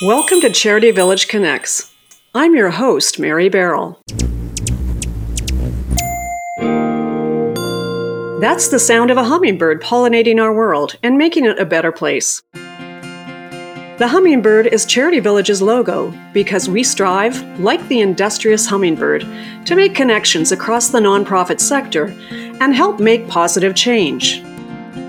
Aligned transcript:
Welcome 0.00 0.40
to 0.40 0.50
Charity 0.50 0.90
Village 0.90 1.28
Connects. 1.28 1.92
I'm 2.34 2.54
your 2.54 2.70
host, 2.70 3.18
Mary 3.18 3.50
Barroll. 3.50 3.98
That's 8.40 8.68
the 8.68 8.78
sound 8.78 9.10
of 9.10 9.18
a 9.18 9.24
hummingbird 9.24 9.82
pollinating 9.82 10.40
our 10.40 10.54
world 10.54 10.96
and 11.02 11.18
making 11.18 11.44
it 11.44 11.58
a 11.58 11.66
better 11.66 11.92
place. 11.92 12.42
The 12.54 14.08
hummingbird 14.08 14.68
is 14.68 14.86
Charity 14.86 15.20
Village's 15.20 15.60
logo 15.60 16.10
because 16.32 16.70
we 16.70 16.82
strive, 16.82 17.60
like 17.60 17.86
the 17.88 18.00
industrious 18.00 18.64
hummingbird, 18.66 19.26
to 19.66 19.76
make 19.76 19.94
connections 19.94 20.52
across 20.52 20.88
the 20.88 21.00
nonprofit 21.00 21.60
sector 21.60 22.06
and 22.30 22.74
help 22.74 22.98
make 22.98 23.28
positive 23.28 23.74
change. 23.74 24.42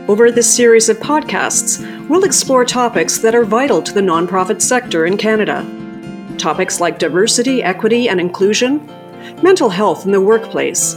Over 0.09 0.31
this 0.31 0.51
series 0.51 0.89
of 0.89 0.97
podcasts, 0.97 1.85
we'll 2.09 2.23
explore 2.23 2.65
topics 2.65 3.19
that 3.19 3.35
are 3.35 3.45
vital 3.45 3.79
to 3.79 3.93
the 3.93 4.01
nonprofit 4.01 4.59
sector 4.59 5.05
in 5.05 5.17
Canada. 5.17 5.63
Topics 6.39 6.79
like 6.79 6.97
diversity, 6.97 7.61
equity, 7.61 8.09
and 8.09 8.19
inclusion, 8.19 8.87
mental 9.43 9.69
health 9.69 10.07
in 10.07 10.11
the 10.11 10.19
workplace, 10.19 10.95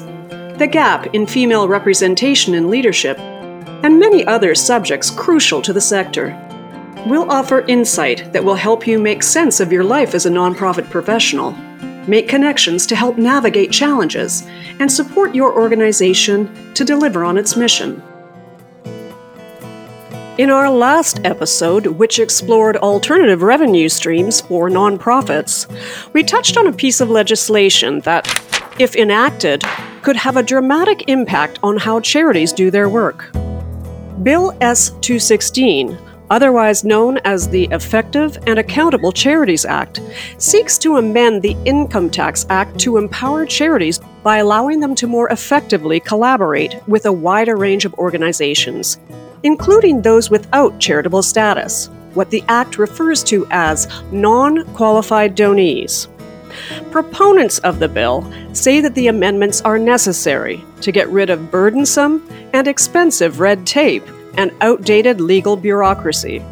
the 0.57 0.66
gap 0.66 1.15
in 1.15 1.27
female 1.27 1.69
representation 1.69 2.55
in 2.55 2.71
leadership, 2.71 3.19
and 3.19 4.01
many 4.01 4.27
other 4.27 4.55
subjects 4.55 5.11
crucial 5.11 5.60
to 5.60 5.74
the 5.74 5.80
sector. 5.83 6.30
We'll 7.07 7.30
offer 7.30 7.66
insight 7.69 8.33
that 8.33 8.43
will 8.43 8.55
help 8.55 8.87
you 8.87 8.99
make 8.99 9.23
sense 9.23 9.60
of 9.60 9.71
your 9.71 9.85
life 9.85 10.15
as 10.15 10.24
a 10.24 10.30
nonprofit 10.30 10.88
professional, 10.88 11.52
make 12.09 12.29
connections 12.29 12.87
to 12.87 12.97
help 12.97 13.19
navigate 13.19 13.73
challenges, 13.73 14.49
and 14.80 14.91
support 14.91 15.35
your 15.35 15.55
organization 15.55 16.73
to 16.73 16.83
deliver 16.83 17.24
on 17.24 17.37
its 17.37 17.57
mission. 17.57 18.02
In 20.42 20.51
our 20.51 20.69
last 20.69 21.20
episode, 21.23 21.87
which 21.87 22.18
explored 22.18 22.76
alternative 22.79 23.43
revenue 23.43 23.88
streams 23.88 24.40
for 24.40 24.68
nonprofits, 24.68 25.68
we 26.15 26.24
touched 26.24 26.57
on 26.57 26.66
a 26.66 26.73
piece 26.73 27.01
of 27.01 27.09
legislation 27.09 28.01
that, 28.01 28.26
if 28.80 28.96
enacted, 28.96 29.62
could 30.02 30.16
have 30.16 30.37
a 30.37 30.43
dramatic 30.43 31.04
impact 31.07 31.60
on 31.62 31.76
how 31.76 32.01
charities 32.01 32.52
do 32.52 32.73
their 32.73 32.88
work. 32.88 33.30
Bill 34.24 34.52
S 34.60 34.90
216 35.01 35.96
otherwise 36.30 36.82
known 36.82 37.18
as 37.27 37.46
the 37.51 37.68
Effective 37.73 38.38
and 38.46 38.59
Accountable 38.59 39.12
Charities 39.12 39.66
Act, 39.66 40.01
seeks 40.38 40.79
to 40.79 40.96
amend 40.96 41.43
the 41.43 41.54
Income 41.66 42.09
Tax 42.09 42.46
Act 42.49 42.79
to 42.80 42.96
empower 42.96 43.45
charities 43.45 44.01
by 44.23 44.38
allowing 44.38 44.80
them 44.80 44.95
to 44.95 45.06
more 45.06 45.29
effectively 45.29 46.01
collaborate 46.01 46.80
with 46.88 47.04
a 47.04 47.12
wider 47.12 47.56
range 47.56 47.84
of 47.84 47.93
organizations, 47.95 48.99
including 49.43 50.01
those 50.01 50.30
without 50.30 50.79
charitable 50.79 51.23
status, 51.23 51.88
what 52.15 52.30
the 52.30 52.45
Act 52.48 52.79
refers 52.79 53.23
to 53.24 53.46
as 53.51 53.88
non 54.12 54.65
qualified 54.74 55.34
donees. 55.34 56.09
Proponents 56.90 57.59
of 57.60 57.79
the 57.79 57.88
bill 57.88 58.30
say 58.52 58.80
that 58.80 58.95
the 58.95 59.07
amendments 59.07 59.62
are 59.62 59.79
necessary 59.79 60.62
to 60.82 60.93
get 60.93 61.09
rid 61.09 61.30
of 61.30 61.51
burdensome 61.51 62.26
and 62.52 62.68
expensive 62.68 63.40
red 63.40 63.66
tape 63.66 64.04
and 64.37 64.53
outdated 64.60 65.21
legal 65.21 65.56
bureaucracy. 65.56 66.43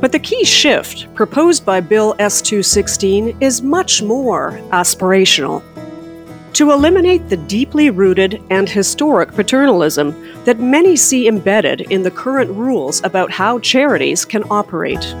But 0.00 0.12
the 0.12 0.18
key 0.18 0.44
shift 0.44 1.12
proposed 1.14 1.64
by 1.64 1.80
Bill 1.80 2.14
S 2.18 2.42
216 2.42 3.36
is 3.40 3.62
much 3.62 4.02
more 4.02 4.60
aspirational. 4.70 5.62
To 6.54 6.70
eliminate 6.70 7.28
the 7.28 7.38
deeply 7.38 7.88
rooted 7.88 8.42
and 8.50 8.68
historic 8.68 9.32
paternalism 9.32 10.44
that 10.44 10.60
many 10.60 10.96
see 10.96 11.26
embedded 11.26 11.80
in 11.82 12.02
the 12.02 12.10
current 12.10 12.50
rules 12.50 13.02
about 13.04 13.30
how 13.30 13.58
charities 13.58 14.26
can 14.26 14.44
operate. 14.50 15.14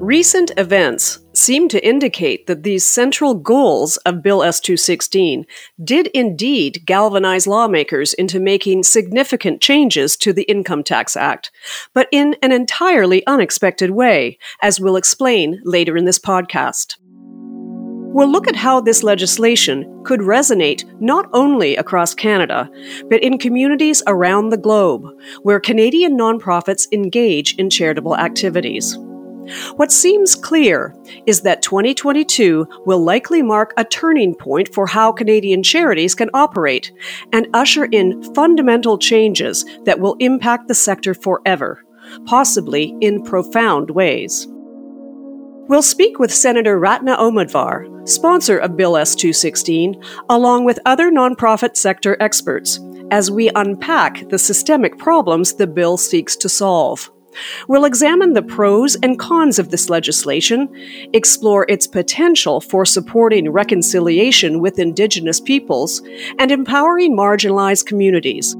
Recent 0.00 0.52
events 0.56 1.18
seem 1.34 1.68
to 1.68 1.86
indicate 1.86 2.46
that 2.46 2.62
these 2.62 2.86
central 2.86 3.34
goals 3.34 3.98
of 3.98 4.22
Bill 4.22 4.42
S 4.42 4.60
216 4.60 5.44
did 5.84 6.06
indeed 6.08 6.82
galvanize 6.86 7.46
lawmakers 7.46 8.14
into 8.14 8.40
making 8.40 8.84
significant 8.84 9.60
changes 9.60 10.16
to 10.18 10.32
the 10.32 10.44
Income 10.44 10.84
Tax 10.84 11.16
Act, 11.16 11.50
but 11.92 12.08
in 12.10 12.36
an 12.42 12.52
entirely 12.52 13.26
unexpected 13.26 13.90
way, 13.90 14.38
as 14.62 14.80
we'll 14.80 14.96
explain 14.96 15.60
later 15.64 15.96
in 15.96 16.04
this 16.06 16.18
podcast. 16.18 16.96
We'll 18.16 18.32
look 18.32 18.48
at 18.48 18.56
how 18.56 18.80
this 18.80 19.02
legislation 19.02 20.02
could 20.02 20.20
resonate 20.20 20.90
not 21.02 21.28
only 21.34 21.76
across 21.76 22.14
Canada, 22.14 22.66
but 23.10 23.22
in 23.22 23.36
communities 23.36 24.02
around 24.06 24.48
the 24.48 24.56
globe 24.56 25.04
where 25.42 25.60
Canadian 25.60 26.16
nonprofits 26.16 26.90
engage 26.92 27.54
in 27.56 27.68
charitable 27.68 28.16
activities. 28.16 28.96
What 29.74 29.92
seems 29.92 30.34
clear 30.34 30.94
is 31.26 31.42
that 31.42 31.60
2022 31.60 32.66
will 32.86 33.04
likely 33.04 33.42
mark 33.42 33.74
a 33.76 33.84
turning 33.84 34.34
point 34.34 34.72
for 34.72 34.86
how 34.86 35.12
Canadian 35.12 35.62
charities 35.62 36.14
can 36.14 36.30
operate 36.32 36.90
and 37.34 37.48
usher 37.52 37.84
in 37.84 38.22
fundamental 38.32 38.96
changes 38.96 39.62
that 39.84 40.00
will 40.00 40.16
impact 40.20 40.68
the 40.68 40.74
sector 40.74 41.12
forever, 41.12 41.84
possibly 42.24 42.96
in 43.02 43.22
profound 43.22 43.90
ways. 43.90 44.48
We'll 45.68 45.82
speak 45.82 46.18
with 46.18 46.32
Senator 46.32 46.78
Ratna 46.78 47.16
Omidvar, 47.18 47.92
sponsor 48.08 48.58
of 48.58 48.76
Bill 48.76 48.96
S 48.96 49.14
216, 49.14 50.02
along 50.28 50.64
with 50.64 50.78
other 50.86 51.10
nonprofit 51.10 51.76
sector 51.76 52.16
experts, 52.20 52.80
as 53.10 53.30
we 53.30 53.50
unpack 53.54 54.28
the 54.28 54.38
systemic 54.38 54.98
problems 54.98 55.54
the 55.54 55.66
bill 55.66 55.96
seeks 55.96 56.36
to 56.36 56.48
solve. 56.48 57.10
We'll 57.68 57.84
examine 57.84 58.32
the 58.32 58.42
pros 58.42 58.96
and 58.96 59.18
cons 59.18 59.58
of 59.58 59.70
this 59.70 59.90
legislation, 59.90 60.68
explore 61.12 61.66
its 61.68 61.86
potential 61.86 62.60
for 62.60 62.84
supporting 62.84 63.50
reconciliation 63.50 64.60
with 64.60 64.78
Indigenous 64.78 65.40
peoples 65.40 66.02
and 66.38 66.50
empowering 66.50 67.16
marginalized 67.16 67.86
communities, 67.86 68.56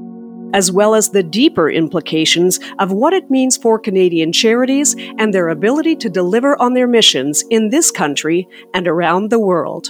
as 0.53 0.71
well 0.71 0.95
as 0.95 1.09
the 1.09 1.23
deeper 1.23 1.69
implications 1.69 2.59
of 2.79 2.91
what 2.91 3.13
it 3.13 3.29
means 3.29 3.57
for 3.57 3.77
Canadian 3.77 4.31
charities 4.31 4.95
and 5.17 5.33
their 5.33 5.49
ability 5.49 5.95
to 5.97 6.09
deliver 6.09 6.59
on 6.61 6.73
their 6.73 6.87
missions 6.87 7.43
in 7.49 7.69
this 7.69 7.91
country 7.91 8.47
and 8.73 8.87
around 8.87 9.29
the 9.29 9.39
world. 9.39 9.87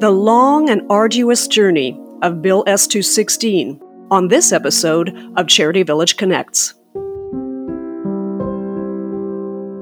The 0.00 0.10
long 0.10 0.70
and 0.70 0.82
arduous 0.90 1.46
journey 1.46 2.00
of 2.22 2.42
Bill 2.42 2.64
S 2.66 2.86
216 2.86 3.80
on 4.10 4.28
this 4.28 4.52
episode 4.52 5.16
of 5.36 5.46
Charity 5.46 5.82
Village 5.82 6.16
Connects. 6.16 6.74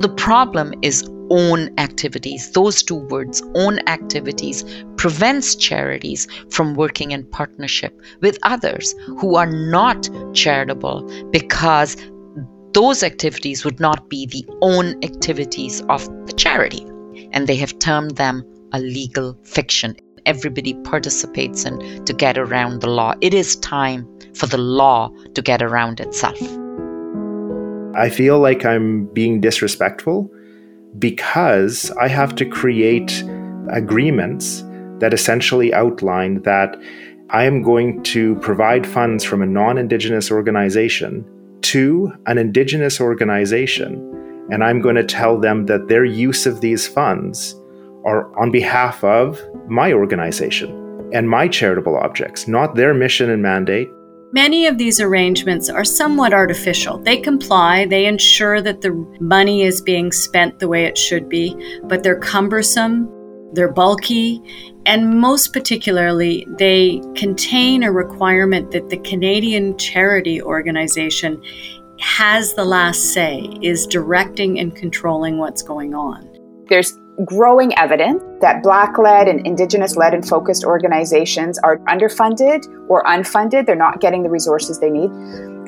The 0.01 0.15
problem 0.17 0.75
is 0.83 1.03
own 1.31 1.71
activities. 1.79 2.51
Those 2.53 2.83
two 2.83 2.97
words, 2.97 3.43
own 3.55 3.79
activities, 3.89 4.65
prevents 4.97 5.55
charities 5.55 6.27
from 6.51 6.75
working 6.75 7.11
in 7.11 7.25
partnership 7.27 8.01
with 8.21 8.39
others 8.43 8.95
who 9.19 9.37
are 9.37 9.51
not 9.51 10.09
charitable 10.35 11.09
because 11.31 11.97
those 12.73 13.03
activities 13.03 13.65
would 13.65 13.81
not 13.81 14.09
be 14.09 14.27
the 14.27 14.47
own 14.63 15.03
activities 15.03 15.83
of 15.89 16.05
the 16.27 16.33
charity. 16.33 16.87
And 17.33 17.47
they 17.47 17.57
have 17.57 17.79
termed 17.79 18.17
them 18.17 18.45
a 18.73 18.81
legal 18.81 19.39
fiction. 19.45 19.97
Everybody 20.27 20.75
participates 20.85 21.65
in 21.65 22.05
to 22.05 22.13
get 22.13 22.37
around 22.37 22.81
the 22.81 22.91
law. 22.91 23.15
It 23.21 23.33
is 23.33 23.57
time 23.57 24.07
for 24.35 24.47
the 24.47 24.59
law 24.59 25.11
to 25.35 25.43
get 25.43 25.63
around 25.63 26.01
itself. 26.01 26.39
I 27.95 28.11
feel 28.11 28.39
like 28.39 28.65
I'm 28.65 29.07
being 29.07 29.41
disrespectful 29.41 30.31
because 30.99 31.91
I 32.01 32.09
have 32.09 32.35
to 32.37 32.47
create 32.47 33.23
agreements 33.71 34.63
that 34.99 35.15
essentially 35.15 35.73
outline 35.75 36.43
that 36.43 36.77
I 37.31 37.45
am 37.45 37.63
going 37.63 38.03
to 38.05 38.37
provide 38.37 38.87
funds 38.87 39.23
from 39.23 39.43
a 39.43 39.47
non 39.47 39.77
Indigenous 39.79 40.31
organization 40.31 41.25
to 41.63 42.13
an 42.27 42.39
Indigenous 42.39 43.01
organization, 43.01 44.47
and 44.51 44.65
I'm 44.65 44.81
going 44.81 44.97
to 44.97 45.05
tell 45.05 45.39
them 45.39 45.67
that 45.67 45.89
their 45.89 46.05
use 46.05 46.47
of 46.47 46.61
these 46.63 46.89
funds 46.89 47.55
are 48.05 48.35
on 48.39 48.51
behalf 48.51 49.05
of 49.05 49.41
my 49.69 49.93
organization 49.93 51.11
and 51.13 51.29
my 51.29 51.49
charitable 51.49 51.97
objects, 51.97 52.49
not 52.49 52.75
their 52.75 52.95
mission 52.95 53.29
and 53.29 53.43
mandate, 53.43 53.91
Many 54.33 54.67
of 54.67 54.77
these 54.77 55.01
arrangements 55.01 55.71
are 55.71 55.85
somewhat 55.85 56.35
artificial. 56.35 56.99
They 56.99 57.17
comply, 57.17 57.87
they 57.87 58.05
ensure 58.05 58.61
that 58.61 58.83
the 58.83 58.93
money 59.21 59.63
is 59.63 59.81
being 59.81 60.13
spent 60.13 60.59
the 60.59 60.69
way 60.69 60.85
it 60.85 60.99
should 60.99 61.31
be, 61.31 61.57
but 61.85 62.03
they're 62.03 62.21
cumbersome, 62.21 63.09
they're 63.55 63.73
bulky, 63.73 64.43
and 64.85 65.19
most 65.19 65.55
particularly, 65.55 66.47
they 66.59 67.01
contain 67.15 67.83
a 67.83 67.91
requirement 67.91 68.71
that 68.73 68.91
the 68.91 68.99
Canadian 68.99 69.79
charity 69.79 70.43
organization 70.43 71.43
has 71.99 72.53
the 72.53 72.67
last 72.67 73.15
say, 73.15 73.49
is 73.63 73.87
directing 73.87 74.61
and 74.61 74.77
controlling 74.77 75.39
what's 75.39 75.63
going 75.63 75.95
on. 75.95 76.29
There's 76.69 76.99
growing 77.25 77.77
evidence 77.79 78.23
that 78.43 78.63
Black 78.63 78.99
led 78.99 79.27
and 79.27 79.45
Indigenous 79.47 79.97
led 79.97 80.13
and 80.13 80.27
focused 80.27 80.65
organizations 80.65 81.59
are 81.61 81.79
underfunded 81.89 82.67
or 82.89 83.03
unfunded. 83.05 83.65
They're 83.65 83.75
not 83.75 84.01
getting 84.01 84.23
the 84.23 84.29
resources 84.29 84.79
they 84.79 84.91
need. 84.91 85.11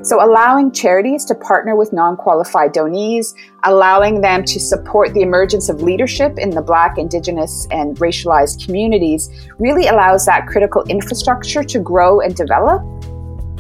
So, 0.03 0.23
allowing 0.23 0.73
charities 0.73 1.25
to 1.27 1.35
partner 1.35 1.77
with 1.77 1.93
non 1.93 2.17
qualified 2.17 2.73
donees, 2.73 3.35
allowing 3.65 4.21
them 4.21 4.45
to 4.45 4.61
support 4.61 5.13
the 5.13 5.21
emergence 5.23 5.69
of 5.69 5.83
leadership 5.83 6.39
in 6.39 6.51
the 6.51 6.63
Black, 6.63 6.97
Indigenous, 6.99 7.67
and 7.71 7.97
racialized 7.97 8.65
communities 8.65 9.31
really 9.59 9.89
allows 9.89 10.25
that 10.27 10.47
critical 10.47 10.83
infrastructure 10.89 11.63
to 11.65 11.79
grow 11.79 12.21
and 12.21 12.35
develop. 12.35 12.83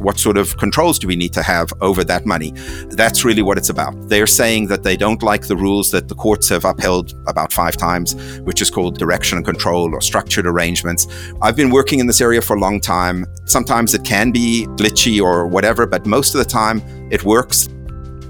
What 0.00 0.19
sort 0.19 0.38
of 0.38 0.56
controls 0.56 0.99
do 0.99 1.06
we 1.06 1.14
need 1.14 1.35
to 1.35 1.43
have 1.43 1.73
over 1.82 2.02
that 2.05 2.25
money? 2.25 2.52
That's 2.88 3.23
really 3.23 3.43
what 3.43 3.58
it's 3.58 3.69
about. 3.69 3.94
They're 4.08 4.26
saying 4.26 4.69
that 4.69 4.82
they 4.82 4.97
don't 4.97 5.23
like 5.23 5.47
the 5.47 5.56
rules 5.56 5.91
that 5.91 6.08
the 6.08 6.14
courts 6.14 6.49
have 6.49 6.64
upheld 6.64 7.14
about 7.26 7.52
five 7.52 7.76
times, 7.76 8.14
which 8.41 8.62
is 8.62 8.70
called 8.70 8.99
direction 8.99 9.37
and 9.37 9.44
control 9.44 9.94
or 9.94 10.00
structured 10.00 10.47
arrangements. 10.47 11.06
I've 11.43 11.55
been 11.55 11.70
working 11.70 11.99
in 11.99 12.06
this 12.06 12.23
area 12.23 12.41
for 12.41 12.56
a 12.56 12.61
long 12.61 12.81
time. 12.81 13.26
Sometimes 13.44 13.93
it 13.93 14.02
can 14.02 14.31
be 14.31 14.67
glitchy 14.70 15.23
or 15.23 15.47
whatever, 15.47 15.87
but 15.87 16.06
most 16.06 16.35
of 16.35 16.38
the 16.38 16.50
time 16.50 16.81
it 17.11 17.23
works. 17.25 17.69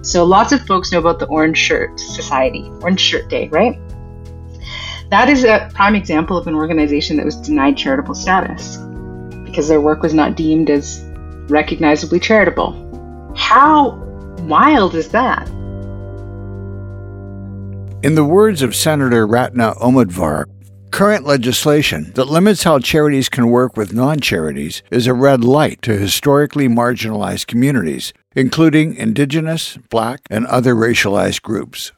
So 0.03 0.25
lots 0.25 0.51
of 0.51 0.61
folks 0.67 0.91
know 0.91 0.99
about 0.99 1.21
the 1.21 1.27
Orange 1.27 1.59
Shirt 1.59 2.01
Society, 2.01 2.69
Orange 2.81 3.01
Shirt 3.01 3.29
Day, 3.29 3.49
right? 3.49 3.79
That 5.11 5.29
is 5.29 5.45
a 5.45 5.71
prime 5.75 5.95
example 5.95 6.37
of 6.37 6.49
an 6.49 6.55
organization 6.55 7.17
that 7.19 7.27
was 7.27 7.37
denied 7.37 7.77
charitable 7.77 8.15
status 8.15 8.77
because 9.45 9.69
their 9.69 9.81
work 9.81 10.03
was 10.03 10.15
not 10.15 10.37
deemed 10.37 10.71
as 10.71 11.05
recognizably 11.51 12.21
charitable. 12.21 12.73
How 13.37 13.91
wild 14.43 14.95
is 14.95 15.09
that? 15.11 15.49
In 18.03 18.15
the 18.15 18.25
words 18.25 18.63
of 18.63 18.75
Senator 18.75 19.27
Ratna 19.27 19.75
Omidvar, 19.75 20.47
current 20.91 21.27
legislation 21.27 22.13
that 22.15 22.25
limits 22.25 22.63
how 22.63 22.79
charities 22.79 23.29
can 23.29 23.51
work 23.51 23.77
with 23.77 23.93
non 23.93 24.21
charities 24.21 24.83
is 24.91 25.07
a 25.07 25.15
red 25.15 25.45
light 25.45 25.83
to 25.83 25.99
historically 25.99 26.67
marginalized 26.67 27.47
communities, 27.47 28.13
including 28.35 28.95
Indigenous, 28.95 29.77
Black, 29.91 30.21
and 30.31 30.47
other 30.47 30.75
racialized 30.75 31.43
groups. 31.43 31.93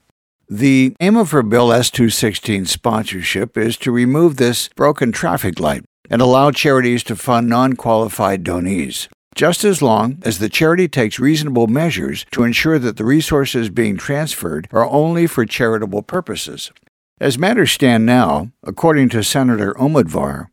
The 0.48 0.94
aim 1.00 1.16
of 1.16 1.30
her 1.30 1.42
Bill 1.42 1.72
S 1.72 1.90
216 1.90 2.66
sponsorship 2.66 3.56
is 3.56 3.76
to 3.78 3.92
remove 3.92 4.36
this 4.36 4.68
broken 4.74 5.12
traffic 5.12 5.60
light 5.60 5.84
and 6.10 6.20
allow 6.20 6.50
charities 6.50 7.02
to 7.04 7.16
fund 7.16 7.48
non 7.48 7.74
qualified 7.74 8.42
donees 8.42 9.08
just 9.34 9.64
as 9.64 9.82
long 9.82 10.18
as 10.22 10.38
the 10.38 10.48
charity 10.48 10.88
takes 10.88 11.18
reasonable 11.18 11.66
measures 11.66 12.26
to 12.30 12.44
ensure 12.44 12.78
that 12.78 12.96
the 12.96 13.04
resources 13.04 13.70
being 13.70 13.96
transferred 13.96 14.68
are 14.72 14.86
only 14.86 15.26
for 15.26 15.44
charitable 15.46 16.02
purposes. 16.02 16.70
As 17.20 17.38
matters 17.38 17.72
stand 17.72 18.04
now, 18.04 18.50
according 18.62 19.08
to 19.10 19.22
Senator 19.22 19.74
Omidvar, 19.74 20.48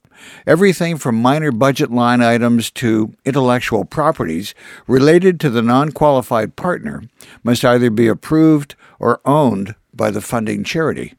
everything 0.46 0.98
from 0.98 1.16
minor 1.16 1.52
budget 1.52 1.92
line 1.92 2.22
items 2.22 2.70
to 2.72 3.14
intellectual 3.26 3.86
properties 3.86 4.54
related 4.88 5.40
to 5.40 5.50
the 5.50 5.62
non 5.62 5.92
qualified 5.92 6.56
partner 6.56 7.04
must 7.44 7.66
either 7.66 7.90
be 7.90 8.08
approved 8.08 8.76
or 9.00 9.20
owned 9.26 9.76
by 9.94 10.12
the 10.12 10.22
funding 10.22 10.64
charity. 10.64 11.16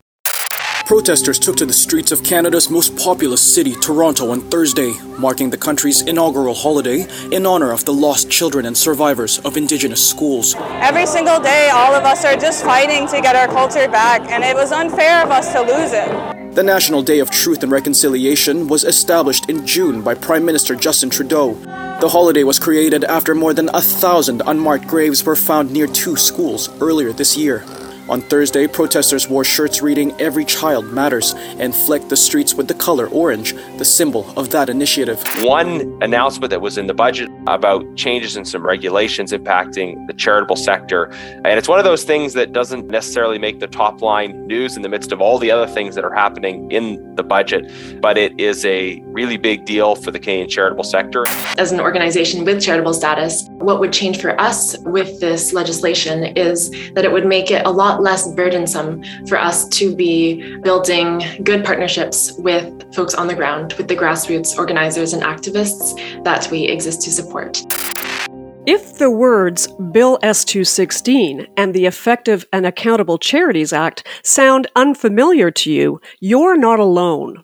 Protesters 0.91 1.39
took 1.39 1.55
to 1.55 1.65
the 1.65 1.73
streets 1.73 2.11
of 2.11 2.25
Canada's 2.25 2.69
most 2.69 2.97
populous 2.97 3.41
city, 3.41 3.77
Toronto, 3.77 4.33
on 4.33 4.41
Thursday, 4.51 4.93
marking 5.21 5.49
the 5.49 5.57
country's 5.57 6.03
inaugural 6.03 6.53
holiday 6.53 7.07
in 7.31 7.47
honor 7.47 7.71
of 7.71 7.85
the 7.85 7.93
lost 7.93 8.29
children 8.29 8.67
and 8.67 8.77
survivors 8.77 9.39
of 9.45 9.57
Indigenous 9.57 10.05
schools. 10.05 10.57
Every 10.59 11.07
single 11.07 11.39
day, 11.39 11.71
all 11.73 11.95
of 11.95 12.03
us 12.03 12.25
are 12.25 12.35
just 12.35 12.65
fighting 12.65 13.07
to 13.07 13.21
get 13.21 13.37
our 13.37 13.47
culture 13.47 13.87
back, 13.87 14.23
and 14.33 14.43
it 14.43 14.57
was 14.57 14.73
unfair 14.73 15.23
of 15.23 15.31
us 15.31 15.53
to 15.53 15.61
lose 15.61 15.93
it. 15.93 16.57
The 16.57 16.65
National 16.65 17.03
Day 17.03 17.21
of 17.21 17.31
Truth 17.31 17.63
and 17.63 17.71
Reconciliation 17.71 18.67
was 18.67 18.83
established 18.83 19.49
in 19.49 19.65
June 19.65 20.03
by 20.03 20.17
Prime 20.17 20.45
Minister 20.45 20.75
Justin 20.75 21.09
Trudeau. 21.09 21.55
The 22.01 22.09
holiday 22.09 22.43
was 22.43 22.59
created 22.59 23.05
after 23.05 23.37
more 23.37 23.55
than 23.55 23.69
a 23.73 23.81
thousand 23.81 24.43
unmarked 24.45 24.89
graves 24.89 25.23
were 25.23 25.37
found 25.37 25.71
near 25.71 25.87
two 25.87 26.17
schools 26.17 26.69
earlier 26.81 27.13
this 27.13 27.37
year. 27.37 27.65
On 28.11 28.21
Thursday, 28.21 28.67
protesters 28.67 29.29
wore 29.29 29.45
shirts 29.45 29.83
reading 29.83 30.21
Every 30.21 30.45
Child 30.45 30.87
Matters 30.87 31.33
and 31.37 31.73
flecked 31.73 32.09
the 32.09 32.17
streets 32.17 32.55
with 32.55 32.67
the 32.67 32.75
color 32.75 33.07
orange, 33.07 33.55
the 33.79 33.85
symbol 33.85 34.29
of 34.37 34.51
that 34.51 34.69
initiative. 34.69 35.23
One 35.43 35.97
announcement 36.03 36.51
that 36.51 36.61
was 36.61 36.77
in 36.77 36.89
the 36.89 36.93
budget 36.93 37.31
about 37.47 37.85
changes 37.95 38.37
in 38.37 38.45
some 38.45 38.67
regulations 38.67 39.31
impacting 39.31 40.09
the 40.09 40.13
charitable 40.13 40.57
sector. 40.57 41.13
And 41.45 41.57
it's 41.57 41.69
one 41.69 41.79
of 41.79 41.85
those 41.85 42.03
things 42.03 42.33
that 42.33 42.53
doesn't 42.53 42.89
necessarily 42.89 43.39
make 43.39 43.61
the 43.61 43.69
top 43.69 44.03
line 44.03 44.45
news 44.49 44.75
in 44.75 44.83
the 44.83 44.89
midst 44.89 45.13
of 45.13 45.21
all 45.21 45.39
the 45.39 45.53
other 45.53 45.73
things 45.73 45.95
that 45.95 46.05
are 46.05 46.13
happening 46.13 46.69
in 46.73 47.15
the 47.15 47.23
budget, 47.23 47.71
but 48.01 48.19
it 48.19 48.33
is 48.41 48.65
a 48.65 49.01
really 49.05 49.37
big 49.37 49.67
deal 49.67 49.95
for 49.95 50.11
the 50.11 50.19
Canadian 50.19 50.49
charitable 50.49 50.83
sector. 50.83 51.27
As 51.59 51.71
an 51.71 51.79
organization 51.79 52.45
with 52.45 52.61
charitable 52.61 52.95
status, 52.95 53.47
what 53.51 53.79
would 53.79 53.93
change 53.93 54.21
for 54.21 54.41
us 54.41 54.77
with 54.79 55.21
this 55.21 55.53
legislation 55.53 56.37
is 56.37 56.71
that 56.95 57.05
it 57.05 57.13
would 57.13 57.27
make 57.27 57.53
it 57.53 57.65
a 57.65 57.71
lot 57.71 58.00
less 58.01 58.31
burdensome 58.33 59.03
for 59.27 59.39
us 59.39 59.69
to 59.69 59.95
be 59.95 60.59
building 60.61 61.23
good 61.43 61.65
partnerships 61.65 62.33
with 62.33 62.95
folks 62.95 63.15
on 63.15 63.27
the 63.27 63.35
ground, 63.35 63.75
with 63.75 63.89
the 63.89 63.97
grassroots 63.97 64.57
organizers 64.59 65.13
and 65.13 65.23
activists 65.23 66.25
that 66.25 66.51
we 66.51 66.65
exist 66.65 67.03
to 67.03 67.11
support. 67.11 67.63
If 68.67 68.99
the 68.99 69.11
words 69.11 69.69
Bill 69.91 70.19
S 70.23 70.45
216 70.45 71.47
and 71.57 71.75
the 71.75 71.87
Effective 71.87 72.47
and 72.53 72.67
Accountable 72.67 73.19
Charities 73.19 73.73
Act 73.73 74.07
sound 74.23 74.67
unfamiliar 74.77 75.51
to 75.53 75.73
you, 75.73 76.01
you're 76.21 76.59
not 76.59 76.79
alone. 76.79 77.43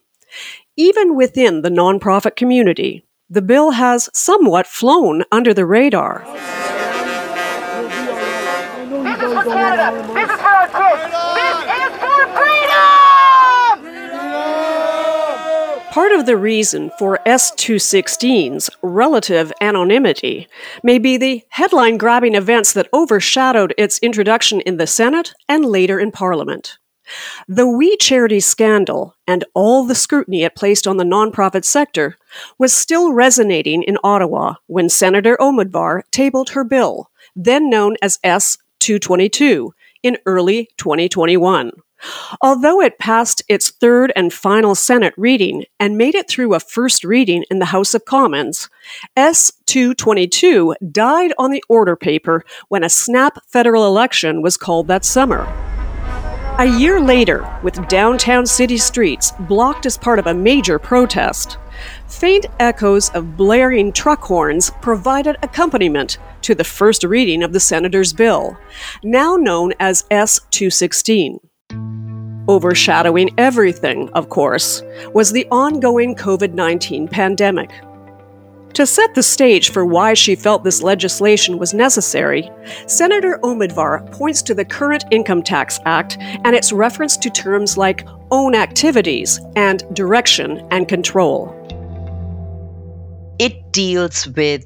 Even 0.76 1.16
within 1.16 1.62
the 1.62 1.70
nonprofit 1.70 2.36
community, 2.36 3.02
the 3.30 3.42
bill 3.42 3.70
has 3.72 4.10
somewhat 4.12 4.66
flown 4.66 5.24
under 5.32 5.54
the 5.54 5.64
radar. 5.64 6.22
This 9.02 9.22
is 9.22 9.32
for 9.32 9.44
Canada. 9.44 10.15
Part 15.92 16.12
of 16.12 16.26
the 16.26 16.36
reason 16.36 16.90
for 16.98 17.20
S216's 17.24 18.68
relative 18.82 19.52
anonymity 19.62 20.46
may 20.82 20.98
be 20.98 21.16
the 21.16 21.42
headline 21.48 21.96
grabbing 21.96 22.34
events 22.34 22.72
that 22.74 22.88
overshadowed 22.92 23.72
its 23.78 23.98
introduction 24.00 24.60
in 24.60 24.76
the 24.76 24.86
Senate 24.86 25.32
and 25.48 25.64
later 25.64 25.98
in 25.98 26.12
Parliament. 26.12 26.76
The 27.48 27.66
We 27.66 27.96
Charity 27.96 28.40
scandal 28.40 29.14
and 29.26 29.44
all 29.54 29.84
the 29.84 29.94
scrutiny 29.94 30.42
it 30.42 30.56
placed 30.56 30.86
on 30.86 30.96
the 30.96 31.04
nonprofit 31.04 31.64
sector 31.64 32.16
was 32.58 32.74
still 32.74 33.12
resonating 33.12 33.82
in 33.82 33.96
Ottawa 34.04 34.56
when 34.66 34.88
Senator 34.88 35.36
Omidvar 35.40 36.02
tabled 36.10 36.50
her 36.50 36.64
bill, 36.64 37.10
then 37.34 37.70
known 37.70 37.96
as 38.02 38.18
S 38.24 38.58
222 38.80 39.72
in 40.06 40.16
early 40.24 40.68
2021. 40.76 41.72
Although 42.40 42.80
it 42.80 42.98
passed 42.98 43.42
its 43.48 43.70
third 43.70 44.12
and 44.14 44.32
final 44.32 44.76
Senate 44.76 45.14
reading 45.16 45.64
and 45.80 45.98
made 45.98 46.14
it 46.14 46.28
through 46.28 46.54
a 46.54 46.60
first 46.60 47.02
reading 47.02 47.44
in 47.50 47.58
the 47.58 47.66
House 47.66 47.92
of 47.92 48.04
Commons, 48.04 48.68
S 49.16 49.52
222 49.66 50.76
died 50.92 51.32
on 51.38 51.50
the 51.50 51.64
order 51.68 51.96
paper 51.96 52.44
when 52.68 52.84
a 52.84 52.88
snap 52.88 53.38
federal 53.48 53.86
election 53.86 54.42
was 54.42 54.56
called 54.56 54.86
that 54.86 55.04
summer. 55.04 55.44
A 56.58 56.78
year 56.78 57.00
later, 57.00 57.46
with 57.62 57.86
downtown 57.88 58.46
city 58.46 58.78
streets 58.78 59.32
blocked 59.40 59.84
as 59.84 59.98
part 59.98 60.18
of 60.18 60.26
a 60.26 60.34
major 60.34 60.78
protest, 60.78 61.58
faint 62.06 62.46
echoes 62.60 63.10
of 63.10 63.36
blaring 63.36 63.92
truck 63.92 64.22
horns 64.22 64.70
provided 64.80 65.36
accompaniment 65.42 66.18
to 66.46 66.54
the 66.54 66.62
first 66.62 67.02
reading 67.02 67.42
of 67.42 67.52
the 67.52 67.58
senator's 67.58 68.12
bill, 68.12 68.56
now 69.02 69.34
known 69.34 69.72
as 69.80 70.04
S 70.12 70.40
216. 70.52 71.40
Overshadowing 72.48 73.30
everything, 73.36 74.08
of 74.10 74.28
course, 74.28 74.84
was 75.12 75.32
the 75.32 75.44
ongoing 75.50 76.14
COVID 76.14 76.54
19 76.54 77.08
pandemic. 77.08 77.70
To 78.74 78.86
set 78.86 79.16
the 79.16 79.24
stage 79.24 79.72
for 79.72 79.84
why 79.84 80.14
she 80.14 80.36
felt 80.36 80.62
this 80.62 80.82
legislation 80.82 81.58
was 81.58 81.74
necessary, 81.74 82.48
Senator 82.86 83.40
Omidvar 83.42 84.12
points 84.12 84.40
to 84.42 84.54
the 84.54 84.64
current 84.64 85.02
Income 85.10 85.42
Tax 85.42 85.80
Act 85.84 86.16
and 86.20 86.54
its 86.54 86.72
reference 86.72 87.16
to 87.16 87.30
terms 87.30 87.76
like 87.76 88.06
own 88.30 88.54
activities 88.54 89.40
and 89.56 89.82
direction 89.94 90.64
and 90.70 90.86
control. 90.86 91.52
It 93.40 93.72
deals 93.72 94.28
with 94.28 94.64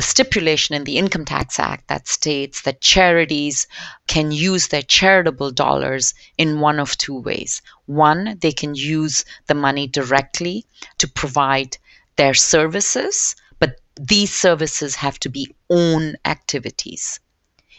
a 0.00 0.02
stipulation 0.02 0.74
in 0.74 0.84
the 0.84 0.96
Income 0.96 1.26
Tax 1.26 1.58
Act 1.58 1.86
that 1.88 2.08
states 2.08 2.62
that 2.62 2.80
charities 2.80 3.66
can 4.06 4.32
use 4.32 4.68
their 4.68 4.80
charitable 4.80 5.50
dollars 5.50 6.14
in 6.38 6.58
one 6.60 6.80
of 6.80 6.96
two 6.96 7.20
ways. 7.20 7.60
One, 7.84 8.38
they 8.40 8.52
can 8.52 8.74
use 8.74 9.26
the 9.46 9.54
money 9.54 9.86
directly 9.86 10.64
to 10.96 11.06
provide 11.06 11.76
their 12.16 12.32
services 12.32 13.36
but 13.58 13.78
these 14.00 14.34
services 14.34 14.94
have 14.96 15.20
to 15.20 15.28
be 15.28 15.54
own 15.68 16.16
activities. 16.24 17.20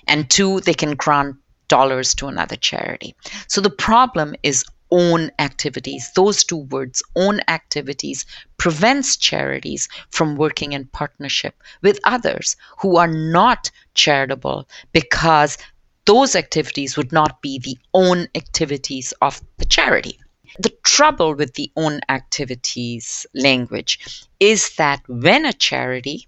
And 0.08 0.30
two, 0.30 0.62
they 0.62 0.76
can 0.76 0.96
grant 0.96 1.38
dollars 1.68 2.14
to 2.16 2.28
another 2.28 2.56
charity. 2.56 3.16
So 3.48 3.62
the 3.62 3.72
problem 3.72 4.36
is 4.44 4.64
own 4.92 5.32
activities. 5.40 6.12
Those 6.16 6.44
two 6.44 6.58
words, 6.58 7.02
own 7.16 7.40
activities, 7.48 8.26
prevents 8.58 9.18
charities 9.18 9.88
from 10.10 10.36
working 10.36 10.74
in 10.74 10.86
partnership 10.86 11.62
with 11.82 12.00
others 12.04 12.56
who 12.80 12.98
are 12.98 13.08
not 13.08 13.72
charitable 13.94 14.68
because 14.92 15.58
those 16.06 16.36
activities 16.36 16.98
would 16.98 17.12
not 17.12 17.42
be 17.42 17.60
the 17.60 17.78
own 17.94 18.28
activities 18.36 19.14
of 19.22 19.42
the 19.58 19.66
charity. 19.66 20.20
The 20.60 20.74
trouble 20.84 21.36
with 21.36 21.54
the 21.54 21.72
own 21.78 22.02
activities 22.10 23.26
language 23.34 24.26
is 24.40 24.76
that 24.76 25.02
when 25.08 25.46
a 25.46 25.54
charity 25.54 26.28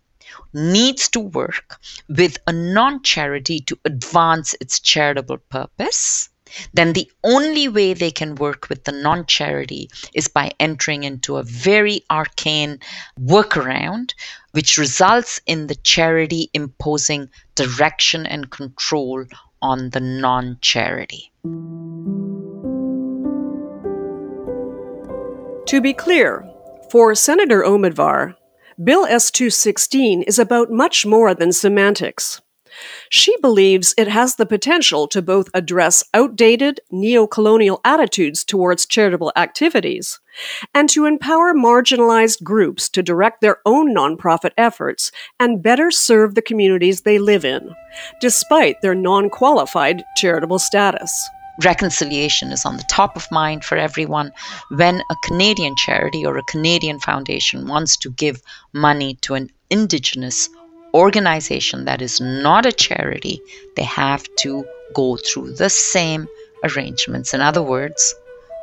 needs 0.54 1.10
to 1.10 1.20
work 1.20 1.80
with 2.08 2.38
a 2.48 2.54
non 2.54 3.04
charity 3.04 3.60
to 3.62 3.78
advance 3.86 4.56
its 4.62 4.80
charitable 4.80 5.40
purpose, 5.50 6.30
then 6.74 6.94
the 6.94 7.12
only 7.24 7.68
way 7.68 7.94
they 7.94 8.12
can 8.12 8.36
work 8.36 8.70
with 8.70 8.84
the 8.84 8.92
non 8.92 9.26
charity 9.26 9.90
is 10.14 10.28
by 10.28 10.52
entering 10.60 11.04
into 11.04 11.38
a 11.38 11.44
very 11.44 12.04
arcane 12.10 12.80
workaround, 13.20 14.14
which 14.52 14.78
results 14.78 15.42
in 15.46 15.68
the 15.68 15.76
charity 15.76 16.50
imposing 16.54 17.30
direction 17.56 18.26
and 18.26 18.52
control 18.52 19.26
on 19.62 19.90
the 19.92 20.00
non 20.00 20.58
charity. 20.62 21.32
To 25.68 25.82
be 25.82 25.94
clear, 25.94 26.48
for 26.92 27.16
Senator 27.16 27.64
Omidvar, 27.64 28.36
Bill 28.84 29.06
S 29.06 29.32
216 29.32 30.24
is 30.24 30.38
about 30.38 30.70
much 30.70 31.06
more 31.06 31.34
than 31.34 31.52
semantics. 31.52 32.43
She 33.10 33.36
believes 33.42 33.94
it 33.98 34.08
has 34.08 34.36
the 34.36 34.46
potential 34.46 35.08
to 35.08 35.22
both 35.22 35.50
address 35.54 36.04
outdated 36.14 36.80
neo-colonial 36.92 37.82
attitudes 37.86 38.44
towards 38.44 38.86
charitable 38.86 39.32
activities 39.36 40.20
and 40.74 40.90
to 40.90 41.06
empower 41.06 41.54
marginalized 41.54 42.44
groups 42.44 42.90
to 42.90 43.04
direct 43.04 43.42
their 43.42 43.58
own 43.66 43.96
nonprofit 43.96 44.52
efforts 44.58 45.12
and 45.40 45.62
better 45.62 45.92
serve 45.92 46.36
the 46.36 46.42
communities 46.42 47.02
they 47.02 47.20
live 47.20 47.46
in, 47.46 47.74
despite 48.20 48.82
their 48.82 48.96
non-qualified 48.96 50.04
charitable 50.18 50.60
status 50.60 51.30
reconciliation 51.64 52.52
is 52.52 52.66
on 52.66 52.78
the 52.78 52.86
top 52.90 53.16
of 53.16 53.30
mind 53.32 53.64
for 53.64 53.78
everyone. 53.78 54.32
When 54.70 55.02
a 55.10 55.16
Canadian 55.24 55.76
charity 55.76 56.26
or 56.26 56.38
a 56.38 56.44
Canadian 56.44 57.00
foundation 57.00 57.68
wants 57.68 57.96
to 57.98 58.10
give 58.10 58.42
money 58.74 59.16
to 59.22 59.36
an 59.36 59.52
Indigenous 59.70 60.50
organization 60.94 61.86
that 61.86 62.02
is 62.02 62.22
not 62.22 62.66
a 62.66 62.72
charity, 62.72 63.42
they 63.76 63.84
have 63.84 64.24
to 64.38 64.66
go 64.94 65.18
through 65.18 65.54
the 65.54 65.70
same 65.70 66.28
arrangements. 66.64 67.34
In 67.34 67.42
other 67.42 67.64
words, 67.64 68.14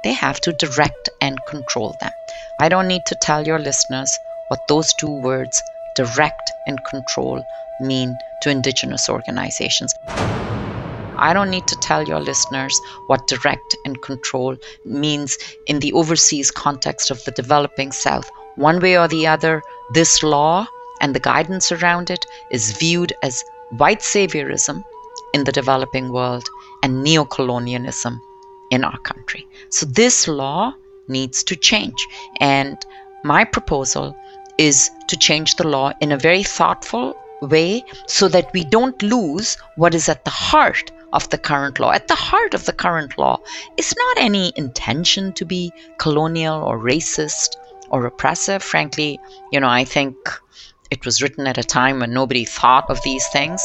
they 0.04 0.12
have 0.12 0.40
to 0.42 0.52
direct 0.52 1.08
and 1.20 1.38
control 1.46 1.96
them. 2.00 2.12
I 2.60 2.68
don't 2.68 2.88
need 2.88 3.02
to 3.06 3.16
tell 3.20 3.46
your 3.46 3.58
listeners 3.58 4.16
what 4.48 4.60
those 4.68 4.94
two 4.94 5.20
words, 5.20 5.62
direct 5.96 6.52
and 6.66 6.82
control, 6.84 7.44
mean 7.80 8.16
to 8.42 8.50
Indigenous 8.50 9.08
organizations. 9.08 9.92
I 10.08 11.32
don't 11.34 11.50
need 11.50 11.66
to 11.66 11.76
tell 11.76 12.04
your 12.04 12.20
listeners 12.20 12.80
what 13.06 13.26
direct 13.26 13.76
and 13.84 14.00
control 14.00 14.56
means 14.84 15.36
in 15.66 15.80
the 15.80 15.92
overseas 15.92 16.50
context 16.50 17.10
of 17.10 17.22
the 17.24 17.32
developing 17.32 17.92
South. 17.92 18.30
One 18.56 18.80
way 18.80 18.96
or 18.96 19.08
the 19.08 19.26
other, 19.26 19.62
this 19.92 20.22
law 20.22 20.66
and 21.00 21.14
the 21.14 21.20
guidance 21.20 21.72
around 21.72 22.10
it 22.10 22.26
is 22.50 22.72
viewed 22.72 23.12
as 23.22 23.44
white 23.70 24.00
saviorism 24.00 24.84
in 25.32 25.44
the 25.44 25.52
developing 25.52 26.12
world 26.12 26.48
and 26.82 27.04
neocolonialism 27.06 28.20
in 28.70 28.84
our 28.84 28.98
country. 28.98 29.46
So 29.68 29.86
this 29.86 30.28
law 30.28 30.74
needs 31.08 31.42
to 31.44 31.56
change. 31.56 32.06
And 32.40 32.78
my 33.24 33.44
proposal 33.44 34.16
is 34.58 34.90
to 35.08 35.16
change 35.16 35.56
the 35.56 35.66
law 35.66 35.92
in 36.00 36.12
a 36.12 36.18
very 36.18 36.42
thoughtful 36.42 37.16
way 37.42 37.82
so 38.06 38.28
that 38.28 38.52
we 38.52 38.64
don't 38.64 39.02
lose 39.02 39.56
what 39.76 39.94
is 39.94 40.08
at 40.08 40.24
the 40.24 40.30
heart 40.30 40.90
of 41.12 41.28
the 41.30 41.38
current 41.38 41.80
law. 41.80 41.90
At 41.90 42.08
the 42.08 42.14
heart 42.14 42.54
of 42.54 42.66
the 42.66 42.72
current 42.72 43.18
law 43.18 43.38
is 43.76 43.94
not 43.96 44.24
any 44.24 44.52
intention 44.56 45.32
to 45.34 45.44
be 45.44 45.72
colonial 45.98 46.62
or 46.62 46.78
racist 46.78 47.56
or 47.90 48.06
oppressive. 48.06 48.62
Frankly, 48.62 49.18
you 49.50 49.58
know, 49.58 49.68
I 49.68 49.84
think 49.84 50.16
it 50.90 51.04
was 51.04 51.22
written 51.22 51.46
at 51.46 51.58
a 51.58 51.62
time 51.62 52.00
when 52.00 52.12
nobody 52.12 52.44
thought 52.44 52.90
of 52.90 53.02
these 53.02 53.26
things. 53.28 53.62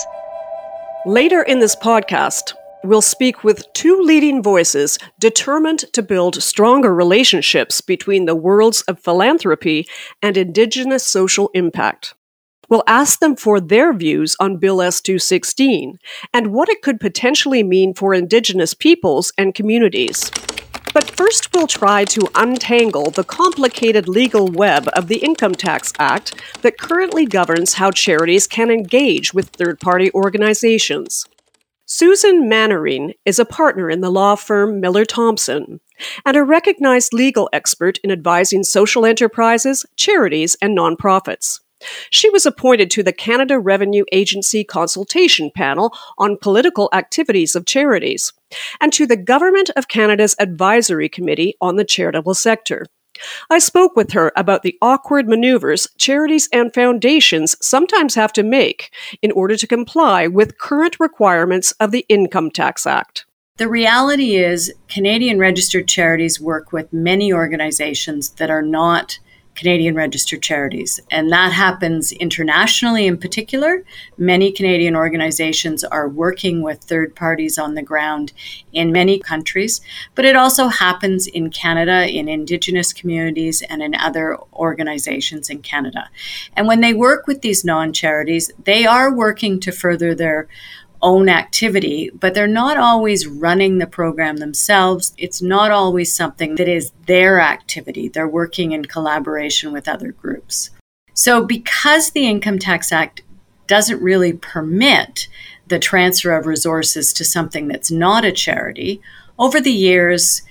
Later 1.05 1.41
in 1.41 1.59
this 1.59 1.75
podcast, 1.75 2.53
we'll 2.83 3.01
speak 3.01 3.43
with 3.43 3.71
two 3.73 3.99
leading 4.01 4.41
voices 4.41 4.97
determined 5.19 5.79
to 5.93 6.01
build 6.01 6.41
stronger 6.41 6.93
relationships 6.93 7.81
between 7.81 8.25
the 8.25 8.35
worlds 8.35 8.81
of 8.83 8.99
philanthropy 8.99 9.87
and 10.21 10.37
Indigenous 10.37 11.05
social 11.05 11.49
impact. 11.53 12.13
We'll 12.69 12.83
ask 12.87 13.19
them 13.19 13.35
for 13.35 13.59
their 13.59 13.93
views 13.93 14.35
on 14.39 14.57
Bill 14.57 14.81
S 14.81 15.01
216 15.01 15.99
and 16.33 16.47
what 16.47 16.69
it 16.69 16.81
could 16.81 16.99
potentially 16.99 17.63
mean 17.63 17.93
for 17.93 18.13
Indigenous 18.13 18.73
peoples 18.73 19.31
and 19.37 19.53
communities. 19.53 20.31
But 20.95 21.11
first, 21.11 21.53
we'll 21.53 21.67
try 21.67 22.05
to 22.05 22.29
untangle 22.35 23.11
the 23.11 23.25
complicated 23.25 24.07
legal 24.07 24.47
web 24.47 24.87
of 24.93 25.09
the 25.09 25.17
Income 25.17 25.55
Tax 25.55 25.91
Act 25.99 26.41
that 26.61 26.77
currently 26.77 27.25
governs 27.25 27.73
how 27.73 27.91
charities 27.91 28.47
can 28.47 28.71
engage 28.71 29.33
with 29.33 29.49
third 29.49 29.81
party 29.81 30.09
organizations. 30.13 31.25
Susan 31.85 32.49
Manwaring 32.49 33.11
is 33.25 33.39
a 33.39 33.43
partner 33.43 33.89
in 33.89 33.99
the 33.99 34.09
law 34.09 34.35
firm 34.35 34.79
Miller 34.79 35.03
Thomson 35.03 35.81
and 36.25 36.37
a 36.37 36.45
recognized 36.45 37.13
legal 37.13 37.49
expert 37.51 37.97
in 37.97 38.09
advising 38.09 38.63
social 38.63 39.05
enterprises, 39.05 39.85
charities, 39.97 40.55
and 40.61 40.77
nonprofits. 40.77 41.59
She 42.09 42.29
was 42.29 42.45
appointed 42.45 42.91
to 42.91 43.03
the 43.03 43.13
Canada 43.13 43.59
Revenue 43.59 44.05
Agency 44.11 44.63
Consultation 44.63 45.51
Panel 45.53 45.95
on 46.17 46.37
Political 46.37 46.89
Activities 46.93 47.55
of 47.55 47.65
Charities 47.65 48.33
and 48.79 48.93
to 48.93 49.05
the 49.05 49.17
Government 49.17 49.69
of 49.75 49.87
Canada's 49.87 50.35
Advisory 50.39 51.09
Committee 51.09 51.55
on 51.61 51.75
the 51.75 51.85
Charitable 51.85 52.33
Sector. 52.33 52.85
I 53.49 53.59
spoke 53.59 53.95
with 53.95 54.11
her 54.11 54.31
about 54.35 54.63
the 54.63 54.77
awkward 54.81 55.27
maneuvers 55.27 55.87
charities 55.97 56.49
and 56.51 56.73
foundations 56.73 57.55
sometimes 57.61 58.15
have 58.15 58.33
to 58.33 58.43
make 58.43 58.91
in 59.21 59.31
order 59.31 59.55
to 59.55 59.67
comply 59.67 60.27
with 60.27 60.57
current 60.57 60.99
requirements 60.99 61.71
of 61.73 61.91
the 61.91 62.05
Income 62.09 62.51
Tax 62.51 62.85
Act. 62.85 63.25
The 63.57 63.69
reality 63.69 64.35
is, 64.35 64.73
Canadian 64.89 65.39
registered 65.39 65.87
charities 65.87 66.41
work 66.41 66.73
with 66.73 66.91
many 66.91 67.31
organizations 67.31 68.31
that 68.31 68.49
are 68.49 68.61
not 68.61 69.19
Canadian 69.55 69.95
registered 69.95 70.41
charities. 70.41 70.99
And 71.09 71.31
that 71.31 71.53
happens 71.53 72.11
internationally 72.11 73.07
in 73.07 73.17
particular. 73.17 73.83
Many 74.17 74.51
Canadian 74.51 74.95
organizations 74.95 75.83
are 75.83 76.07
working 76.07 76.61
with 76.61 76.81
third 76.81 77.15
parties 77.15 77.57
on 77.57 77.73
the 77.73 77.81
ground 77.81 78.33
in 78.73 78.91
many 78.91 79.17
countries, 79.17 79.81
but 80.13 80.25
it 80.25 80.35
also 80.35 80.67
happens 80.67 81.25
in 81.27 81.49
Canada, 81.49 82.07
in 82.07 82.27
Indigenous 82.27 82.93
communities, 82.93 83.61
and 83.69 83.81
in 83.81 83.95
other 83.95 84.37
organizations 84.53 85.49
in 85.49 85.61
Canada. 85.61 86.09
And 86.55 86.67
when 86.67 86.81
they 86.81 86.93
work 86.93 87.25
with 87.25 87.41
these 87.41 87.63
non 87.65 87.93
charities, 87.93 88.51
they 88.63 88.85
are 88.85 89.13
working 89.13 89.59
to 89.61 89.71
further 89.71 90.13
their 90.13 90.47
own 91.05 91.29
activity, 91.29 92.09
but 92.19 92.33
they're 92.33 92.47
not 92.47 92.77
always 92.77 93.27
running 93.27 93.77
the 93.77 93.85
program 93.85 94.37
themselves. 94.37 95.13
It's 95.19 95.39
not 95.39 95.69
always 95.69 96.11
something 96.11 96.55
that 96.55 96.67
is 96.67 96.91
their 97.05 97.39
activity. 97.39 98.07
They're 98.09 98.27
working 98.27 98.71
in 98.71 98.85
collaboration 98.85 99.71
with 99.71 99.87
other 99.87 100.11
groups. 100.11 100.71
So, 101.13 101.45
because 101.45 102.09
the 102.09 102.27
Income 102.27 102.57
Tax 102.57 102.91
Act 102.91 103.21
doesn't 103.67 104.01
really 104.01 104.33
permit 104.33 105.27
the 105.67 105.77
transfer 105.77 106.35
of 106.35 106.47
resources 106.47 107.13
to 107.13 107.23
something 107.23 107.67
that's 107.67 107.91
not 107.91 108.25
a 108.25 108.31
charity, 108.31 108.99
over 109.37 109.61
the 109.61 109.71
years, 109.71 110.41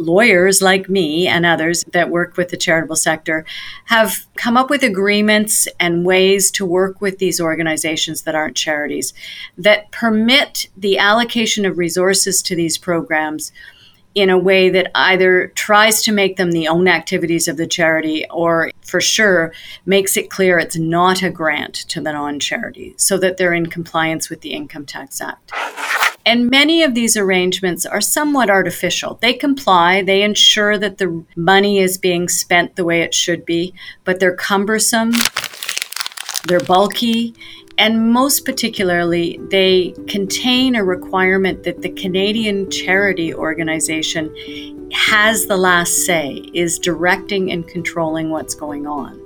lawyers 0.00 0.62
like 0.62 0.88
me 0.88 1.28
and 1.28 1.44
others 1.44 1.84
that 1.92 2.10
work 2.10 2.36
with 2.36 2.48
the 2.48 2.56
charitable 2.56 2.96
sector 2.96 3.44
have 3.86 4.26
come 4.36 4.56
up 4.56 4.70
with 4.70 4.82
agreements 4.82 5.68
and 5.78 6.04
ways 6.04 6.50
to 6.50 6.64
work 6.64 7.00
with 7.00 7.18
these 7.18 7.40
organizations 7.40 8.22
that 8.22 8.34
aren't 8.34 8.56
charities 8.56 9.12
that 9.58 9.90
permit 9.92 10.68
the 10.76 10.98
allocation 10.98 11.64
of 11.64 11.78
resources 11.78 12.42
to 12.42 12.56
these 12.56 12.78
programs 12.78 13.52
in 14.14 14.28
a 14.28 14.38
way 14.38 14.68
that 14.70 14.90
either 14.94 15.48
tries 15.54 16.02
to 16.02 16.12
make 16.12 16.36
them 16.36 16.50
the 16.50 16.66
own 16.66 16.88
activities 16.88 17.46
of 17.46 17.56
the 17.56 17.66
charity 17.66 18.26
or 18.30 18.70
for 18.82 19.00
sure 19.00 19.52
makes 19.86 20.16
it 20.16 20.30
clear 20.30 20.58
it's 20.58 20.76
not 20.76 21.22
a 21.22 21.30
grant 21.30 21.74
to 21.74 22.00
the 22.00 22.12
non 22.12 22.40
charity 22.40 22.94
so 22.96 23.16
that 23.18 23.36
they're 23.36 23.54
in 23.54 23.66
compliance 23.66 24.28
with 24.28 24.40
the 24.40 24.52
Income 24.52 24.86
Tax 24.86 25.20
Act. 25.20 25.52
And 26.30 26.48
many 26.48 26.84
of 26.84 26.94
these 26.94 27.16
arrangements 27.16 27.84
are 27.84 28.00
somewhat 28.00 28.50
artificial. 28.50 29.18
They 29.20 29.32
comply, 29.32 30.02
they 30.02 30.22
ensure 30.22 30.78
that 30.78 30.98
the 30.98 31.24
money 31.34 31.80
is 31.80 31.98
being 31.98 32.28
spent 32.28 32.76
the 32.76 32.84
way 32.84 33.02
it 33.02 33.12
should 33.12 33.44
be, 33.44 33.74
but 34.04 34.20
they're 34.20 34.36
cumbersome, 34.36 35.10
they're 36.46 36.60
bulky, 36.60 37.34
And 37.80 38.12
most 38.12 38.44
particularly, 38.44 39.40
they 39.50 39.94
contain 40.06 40.74
a 40.74 40.84
requirement 40.84 41.62
that 41.62 41.80
the 41.80 41.88
Canadian 41.88 42.70
charity 42.70 43.32
organization 43.32 44.90
has 44.92 45.46
the 45.46 45.56
last 45.56 46.04
say, 46.04 46.42
is 46.52 46.78
directing 46.78 47.50
and 47.50 47.66
controlling 47.66 48.28
what's 48.28 48.54
going 48.54 48.86
on. 48.86 49.18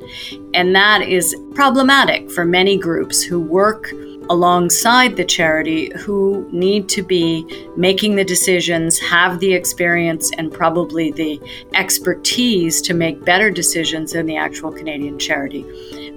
And 0.54 0.72
that 0.76 1.02
is 1.02 1.34
problematic 1.56 2.30
for 2.30 2.44
many 2.44 2.78
groups 2.78 3.22
who 3.24 3.40
work 3.40 3.90
alongside 4.30 5.16
the 5.16 5.24
charity 5.24 5.92
who 5.96 6.48
need 6.52 6.88
to 6.90 7.02
be 7.02 7.68
making 7.76 8.16
the 8.16 8.24
decisions, 8.24 8.98
have 8.98 9.40
the 9.40 9.52
experience, 9.52 10.30
and 10.38 10.52
probably 10.52 11.12
the 11.12 11.40
expertise 11.74 12.80
to 12.82 12.94
make 12.94 13.24
better 13.24 13.50
decisions 13.50 14.12
than 14.12 14.26
the 14.26 14.36
actual 14.36 14.72
Canadian 14.72 15.18
charity, 15.18 15.64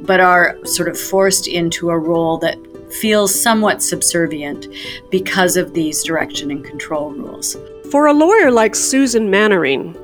but 0.01 0.19
are 0.19 0.57
sort 0.65 0.89
of 0.89 0.99
forced 0.99 1.47
into 1.47 1.89
a 1.89 1.97
role 1.97 2.37
that 2.37 2.57
feels 2.91 3.33
somewhat 3.33 3.83
subservient 3.83 4.67
because 5.11 5.57
of 5.57 5.73
these 5.73 6.03
direction 6.03 6.51
and 6.51 6.63
control 6.63 7.11
rules. 7.11 7.57
For 7.91 8.07
a 8.07 8.13
lawyer 8.13 8.51
like 8.51 8.75
Susan 8.75 9.29
Manwaring, 9.29 9.95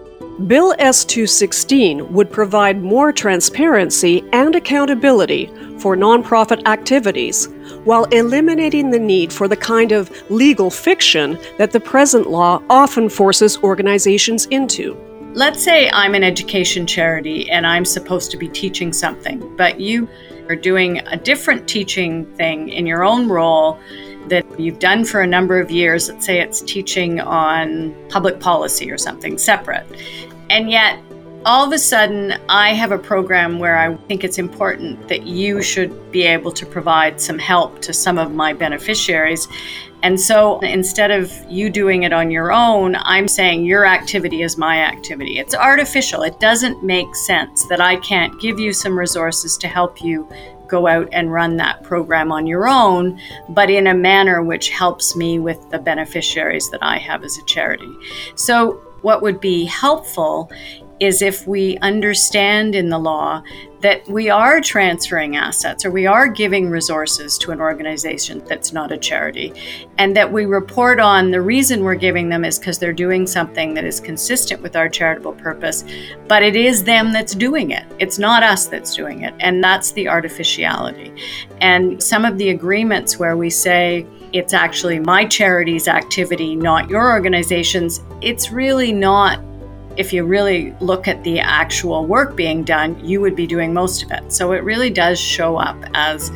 Bill 0.48 0.74
S 0.80 1.06
216 1.06 2.12
would 2.12 2.32
provide 2.32 2.82
more 2.82 3.12
transparency 3.12 4.24
and 4.34 4.56
accountability 4.56 5.46
for 5.84 5.98
nonprofit 5.98 6.66
activities 6.66 7.50
while 7.84 8.06
eliminating 8.06 8.90
the 8.90 8.98
need 8.98 9.34
for 9.34 9.50
the 9.50 9.58
kind 9.58 9.92
of 9.92 10.10
legal 10.32 10.72
fiction 10.72 11.38
that 11.58 11.72
the 11.72 11.80
present 11.80 12.30
law 12.30 12.64
often 12.70 13.10
forces 13.10 13.58
organizations 13.58 14.46
into. 14.46 14.96
Let's 15.34 15.62
say 15.62 15.90
I'm 15.90 16.16
an 16.16 16.24
education 16.24 16.88
charity 16.88 17.50
and 17.50 17.68
I'm 17.68 17.84
supposed 17.84 18.32
to 18.32 18.38
be 18.38 18.48
teaching 18.48 18.94
something, 18.94 19.58
but 19.58 19.82
you 19.82 20.08
are 20.48 20.56
doing 20.56 21.00
a 21.00 21.18
different 21.18 21.68
teaching 21.68 22.34
thing 22.38 22.70
in 22.70 22.86
your 22.86 23.04
own 23.04 23.28
role 23.28 23.78
that 24.30 24.46
you've 24.58 24.80
done 24.80 25.04
for 25.04 25.20
a 25.20 25.28
number 25.28 25.60
of 25.60 25.70
years. 25.70 26.08
Let's 26.08 26.26
say 26.26 26.40
it's 26.40 26.62
teaching 26.62 27.20
on 27.20 27.94
public 28.08 28.40
policy 28.40 28.90
or 28.90 28.98
something 28.98 29.38
separate. 29.38 29.86
And 30.50 30.72
yet, 30.72 30.98
all 31.46 31.66
of 31.66 31.74
a 31.74 31.78
sudden, 31.78 32.34
I 32.48 32.74
have 32.74 32.92
a 32.92 32.98
program 32.98 33.60
where 33.60 33.78
I 33.78 33.96
think 34.08 34.24
it's 34.24 34.38
important 34.38 35.08
that 35.10 35.28
you 35.28 35.62
should 35.62 36.12
be 36.12 36.24
able 36.24 36.52
to 36.54 36.66
provide 36.66 37.20
some 37.20 37.38
help 37.38 37.82
to 37.82 37.94
some 37.94 38.18
of 38.18 38.32
my 38.32 38.54
beneficiaries. 38.54 39.48
And 40.04 40.20
so 40.20 40.60
instead 40.60 41.12
of 41.12 41.34
you 41.50 41.70
doing 41.70 42.04
it 42.04 42.14
on 42.14 42.32
your 42.32 42.52
own, 42.52 42.96
I'm 42.96 43.28
saying 43.28 43.66
your 43.66 43.86
activity 43.86 44.42
is 44.42 44.58
my 44.58 44.80
activity. 44.80 45.40
It's 45.40 45.56
artificial. 45.56 46.24
It 46.24 46.40
doesn't 46.40 46.84
make 46.84 47.14
sense 47.16 47.66
that 47.68 47.82
I 47.82 47.98
can't 47.98 48.40
give 48.40 48.60
you 48.60 48.74
some 48.74 48.98
resources 48.98 49.58
to 49.58 49.68
help 49.68 50.02
you 50.02 50.30
go 50.68 50.88
out 50.88 51.08
and 51.12 51.32
run 51.32 51.58
that 51.58 51.84
program 51.84 52.32
on 52.32 52.48
your 52.48 52.68
own, 52.68 53.20
but 53.50 53.70
in 53.70 53.88
a 53.88 53.94
manner 53.94 54.42
which 54.42 54.70
helps 54.70 55.16
me 55.16 55.40
with 55.40 55.70
the 55.70 55.80
beneficiaries 55.80 56.70
that 56.72 56.82
I 56.82 56.98
have 56.98 57.24
as 57.24 57.38
a 57.38 57.46
charity. 57.46 57.92
So, 58.36 58.82
what 59.04 59.22
would 59.22 59.42
be 59.42 59.66
helpful 59.66 60.50
is 61.04 61.22
if 61.22 61.46
we 61.46 61.78
understand 61.80 62.76
in 62.76 62.90
the 62.90 62.98
law 62.98 63.44
that 63.82 64.08
we 64.08 64.30
are 64.30 64.62
transferring 64.62 65.36
assets 65.36 65.84
or 65.84 65.92
we 65.92 66.08
are 66.08 66.30
giving 66.30 66.70
resources 66.70 67.38
to 67.38 67.52
an 67.52 67.60
organization 67.60 68.42
that's 68.48 68.72
not 68.72 68.94
a 68.94 68.98
charity, 68.98 69.52
and 69.98 70.16
that 70.16 70.32
we 70.32 70.46
report 70.46 71.02
on 71.02 71.32
the 71.32 71.42
reason 71.42 71.84
we're 71.84 71.94
giving 71.94 72.30
them 72.30 72.46
is 72.46 72.58
because 72.58 72.80
they're 72.80 72.94
doing 72.94 73.28
something 73.28 73.74
that 73.74 73.84
is 73.84 74.00
consistent 74.00 74.62
with 74.62 74.78
our 74.78 74.88
charitable 74.88 75.34
purpose, 75.34 75.84
but 76.30 76.42
it 76.42 76.56
is 76.56 76.86
them 76.86 77.12
that's 77.12 77.36
doing 77.36 77.72
it. 77.72 77.84
It's 78.00 78.18
not 78.18 78.42
us 78.42 78.68
that's 78.68 78.96
doing 78.96 79.24
it, 79.24 79.34
and 79.42 79.62
that's 79.62 79.92
the 79.92 80.08
artificiality. 80.08 81.14
And 81.60 82.02
some 82.02 82.24
of 82.24 82.38
the 82.38 82.52
agreements 82.52 83.20
where 83.20 83.36
we 83.36 83.50
say, 83.50 84.08
it's 84.32 84.54
actually 84.54 85.00
my 85.00 85.26
charity's 85.26 85.90
activity, 85.90 86.56
not 86.56 86.90
your 86.90 87.12
organization's, 87.12 88.02
it's 88.22 88.50
really 88.50 88.94
not 88.94 89.42
if 89.98 90.12
you 90.14 90.24
really 90.24 90.76
look 90.80 91.08
at 91.08 91.24
the 91.24 91.40
actual 91.40 92.06
work 92.06 92.36
being 92.36 92.64
done, 92.64 93.00
you 93.04 93.22
would 93.22 93.36
be 93.36 93.48
doing 93.48 93.74
most 93.74 94.04
of 94.04 94.12
it. 94.12 94.32
So 94.32 94.52
it 94.52 94.64
really 94.64 94.90
does 94.90 95.20
show 95.20 95.58
up 95.58 95.78
as 95.94 96.32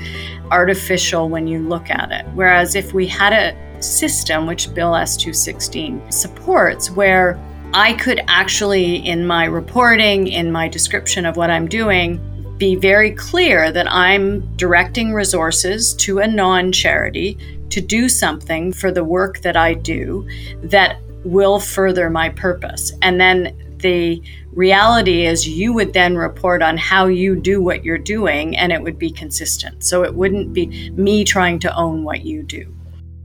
artificial 0.51 1.29
when 1.29 1.47
you 1.47 1.59
look 1.59 1.89
at 1.89 2.11
it. 2.11 2.25
Whereas 2.33 2.75
if 2.75 2.93
we 2.93 3.07
had 3.07 3.33
a 3.33 3.81
system, 3.81 4.47
which 4.47 4.73
Bill 4.73 4.95
S 4.95 5.17
216 5.17 6.11
supports, 6.11 6.89
where 6.91 7.39
I 7.73 7.93
could 7.93 8.21
actually, 8.27 8.95
in 8.95 9.27
my 9.27 9.45
reporting, 9.45 10.27
in 10.27 10.51
my 10.51 10.67
description 10.67 11.25
of 11.25 11.35
what 11.35 11.49
I'm 11.49 11.67
doing, 11.67 12.21
be 12.57 12.75
very 12.75 13.11
clear 13.11 13.71
that 13.71 13.91
I'm 13.91 14.41
directing 14.55 15.13
resources 15.13 15.93
to 15.95 16.19
a 16.19 16.27
non 16.27 16.71
charity 16.71 17.37
to 17.69 17.81
do 17.81 18.09
something 18.09 18.71
for 18.73 18.91
the 18.91 19.03
work 19.03 19.41
that 19.41 19.57
I 19.57 19.73
do 19.73 20.27
that 20.63 20.99
will 21.27 21.59
further 21.59 22.09
my 22.09 22.29
purpose. 22.29 22.93
And 23.01 23.19
then 23.19 23.77
the 23.77 24.21
reality 24.53 25.25
is 25.25 25.47
you 25.47 25.73
would 25.73 25.93
then 25.93 26.15
report 26.15 26.61
on 26.61 26.77
how 26.77 27.07
you 27.07 27.35
do 27.35 27.61
what 27.61 27.83
you're 27.83 27.97
doing 27.97 28.57
and 28.57 28.71
it 28.71 28.81
would 28.81 28.97
be 28.97 29.11
consistent. 29.11 29.83
So 29.83 30.03
it 30.03 30.15
wouldn't 30.15 30.53
be 30.53 30.89
me 30.91 31.23
trying 31.23 31.59
to 31.59 31.75
own 31.75 32.03
what 32.03 32.23
you 32.23 32.43
do. 32.43 32.76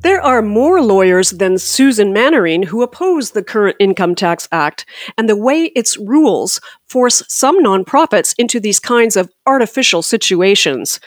There 0.02 0.20
are 0.20 0.42
more 0.42 0.82
lawyers 0.82 1.30
than 1.30 1.58
Susan 1.58 2.12
Manwaring 2.12 2.64
who 2.64 2.82
oppose 2.82 3.30
the 3.30 3.42
current 3.44 3.76
Income 3.78 4.16
Tax 4.16 4.48
Act 4.50 4.84
and 5.16 5.28
the 5.28 5.36
way 5.36 5.66
its 5.76 5.96
rules 5.96 6.60
force 6.88 7.22
some 7.28 7.62
nonprofits 7.62 8.34
into 8.36 8.58
these 8.58 8.80
kinds 8.80 9.16
of 9.16 9.30
artificial 9.46 10.02
situations. 10.02 10.98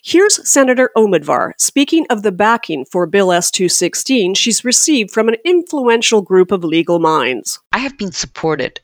Here's 0.00 0.48
Senator 0.48 0.92
Omidvar 0.96 1.54
speaking 1.58 2.06
of 2.08 2.22
the 2.22 2.30
backing 2.30 2.84
for 2.84 3.04
Bill 3.06 3.32
S 3.32 3.50
216 3.50 4.34
she's 4.34 4.64
received 4.64 5.10
from 5.10 5.28
an 5.28 5.36
influential 5.44 6.22
group 6.22 6.52
of 6.52 6.62
legal 6.62 7.00
minds. 7.00 7.58
I 7.72 7.78
have 7.78 7.98
been 7.98 8.12
supported 8.12 8.80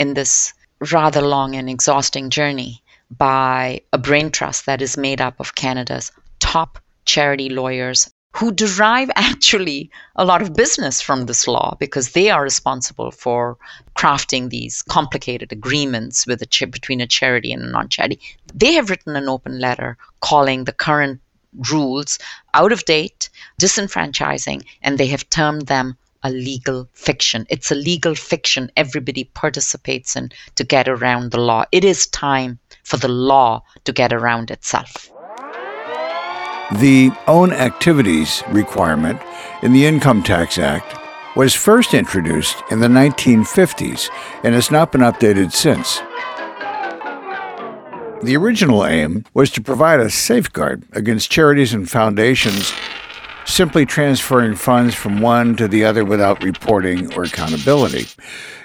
in 0.00 0.14
this 0.14 0.52
rather 0.90 1.22
long 1.22 1.54
and 1.54 1.70
exhausting 1.70 2.30
journey 2.30 2.82
by 3.16 3.80
a 3.92 3.98
brain 3.98 4.32
trust 4.32 4.66
that 4.66 4.82
is 4.82 4.96
made 4.96 5.20
up 5.20 5.38
of 5.38 5.54
Canada's 5.54 6.10
top 6.40 6.80
charity 7.04 7.48
lawyers 7.48 8.10
who 8.34 8.52
derive 8.52 9.10
actually 9.16 9.90
a 10.16 10.24
lot 10.24 10.42
of 10.42 10.54
business 10.54 11.00
from 11.00 11.26
this 11.26 11.46
law 11.46 11.76
because 11.78 12.12
they 12.12 12.30
are 12.30 12.42
responsible 12.42 13.10
for 13.10 13.56
crafting 13.96 14.50
these 14.50 14.82
complicated 14.82 15.52
agreements 15.52 16.26
with 16.26 16.42
a 16.42 16.46
ch- 16.46 16.70
between 16.70 17.00
a 17.00 17.06
charity 17.06 17.52
and 17.52 17.62
a 17.62 17.70
non-charity. 17.70 18.20
They 18.52 18.72
have 18.72 18.90
written 18.90 19.16
an 19.16 19.28
open 19.28 19.60
letter 19.60 19.96
calling 20.20 20.64
the 20.64 20.72
current 20.72 21.20
rules 21.70 22.18
out 22.54 22.72
of 22.72 22.84
date, 22.84 23.30
disenfranchising, 23.60 24.64
and 24.82 24.98
they 24.98 25.06
have 25.06 25.30
termed 25.30 25.66
them 25.66 25.96
a 26.24 26.30
legal 26.30 26.88
fiction. 26.94 27.46
It's 27.50 27.70
a 27.70 27.76
legal 27.76 28.14
fiction 28.14 28.72
everybody 28.76 29.24
participates 29.24 30.16
in 30.16 30.32
to 30.56 30.64
get 30.64 30.88
around 30.88 31.30
the 31.30 31.40
law. 31.40 31.64
It 31.70 31.84
is 31.84 32.06
time 32.08 32.58
for 32.82 32.96
the 32.96 33.08
law 33.08 33.62
to 33.84 33.92
get 33.92 34.12
around 34.12 34.50
itself. 34.50 35.13
The 36.72 37.12
own 37.26 37.52
activities 37.52 38.42
requirement 38.48 39.20
in 39.62 39.74
the 39.74 39.84
Income 39.84 40.22
Tax 40.22 40.56
Act 40.56 40.96
was 41.36 41.54
first 41.54 41.92
introduced 41.92 42.62
in 42.70 42.80
the 42.80 42.88
1950s 42.88 44.08
and 44.42 44.54
has 44.54 44.70
not 44.70 44.90
been 44.90 45.02
updated 45.02 45.52
since. 45.52 45.98
The 48.24 48.36
original 48.36 48.86
aim 48.86 49.24
was 49.34 49.50
to 49.50 49.60
provide 49.60 50.00
a 50.00 50.08
safeguard 50.08 50.84
against 50.92 51.30
charities 51.30 51.74
and 51.74 51.88
foundations 51.88 52.72
simply 53.44 53.84
transferring 53.84 54.54
funds 54.54 54.94
from 54.94 55.20
one 55.20 55.56
to 55.56 55.68
the 55.68 55.84
other 55.84 56.02
without 56.02 56.42
reporting 56.42 57.12
or 57.14 57.24
accountability. 57.24 58.06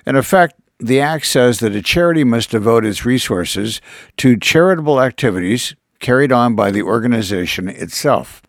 In 0.06 0.16
effect, 0.16 0.56
the 0.80 1.02
Act 1.02 1.26
says 1.26 1.60
that 1.60 1.76
a 1.76 1.82
charity 1.82 2.24
must 2.24 2.52
devote 2.52 2.86
its 2.86 3.06
resources 3.06 3.82
to 4.16 4.38
charitable 4.38 5.02
activities 5.02 5.76
carried 6.00 6.32
on 6.32 6.56
by 6.56 6.72
the 6.72 6.82
organization 6.82 7.68
itself. 7.68 8.42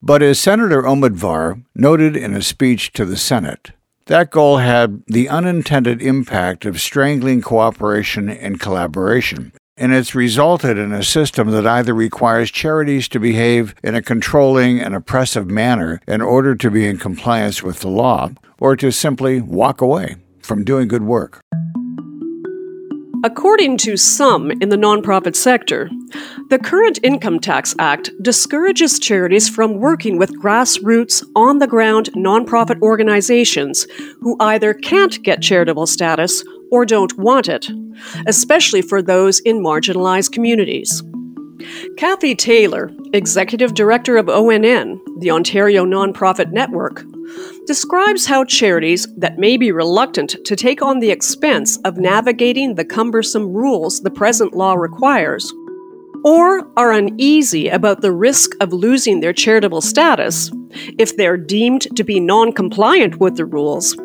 But 0.00 0.22
as 0.22 0.38
Senator 0.38 0.82
Omidvar 0.82 1.64
noted 1.74 2.16
in 2.16 2.34
a 2.34 2.42
speech 2.42 2.92
to 2.92 3.04
the 3.04 3.16
Senate, 3.16 3.72
that 4.06 4.30
goal 4.30 4.58
had 4.58 5.02
the 5.06 5.28
unintended 5.28 6.00
impact 6.00 6.64
of 6.64 6.80
strangling 6.80 7.42
cooperation 7.42 8.30
and 8.30 8.60
collaboration, 8.60 9.52
and 9.76 9.92
it's 9.92 10.14
resulted 10.14 10.78
in 10.78 10.92
a 10.92 11.02
system 11.02 11.50
that 11.50 11.66
either 11.66 11.92
requires 11.92 12.50
charities 12.50 13.08
to 13.08 13.20
behave 13.20 13.74
in 13.82 13.94
a 13.94 14.02
controlling 14.02 14.80
and 14.80 14.94
oppressive 14.94 15.48
manner 15.48 16.00
in 16.06 16.20
order 16.20 16.54
to 16.54 16.70
be 16.70 16.86
in 16.86 16.96
compliance 16.96 17.62
with 17.62 17.80
the 17.80 17.88
law, 17.88 18.30
or 18.60 18.76
to 18.76 18.90
simply 18.90 19.40
walk 19.40 19.80
away 19.80 20.16
from 20.40 20.64
doing 20.64 20.88
good 20.88 21.02
work. 21.02 21.40
According 23.24 23.78
to 23.78 23.96
some 23.96 24.50
in 24.50 24.68
the 24.68 24.76
nonprofit 24.76 25.34
sector, 25.34 25.90
the 26.50 26.58
current 26.58 27.00
Income 27.02 27.40
Tax 27.40 27.74
Act 27.78 28.10
discourages 28.22 29.00
charities 29.00 29.48
from 29.48 29.80
working 29.80 30.18
with 30.18 30.40
grassroots, 30.40 31.24
on 31.34 31.58
the 31.58 31.66
ground 31.66 32.10
nonprofit 32.14 32.80
organizations 32.80 33.86
who 34.20 34.36
either 34.38 34.72
can't 34.72 35.20
get 35.24 35.42
charitable 35.42 35.86
status 35.86 36.44
or 36.70 36.86
don't 36.86 37.18
want 37.18 37.48
it, 37.48 37.68
especially 38.26 38.82
for 38.82 39.02
those 39.02 39.40
in 39.40 39.58
marginalized 39.58 40.30
communities. 40.30 41.02
Cathy 41.96 42.34
Taylor, 42.34 42.90
Executive 43.12 43.74
Director 43.74 44.16
of 44.16 44.26
ONN, 44.26 45.00
the 45.18 45.30
Ontario 45.30 45.84
Nonprofit 45.84 46.52
Network, 46.52 47.04
describes 47.66 48.26
how 48.26 48.44
charities 48.44 49.06
that 49.16 49.38
may 49.38 49.56
be 49.56 49.72
reluctant 49.72 50.36
to 50.44 50.56
take 50.56 50.82
on 50.82 51.00
the 51.00 51.10
expense 51.10 51.76
of 51.84 51.98
navigating 51.98 52.74
the 52.74 52.84
cumbersome 52.84 53.52
rules 53.52 54.00
the 54.00 54.10
present 54.10 54.54
law 54.54 54.74
requires, 54.74 55.52
or 56.24 56.70
are 56.76 56.92
uneasy 56.92 57.68
about 57.68 58.00
the 58.00 58.12
risk 58.12 58.52
of 58.60 58.72
losing 58.72 59.20
their 59.20 59.32
charitable 59.32 59.80
status 59.80 60.50
if 60.98 61.16
they're 61.16 61.36
deemed 61.36 61.82
to 61.96 62.04
be 62.04 62.20
non 62.20 62.52
compliant 62.52 63.18
with 63.20 63.36
the 63.36 63.46
rules, 63.46 63.96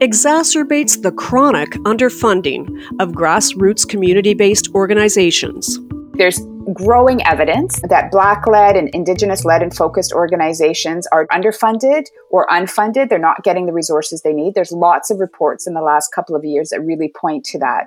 exacerbates 0.00 1.02
the 1.02 1.12
chronic 1.12 1.70
underfunding 1.84 2.66
of 3.00 3.12
grassroots 3.12 3.86
community 3.88 4.34
based 4.34 4.68
organizations. 4.74 5.78
There's 6.14 6.38
growing 6.72 7.24
evidence 7.26 7.80
that 7.88 8.10
Black 8.10 8.46
led 8.46 8.76
and 8.76 8.88
Indigenous 8.90 9.44
led 9.44 9.62
and 9.62 9.74
focused 9.74 10.12
organizations 10.12 11.06
are 11.08 11.26
underfunded 11.28 12.06
or 12.30 12.46
unfunded. 12.46 13.08
They're 13.08 13.18
not 13.18 13.42
getting 13.42 13.66
the 13.66 13.72
resources 13.72 14.22
they 14.22 14.32
need. 14.32 14.54
There's 14.54 14.72
lots 14.72 15.10
of 15.10 15.20
reports 15.20 15.66
in 15.66 15.74
the 15.74 15.82
last 15.82 16.12
couple 16.12 16.34
of 16.36 16.44
years 16.44 16.70
that 16.70 16.80
really 16.80 17.12
point 17.14 17.44
to 17.46 17.58
that. 17.58 17.84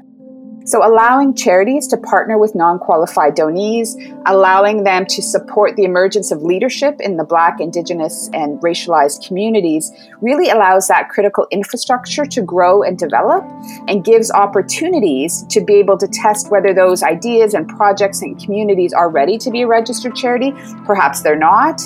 So, 0.67 0.85
allowing 0.85 1.33
charities 1.33 1.87
to 1.87 1.97
partner 1.97 2.37
with 2.37 2.53
non 2.53 2.77
qualified 2.77 3.35
donees, 3.35 3.95
allowing 4.25 4.83
them 4.83 5.05
to 5.05 5.21
support 5.21 5.77
the 5.77 5.85
emergence 5.85 6.29
of 6.29 6.43
leadership 6.43 6.97
in 6.99 7.15
the 7.15 7.23
Black, 7.23 7.61
Indigenous, 7.61 8.29
and 8.33 8.59
racialized 8.59 9.25
communities 9.25 9.93
really 10.19 10.49
allows 10.49 10.89
that 10.89 11.07
critical 11.07 11.47
infrastructure 11.51 12.25
to 12.25 12.41
grow 12.41 12.83
and 12.83 12.99
develop 12.99 13.45
and 13.87 14.03
gives 14.03 14.29
opportunities 14.29 15.45
to 15.49 15.61
be 15.61 15.75
able 15.75 15.97
to 15.97 16.07
test 16.09 16.51
whether 16.51 16.73
those 16.73 17.01
ideas 17.01 17.53
and 17.53 17.69
projects 17.69 18.21
and 18.21 18.37
communities 18.37 18.91
are 18.91 19.09
ready 19.09 19.37
to 19.37 19.49
be 19.49 19.61
a 19.61 19.67
registered 19.67 20.15
charity. 20.17 20.51
Perhaps 20.85 21.21
they're 21.21 21.39
not. 21.39 21.79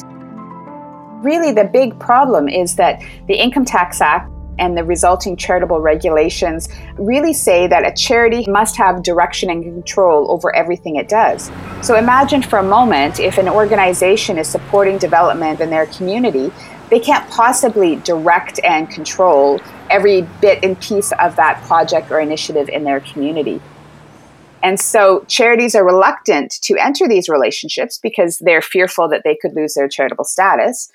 Really, 1.24 1.52
the 1.52 1.70
big 1.72 2.00
problem 2.00 2.50
is 2.50 2.78
that 2.78 3.00
the 3.28 3.36
Income 3.36 3.66
Tax 3.66 4.02
Act 4.02 4.31
and 4.60 4.78
the 4.78 4.84
resulting 4.84 5.36
charitable 5.36 5.80
regulations 5.80 6.70
really 6.98 7.34
say 7.34 7.68
that 7.68 7.86
a 7.86 7.94
charity 7.94 8.46
must 8.50 8.78
have 8.78 9.04
direction 9.04 9.50
and 9.50 9.64
control 9.64 10.32
over 10.32 10.56
everything 10.56 10.96
it 10.96 11.10
does. 11.10 11.52
So 11.82 11.96
imagine 11.96 12.42
for 12.42 12.60
a 12.60 12.64
moment 12.64 13.20
if 13.20 13.38
an 13.38 13.50
organization 13.50 14.38
is 14.38 14.48
supporting 14.48 14.98
development 14.98 15.62
in 15.62 15.70
their 15.70 15.88
community, 15.88 16.52
they 16.90 17.00
can't 17.00 17.28
possibly 17.32 17.96
direct 17.98 18.60
and 18.64 18.90
control 18.90 19.60
every 19.90 20.24
bit 20.42 20.64
and 20.64 20.80
piece 20.80 21.12
of 21.14 21.36
that 21.38 21.62
project 21.64 22.12
or 22.12 22.20
initiative 22.20 22.70
in 22.70 22.84
their 22.84 23.00
community. 23.00 23.62
And 24.64 24.80
so 24.80 25.26
charities 25.28 25.74
are 25.76 25.84
reluctant 25.84 26.52
to 26.62 26.78
enter 26.78 27.08
these 27.08 27.28
relationships 27.28 27.98
because 27.98 28.38
they're 28.40 28.62
fearful 28.62 29.08
that 29.10 29.24
they 29.24 29.36
could 29.36 29.56
lose 29.56 29.74
their 29.74 29.88
charitable 29.88 30.26
status. 30.26 30.92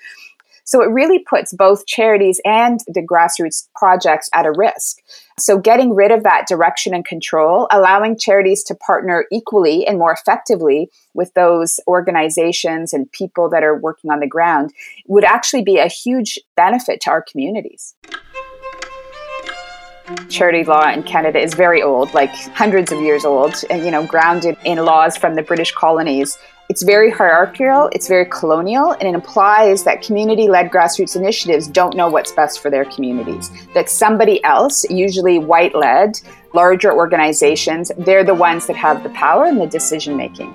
So 0.67 0.81
it 0.81 0.89
really 0.91 1.19
puts 1.19 1.53
both 1.53 1.85
charities 1.85 2.41
and 2.43 2.81
the 2.87 3.01
grassroots 3.01 3.69
projects 3.73 4.29
at 4.33 4.45
a 4.45 4.51
risk. 4.51 4.97
So 5.39 5.57
getting 5.57 5.95
rid 5.95 6.11
of 6.11 6.23
that 6.23 6.45
direction 6.45 6.93
and 6.93 7.05
control, 7.05 7.69
allowing 7.71 8.17
charities 8.17 8.63
to 8.65 8.75
partner 8.75 9.25
equally 9.31 9.87
and 9.87 9.97
more 9.97 10.11
effectively 10.11 10.89
with 11.13 11.33
those 11.35 11.79
organizations 11.87 12.91
and 12.91 13.09
people 13.13 13.49
that 13.49 13.63
are 13.63 13.79
working 13.79 14.11
on 14.11 14.19
the 14.19 14.27
ground 14.27 14.73
would 15.07 15.23
actually 15.23 15.63
be 15.63 15.77
a 15.77 15.87
huge 15.87 16.37
benefit 16.57 16.99
to 17.01 17.11
our 17.11 17.21
communities 17.21 17.95
charity 20.29 20.63
law 20.63 20.89
in 20.89 21.03
Canada 21.03 21.39
is 21.39 21.53
very 21.53 21.81
old, 21.81 22.13
like 22.13 22.33
hundreds 22.53 22.91
of 22.91 23.01
years 23.01 23.25
old, 23.25 23.61
and 23.69 23.83
you 23.83 23.91
know, 23.91 24.05
grounded 24.05 24.57
in 24.63 24.77
laws 24.77 25.17
from 25.17 25.35
the 25.35 25.41
British 25.41 25.73
colonies. 25.73 26.37
It's 26.69 26.83
very 26.83 27.09
hierarchical, 27.09 27.89
it's 27.93 28.09
very 28.09 28.25
colonial, 28.25 28.91
and 28.91 29.03
it 29.03 29.13
implies 29.13 29.85
that 29.85 30.01
community 30.01 30.49
led 30.49 30.69
grassroots 30.69 31.15
initiatives 31.15 31.65
don't 31.65 31.95
know 31.95 32.09
what's 32.09 32.33
best 32.33 32.59
for 32.59 32.69
their 32.69 32.83
communities. 32.83 33.49
That 33.73 33.89
somebody 33.89 34.43
else, 34.43 34.83
usually 34.89 35.39
white 35.39 35.73
led, 35.73 36.19
larger 36.53 36.93
organizations, 36.93 37.89
they're 37.99 38.25
the 38.25 38.33
ones 38.33 38.67
that 38.67 38.75
have 38.75 39.01
the 39.03 39.09
power 39.11 39.45
and 39.45 39.61
the 39.61 39.67
decision 39.67 40.17
making. 40.17 40.53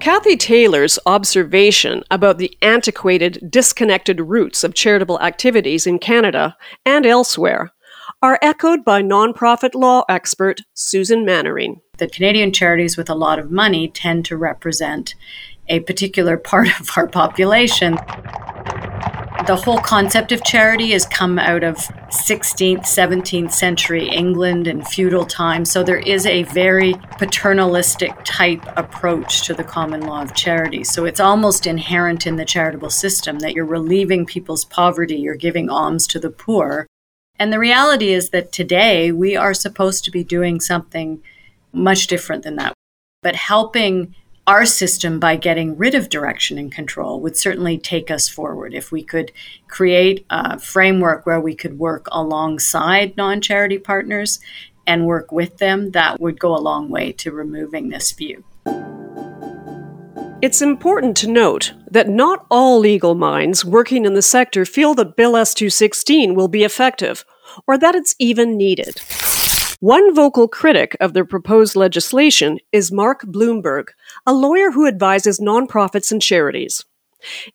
Cathy 0.00 0.36
Taylor's 0.36 0.98
observation 1.06 2.04
about 2.10 2.36
the 2.36 2.54
antiquated, 2.60 3.38
disconnected 3.48 4.20
roots 4.20 4.64
of 4.64 4.74
charitable 4.74 5.18
activities 5.20 5.86
in 5.86 5.98
Canada 5.98 6.54
and 6.84 7.06
elsewhere 7.06 7.72
are 8.20 8.38
echoed 8.42 8.84
by 8.84 9.00
nonprofit 9.00 9.74
law 9.74 10.04
expert 10.10 10.60
Susan 10.74 11.24
Manwaring. 11.24 11.80
The 11.98 12.08
Canadian 12.08 12.52
charities 12.52 12.96
with 12.96 13.10
a 13.10 13.14
lot 13.14 13.40
of 13.40 13.50
money 13.50 13.88
tend 13.88 14.24
to 14.26 14.36
represent 14.36 15.16
a 15.68 15.80
particular 15.80 16.36
part 16.52 16.68
of 16.80 16.90
our 16.96 17.08
population. 17.08 17.98
The 19.46 19.60
whole 19.64 19.78
concept 19.78 20.30
of 20.30 20.44
charity 20.44 20.92
has 20.92 21.06
come 21.06 21.38
out 21.38 21.64
of 21.64 21.76
16th, 21.76 22.82
17th 22.82 23.50
century 23.50 24.08
England 24.08 24.68
and 24.68 24.86
feudal 24.86 25.24
times. 25.24 25.72
So 25.72 25.82
there 25.82 25.98
is 25.98 26.26
a 26.26 26.42
very 26.44 26.94
paternalistic 27.18 28.12
type 28.24 28.62
approach 28.76 29.46
to 29.46 29.54
the 29.54 29.64
common 29.64 30.02
law 30.02 30.22
of 30.22 30.34
charity. 30.34 30.84
So 30.84 31.04
it's 31.04 31.20
almost 31.20 31.66
inherent 31.66 32.26
in 32.26 32.36
the 32.36 32.44
charitable 32.44 32.90
system 32.90 33.40
that 33.40 33.54
you're 33.54 33.64
relieving 33.64 34.26
people's 34.26 34.66
poverty, 34.66 35.16
you're 35.16 35.34
giving 35.34 35.68
alms 35.70 36.06
to 36.08 36.20
the 36.20 36.30
poor. 36.30 36.86
And 37.38 37.52
the 37.52 37.58
reality 37.58 38.12
is 38.12 38.30
that 38.30 38.52
today 38.52 39.10
we 39.10 39.34
are 39.34 39.54
supposed 39.54 40.04
to 40.04 40.10
be 40.10 40.22
doing 40.22 40.60
something 40.60 41.22
much 41.72 42.06
different 42.06 42.44
than 42.44 42.56
that. 42.56 42.74
But 43.22 43.36
helping 43.36 44.14
our 44.46 44.64
system 44.64 45.20
by 45.20 45.36
getting 45.36 45.76
rid 45.76 45.94
of 45.94 46.08
direction 46.08 46.56
and 46.56 46.72
control 46.72 47.20
would 47.20 47.36
certainly 47.36 47.76
take 47.76 48.10
us 48.10 48.30
forward. 48.30 48.72
If 48.72 48.90
we 48.90 49.02
could 49.02 49.30
create 49.68 50.24
a 50.30 50.58
framework 50.58 51.26
where 51.26 51.40
we 51.40 51.54
could 51.54 51.78
work 51.78 52.08
alongside 52.10 53.16
non 53.16 53.42
charity 53.42 53.76
partners 53.76 54.40
and 54.86 55.04
work 55.04 55.30
with 55.30 55.58
them, 55.58 55.90
that 55.90 56.18
would 56.18 56.40
go 56.40 56.56
a 56.56 56.58
long 56.58 56.88
way 56.88 57.12
to 57.12 57.30
removing 57.30 57.90
this 57.90 58.10
view. 58.12 58.42
It's 60.40 60.62
important 60.62 61.16
to 61.18 61.28
note 61.28 61.74
that 61.90 62.08
not 62.08 62.46
all 62.50 62.78
legal 62.78 63.14
minds 63.14 63.64
working 63.64 64.06
in 64.06 64.14
the 64.14 64.22
sector 64.22 64.64
feel 64.64 64.94
that 64.94 65.16
Bill 65.16 65.36
S 65.36 65.52
216 65.52 66.34
will 66.34 66.48
be 66.48 66.64
effective, 66.64 67.24
or 67.66 67.76
that 67.76 67.94
it's 67.94 68.14
even 68.18 68.56
needed. 68.56 68.98
One 69.80 70.12
vocal 70.12 70.48
critic 70.48 70.96
of 70.98 71.12
the 71.12 71.24
proposed 71.24 71.76
legislation 71.76 72.58
is 72.72 72.90
Mark 72.90 73.22
Blumberg, 73.22 73.92
a 74.26 74.32
lawyer 74.32 74.72
who 74.72 74.88
advises 74.88 75.38
nonprofits 75.38 76.10
and 76.10 76.20
charities. 76.20 76.84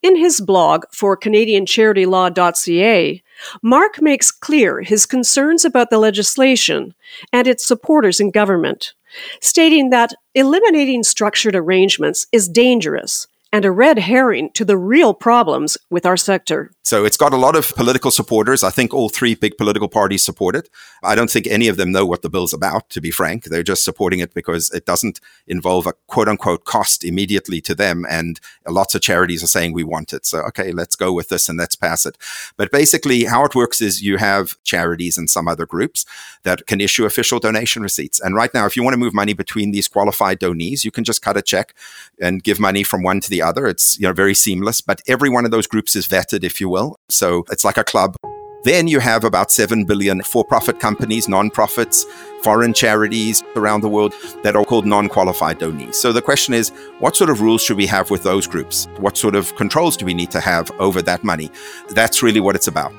In 0.02 0.16
his 0.16 0.40
blog 0.40 0.86
for 0.92 1.18
CanadianCharityLaw.ca, 1.18 3.24
Mark 3.62 4.02
makes 4.02 4.32
clear 4.32 4.80
his 4.82 5.06
concerns 5.06 5.66
about 5.66 5.90
the 5.90 5.98
legislation 5.98 6.96
and 7.34 7.46
its 7.46 7.68
supporters 7.68 8.22
in 8.22 8.32
government 8.32 8.94
stating 9.42 9.90
that 9.90 10.14
eliminating 10.34 11.04
structured 11.04 11.56
arrangements 11.56 12.28
is 12.32 12.50
dangerous 12.50 13.28
and 13.54 13.66
a 13.66 13.72
red 13.72 14.00
herring 14.00 14.50
to 14.54 14.66
the 14.66 14.76
real 14.76 15.14
problems 15.14 15.78
with 15.92 16.08
our 16.08 16.18
sector. 16.18 16.72
So 16.82 17.06
it's 17.06 17.18
got 17.18 17.34
a 17.34 17.38
lot 17.38 17.56
of 17.56 17.74
political 17.76 18.10
supporters. 18.10 18.64
I 18.64 18.72
think 18.72 18.94
all 18.94 19.10
three 19.10 19.36
big 19.36 19.58
political 19.58 19.88
parties 19.88 20.26
support 20.26 20.56
it. 20.56 20.70
I 21.04 21.14
don't 21.14 21.30
think 21.30 21.46
any 21.46 21.68
of 21.68 21.78
them 21.78 21.92
know 21.92 22.06
what 22.06 22.24
the 22.24 22.30
bill's 22.30 22.52
about, 22.52 22.90
to 22.90 23.00
be 23.00 23.12
frank. 23.12 23.46
They're 23.46 23.62
just 23.62 23.86
supporting 23.86 24.20
it 24.20 24.34
because 24.34 24.72
it 24.72 24.86
doesn't 24.86 25.22
involve 25.48 25.86
a 25.86 25.94
quote 26.08 26.28
unquote 26.28 26.66
cost 26.66 27.06
immediately 27.06 27.62
to 27.62 27.76
them. 27.76 28.06
And 28.10 28.40
lots 28.68 28.96
of 28.96 29.02
charities 29.02 29.44
are 29.44 29.48
saying 29.48 29.74
we 29.74 29.84
want 29.84 30.14
it. 30.14 30.26
So, 30.26 30.40
okay, 30.48 30.72
let's 30.72 30.96
go 30.96 31.14
with 31.14 31.30
this 31.30 31.48
and 31.48 31.58
let's 31.58 31.76
pass 31.76 32.08
it. 32.08 32.18
But 32.58 32.72
basically, 32.72 33.26
how 33.26 33.46
it 33.46 33.54
works 33.54 33.82
is 33.82 34.02
you 34.02 34.18
have 34.18 34.62
charities 34.64 35.16
and 35.16 35.30
some 35.30 35.48
other 35.48 35.68
groups 35.68 36.08
that 36.42 36.66
can 36.66 36.82
issue 36.82 37.06
official 37.06 37.40
donation 37.40 37.84
receipts. 37.84 38.20
And 38.20 38.34
right 38.34 38.54
now, 38.54 38.66
if 38.66 38.76
you 38.76 38.84
want 38.84 38.96
to 38.96 39.00
move 39.00 39.14
money 39.14 39.34
between 39.34 39.72
these 39.72 39.88
qualified 39.88 40.40
donees, 40.40 40.84
you 40.84 40.92
can 40.92 41.04
just 41.04 41.22
cut 41.22 41.38
a 41.38 41.42
check 41.44 41.76
and 42.20 42.44
give 42.44 42.60
money 42.60 42.82
from 42.84 43.04
one 43.04 43.22
to 43.22 43.30
the 43.30 43.43
other. 43.44 43.68
It's, 43.68 43.98
you 44.00 44.08
know, 44.08 44.14
very 44.14 44.34
seamless, 44.34 44.82
but 44.82 45.02
every 45.08 45.30
one 45.30 45.46
of 45.46 45.52
those 45.52 45.68
groups 45.68 45.96
is 45.96 46.08
vetted, 46.08 46.44
if 46.44 46.60
you 46.60 46.70
will. 46.70 46.98
So 47.10 47.44
it's 47.52 47.64
like 47.64 47.78
a 47.78 47.84
club. 47.84 48.16
Then 48.64 48.88
you 48.88 49.00
have 49.00 49.26
about 49.26 49.52
7 49.52 49.84
billion 49.84 50.24
for 50.24 50.46
profit 50.46 50.80
companies, 50.80 51.28
non-profits, 51.28 52.06
foreign 52.44 52.74
charities 52.74 53.44
around 53.58 53.82
the 53.82 53.90
world 53.90 54.14
that 54.44 54.56
are 54.56 54.64
called 54.64 54.86
non 54.86 55.10
qualified 55.10 55.60
donees. 55.60 56.02
So 56.02 56.14
the 56.14 56.22
question 56.22 56.54
is 56.54 56.70
what 57.00 57.18
sort 57.18 57.30
of 57.30 57.42
rules 57.42 57.62
should 57.62 57.76
we 57.76 57.88
have 57.88 58.10
with 58.10 58.24
those 58.24 58.48
groups? 58.48 58.88
What 59.00 59.18
sort 59.18 59.36
of 59.36 59.54
controls 59.58 59.98
do 59.98 60.06
we 60.06 60.14
need 60.14 60.32
to 60.32 60.40
have 60.40 60.72
over 60.80 61.02
that 61.02 61.26
money? 61.26 61.52
That's 61.90 62.24
really 62.24 62.40
what 62.40 62.56
it's 62.56 62.68
about. 62.68 62.94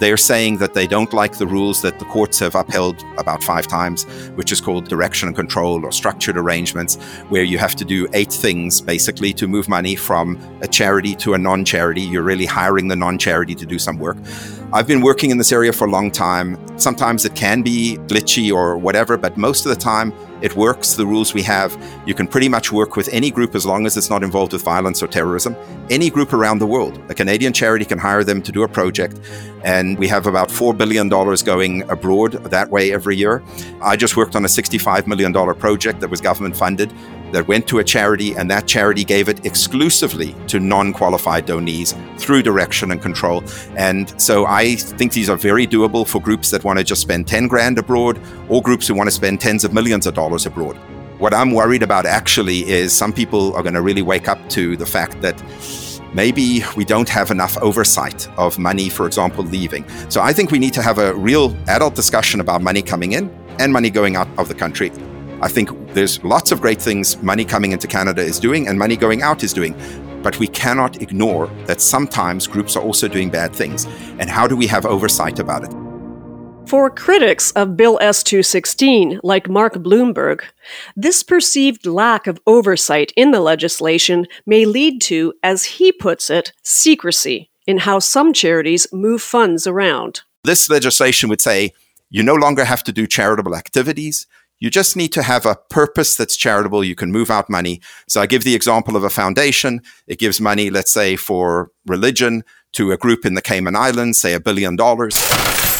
They're 0.00 0.16
saying 0.16 0.56
that 0.58 0.72
they 0.72 0.86
don't 0.86 1.12
like 1.12 1.36
the 1.36 1.46
rules 1.46 1.82
that 1.82 1.98
the 1.98 2.06
courts 2.06 2.38
have 2.38 2.54
upheld 2.54 3.04
about 3.18 3.44
five 3.44 3.66
times, 3.66 4.04
which 4.34 4.50
is 4.50 4.58
called 4.58 4.88
direction 4.88 5.28
and 5.28 5.36
control 5.36 5.84
or 5.84 5.92
structured 5.92 6.38
arrangements, 6.38 6.96
where 7.28 7.42
you 7.42 7.58
have 7.58 7.76
to 7.76 7.84
do 7.84 8.08
eight 8.14 8.32
things 8.32 8.80
basically 8.80 9.34
to 9.34 9.46
move 9.46 9.68
money 9.68 9.94
from 9.94 10.38
a 10.62 10.66
charity 10.66 11.14
to 11.16 11.34
a 11.34 11.38
non 11.38 11.66
charity. 11.66 12.00
You're 12.00 12.22
really 12.22 12.46
hiring 12.46 12.88
the 12.88 12.96
non 12.96 13.18
charity 13.18 13.54
to 13.54 13.66
do 13.66 13.78
some 13.78 13.98
work. 13.98 14.16
I've 14.72 14.86
been 14.86 15.02
working 15.02 15.30
in 15.30 15.36
this 15.36 15.52
area 15.52 15.72
for 15.72 15.86
a 15.86 15.90
long 15.90 16.10
time. 16.10 16.56
Sometimes 16.78 17.26
it 17.26 17.34
can 17.34 17.60
be 17.60 17.98
glitchy 18.06 18.50
or 18.50 18.78
whatever, 18.78 19.18
but 19.18 19.36
most 19.36 19.66
of 19.66 19.70
the 19.70 19.80
time, 19.80 20.14
It 20.42 20.56
works, 20.56 20.94
the 20.94 21.06
rules 21.06 21.34
we 21.34 21.42
have. 21.42 21.76
You 22.06 22.14
can 22.14 22.26
pretty 22.26 22.48
much 22.48 22.72
work 22.72 22.96
with 22.96 23.08
any 23.12 23.30
group 23.30 23.54
as 23.54 23.66
long 23.66 23.86
as 23.86 23.96
it's 23.96 24.10
not 24.10 24.22
involved 24.22 24.52
with 24.52 24.62
violence 24.62 25.02
or 25.02 25.06
terrorism. 25.06 25.54
Any 25.90 26.10
group 26.10 26.32
around 26.32 26.58
the 26.58 26.66
world. 26.66 27.00
A 27.10 27.14
Canadian 27.14 27.52
charity 27.52 27.84
can 27.84 27.98
hire 27.98 28.24
them 28.24 28.42
to 28.42 28.52
do 28.52 28.62
a 28.62 28.68
project, 28.68 29.18
and 29.64 29.98
we 29.98 30.08
have 30.08 30.26
about 30.26 30.48
$4 30.48 30.76
billion 30.76 31.08
going 31.08 31.88
abroad 31.90 32.32
that 32.50 32.70
way 32.70 32.92
every 32.92 33.16
year. 33.16 33.42
I 33.82 33.96
just 33.96 34.16
worked 34.16 34.36
on 34.36 34.44
a 34.44 34.48
$65 34.48 35.06
million 35.06 35.32
project 35.54 36.00
that 36.00 36.10
was 36.10 36.20
government 36.20 36.56
funded 36.56 36.92
that 37.32 37.48
went 37.48 37.66
to 37.68 37.78
a 37.78 37.84
charity, 37.84 38.34
and 38.34 38.50
that 38.50 38.66
charity 38.66 39.04
gave 39.04 39.28
it 39.28 39.44
exclusively 39.46 40.34
to 40.48 40.60
non 40.60 40.92
qualified 40.92 41.46
donees 41.46 41.94
through 42.18 42.42
direction 42.42 42.90
and 42.90 43.00
control. 43.00 43.42
And 43.76 44.20
so 44.20 44.46
I 44.46 44.76
think 44.76 45.12
these 45.12 45.30
are 45.30 45.36
very 45.36 45.66
doable 45.66 46.06
for 46.06 46.20
groups 46.20 46.50
that 46.50 46.64
want 46.64 46.78
to 46.78 46.84
just 46.84 47.00
spend 47.00 47.28
10 47.28 47.48
grand 47.48 47.78
abroad 47.78 48.20
or 48.48 48.62
groups 48.62 48.86
who 48.86 48.94
want 48.94 49.08
to 49.08 49.14
spend 49.14 49.40
tens 49.40 49.64
of 49.64 49.72
millions 49.72 50.06
of 50.06 50.14
dollars 50.14 50.46
abroad. 50.46 50.76
What 51.18 51.34
I'm 51.34 51.52
worried 51.52 51.82
about 51.82 52.06
actually 52.06 52.68
is 52.68 52.92
some 52.92 53.12
people 53.12 53.54
are 53.54 53.62
going 53.62 53.74
to 53.74 53.82
really 53.82 54.02
wake 54.02 54.26
up 54.26 54.38
to 54.50 54.76
the 54.76 54.86
fact 54.86 55.20
that 55.20 55.42
maybe 56.14 56.64
we 56.76 56.84
don't 56.84 57.08
have 57.08 57.30
enough 57.30 57.58
oversight 57.58 58.26
of 58.38 58.58
money, 58.58 58.88
for 58.88 59.06
example, 59.06 59.44
leaving. 59.44 59.86
So 60.08 60.22
I 60.22 60.32
think 60.32 60.50
we 60.50 60.58
need 60.58 60.72
to 60.74 60.82
have 60.82 60.98
a 60.98 61.14
real 61.14 61.54
adult 61.68 61.94
discussion 61.94 62.40
about 62.40 62.62
money 62.62 62.82
coming 62.82 63.12
in 63.12 63.30
and 63.58 63.72
money 63.72 63.90
going 63.90 64.16
out 64.16 64.28
of 64.38 64.48
the 64.48 64.54
country. 64.54 64.90
I 65.42 65.48
think 65.48 65.70
there's 65.94 66.22
lots 66.22 66.52
of 66.52 66.60
great 66.60 66.82
things 66.82 67.22
money 67.22 67.44
coming 67.44 67.72
into 67.72 67.86
Canada 67.86 68.20
is 68.22 68.38
doing 68.38 68.68
and 68.68 68.78
money 68.78 68.96
going 68.96 69.22
out 69.22 69.42
is 69.42 69.52
doing. 69.54 69.74
But 70.22 70.38
we 70.38 70.48
cannot 70.48 71.00
ignore 71.00 71.46
that 71.66 71.80
sometimes 71.80 72.46
groups 72.46 72.76
are 72.76 72.82
also 72.82 73.08
doing 73.08 73.30
bad 73.30 73.54
things. 73.54 73.86
And 74.18 74.28
how 74.28 74.46
do 74.46 74.54
we 74.54 74.66
have 74.66 74.84
oversight 74.84 75.38
about 75.38 75.64
it? 75.64 75.74
For 76.68 76.90
critics 76.90 77.52
of 77.52 77.76
Bill 77.76 77.98
S 78.02 78.22
216, 78.22 79.20
like 79.22 79.48
Mark 79.48 79.74
Blumberg, 79.74 80.42
this 80.94 81.22
perceived 81.22 81.86
lack 81.86 82.26
of 82.26 82.38
oversight 82.46 83.12
in 83.16 83.30
the 83.30 83.40
legislation 83.40 84.26
may 84.44 84.66
lead 84.66 85.00
to, 85.02 85.32
as 85.42 85.64
he 85.64 85.90
puts 85.90 86.28
it, 86.28 86.52
secrecy 86.62 87.50
in 87.66 87.78
how 87.78 87.98
some 87.98 88.32
charities 88.32 88.86
move 88.92 89.22
funds 89.22 89.66
around. 89.66 90.20
This 90.44 90.68
legislation 90.68 91.28
would 91.30 91.40
say 91.40 91.72
you 92.10 92.22
no 92.22 92.34
longer 92.34 92.64
have 92.64 92.84
to 92.84 92.92
do 92.92 93.06
charitable 93.06 93.56
activities. 93.56 94.26
You 94.60 94.68
just 94.68 94.94
need 94.94 95.12
to 95.12 95.22
have 95.22 95.46
a 95.46 95.56
purpose 95.70 96.14
that's 96.16 96.36
charitable. 96.36 96.84
You 96.84 96.94
can 96.94 97.10
move 97.10 97.30
out 97.30 97.48
money. 97.48 97.80
So 98.06 98.20
I 98.20 98.26
give 98.26 98.44
the 98.44 98.54
example 98.54 98.94
of 98.94 99.02
a 99.02 99.08
foundation. 99.08 99.80
It 100.06 100.18
gives 100.18 100.38
money, 100.38 100.68
let's 100.68 100.92
say, 100.92 101.16
for 101.16 101.70
religion 101.86 102.44
to 102.72 102.92
a 102.92 102.98
group 102.98 103.24
in 103.24 103.34
the 103.34 103.42
Cayman 103.42 103.74
Islands, 103.74 104.20
say 104.20 104.34
a 104.34 104.38
billion 104.38 104.76
dollars. 104.76 105.16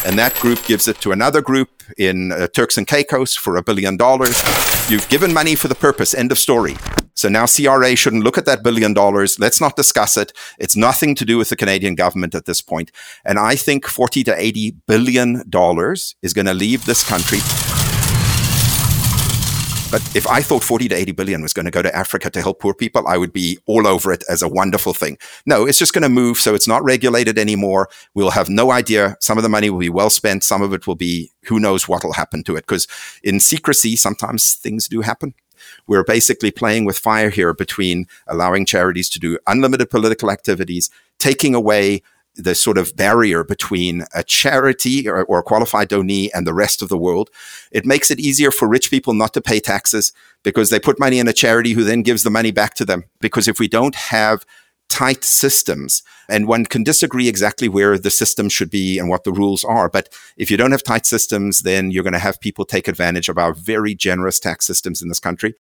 And 0.07 0.19
that 0.19 0.35
group 0.41 0.65
gives 0.65 0.89
it 0.89 0.97
to 1.03 1.13
another 1.13 1.43
group 1.43 1.83
in 1.99 2.33
uh, 2.33 2.47
Turks 2.49 2.79
and 2.79 2.87
Caicos 2.87 3.37
for 3.37 3.57
a 3.57 3.63
billion 3.63 3.99
dollars. 3.99 4.43
You've 4.89 5.09
given 5.11 5.35
money 5.35 5.55
for 5.55 5.69
the 5.69 5.75
purpose. 5.75 6.15
End 6.15 6.33
of 6.33 6.39
story. 6.39 6.77
So 7.13 7.29
now 7.29 7.45
CRA 7.45 7.95
shouldn't 7.95 8.25
look 8.25 8.39
at 8.39 8.47
that 8.47 8.65
billion 8.65 8.95
dollars. 8.95 9.39
Let's 9.39 9.61
not 9.61 9.77
discuss 9.77 10.17
it. 10.17 10.33
It's 10.59 10.75
nothing 10.75 11.15
to 11.17 11.27
do 11.27 11.37
with 11.37 11.51
the 11.51 11.57
Canadian 11.57 11.97
government 11.97 12.35
at 12.35 12.47
this 12.47 12.63
point. 12.63 12.91
And 13.27 13.39
I 13.39 13.57
think 13.57 13.87
40 13.87 14.25
to 14.25 14.41
80 14.41 14.77
billion 14.87 15.49
dollars 15.51 16.17
is 16.23 16.33
going 16.33 16.47
to 16.47 16.55
leave 16.55 16.87
this 16.87 17.07
country 17.07 17.41
but 19.91 20.01
if 20.15 20.27
I 20.29 20.41
thought 20.41 20.63
40 20.63 20.89
to 20.89 20.95
80 20.95 21.13
billion 21.13 21.43
was 21.43 21.53
going 21.53 21.65
to 21.65 21.71
go 21.73 21.83
to 21.83 21.95
Africa 21.95 22.31
to 22.31 22.41
help 22.41 22.61
poor 22.61 22.75
people, 22.75 23.07
I 23.09 23.17
would 23.17 23.33
be 23.33 23.59
all 23.67 23.89
over 23.89 24.13
it 24.13 24.23
as 24.29 24.41
a 24.41 24.49
wonderful 24.49 24.95
thing. 24.95 25.19
No, 25.47 25.67
it's 25.67 25.79
just 25.79 25.93
going 25.93 26.03
to 26.03 26.09
move. 26.09 26.39
So 26.39 26.55
it's 26.55 26.69
not 26.69 26.85
regulated 26.85 27.39
anymore. 27.39 27.89
We'll 28.15 28.31
have 28.31 28.49
no 28.49 28.71
idea. 28.71 29.17
Some 29.21 29.37
of 29.37 29.43
the 29.43 29.49
money 29.49 29.69
will 29.69 29.81
be 29.81 29.89
well 29.89 30.11
spent. 30.11 30.45
Some 30.45 30.63
of 30.63 30.73
it 30.73 30.87
will 30.87 30.95
be 30.95 31.33
who 31.47 31.59
knows 31.59 31.89
what 31.89 32.05
will 32.05 32.13
happen 32.13 32.45
to 32.45 32.55
it. 32.55 32.67
Because 32.67 32.87
in 33.25 33.41
secrecy, 33.41 33.97
sometimes 33.97 34.55
things 34.55 34.87
do 34.87 35.01
happen. 35.01 35.35
We're 35.87 36.05
basically 36.05 36.53
playing 36.53 36.85
with 36.85 36.99
fire 36.99 37.31
here 37.31 37.53
between 37.53 38.07
allowing 38.29 38.67
charities 38.67 39.09
to 39.11 39.19
do 39.19 39.39
unlimited 39.47 39.91
political 39.91 40.31
activities, 40.31 40.89
taking 41.19 41.55
away 41.55 42.03
the 42.37 42.55
sort 42.55 42.79
of 42.79 42.97
barrier 42.97 43.45
between 43.45 44.05
a 44.15 44.23
charity 44.23 45.09
or, 45.09 45.25
or, 45.25 45.41
a 45.41 45.43
qualified 45.43 45.89
donee 45.89 46.31
and 46.33 46.47
the 46.47 46.55
rest 46.55 46.81
of 46.81 46.89
the 46.89 46.97
world. 46.97 47.31
It 47.71 47.85
makes 47.85 48.11
it 48.11 48.21
easier 48.21 48.51
for 48.51 48.69
rich 48.69 48.91
people 48.91 49.15
not 49.15 49.35
to 49.35 49.41
pay 49.41 49.61
taxes 49.61 50.13
because 50.43 50.71
they 50.71 50.81
put 50.81 51.01
money 51.01 51.19
in 51.19 51.29
a 51.29 51.33
charity 51.33 51.73
who 51.73 51.85
then 51.85 52.03
gives 52.03 52.23
the 52.23 52.31
money 52.31 52.51
back 52.51 52.75
to 52.75 52.85
them. 52.85 53.05
Because 53.21 53.49
if 53.49 53.59
we 53.59 53.69
don't 53.69 53.95
have 53.95 54.45
tight 54.89 55.25
systems, 55.25 56.03
and 56.29 56.47
one 56.47 56.67
can 56.67 56.83
disagree 56.83 57.29
exactly 57.29 57.69
where 57.69 57.97
the 57.97 58.11
system 58.11 58.49
should 58.49 58.71
be 58.71 58.99
and 58.99 59.09
what 59.09 59.25
the 59.25 59.33
rules 59.33 59.65
are, 59.65 59.89
but 59.89 60.09
if 60.37 60.51
you 60.51 60.57
don't 60.57 60.73
have 60.73 60.83
tight 60.83 61.07
systems, 61.07 61.63
then 61.63 61.91
you're 61.91 62.05
going 62.05 62.13
to 62.13 62.19
have 62.19 62.41
people 62.41 62.65
take 62.65 62.89
advantage 62.89 63.29
of 63.29 63.39
our 63.39 63.55
very 63.55 63.95
generous 63.95 64.39
tax 64.39 64.67
systems 64.67 65.01
in 65.01 65.09
this 65.09 65.21
country. 65.21 65.55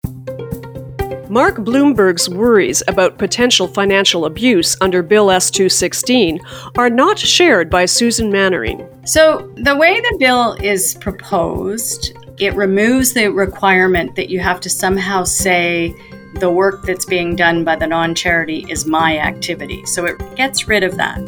Mark 1.29 1.57
Blumberg's 1.57 2.27
worries 2.27 2.81
about 2.87 3.19
potential 3.19 3.67
financial 3.67 4.25
abuse 4.25 4.75
under 4.81 5.03
Bill 5.03 5.29
S 5.29 5.51
216 5.51 6.39
are 6.75 6.89
not 6.89 7.19
shared 7.19 7.69
by 7.69 7.85
Susan 7.85 8.31
Manwaring. 8.31 9.07
So, 9.07 9.47
the 9.57 9.75
way 9.75 9.99
the 9.99 10.17
bill 10.17 10.53
is 10.53 10.95
proposed, 10.95 12.17
it 12.39 12.55
removes 12.55 13.13
the 13.13 13.27
requirement 13.27 14.15
that 14.15 14.29
you 14.29 14.39
have 14.39 14.59
to 14.61 14.71
somehow 14.71 15.23
say 15.23 15.93
the 16.39 16.49
work 16.49 16.83
that's 16.83 17.05
being 17.05 17.35
done 17.35 17.63
by 17.63 17.75
the 17.75 17.85
non 17.85 18.15
charity 18.15 18.65
is 18.67 18.87
my 18.87 19.19
activity. 19.19 19.85
So, 19.85 20.05
it 20.05 20.17
gets 20.35 20.67
rid 20.67 20.83
of 20.83 20.97
that. 20.97 21.19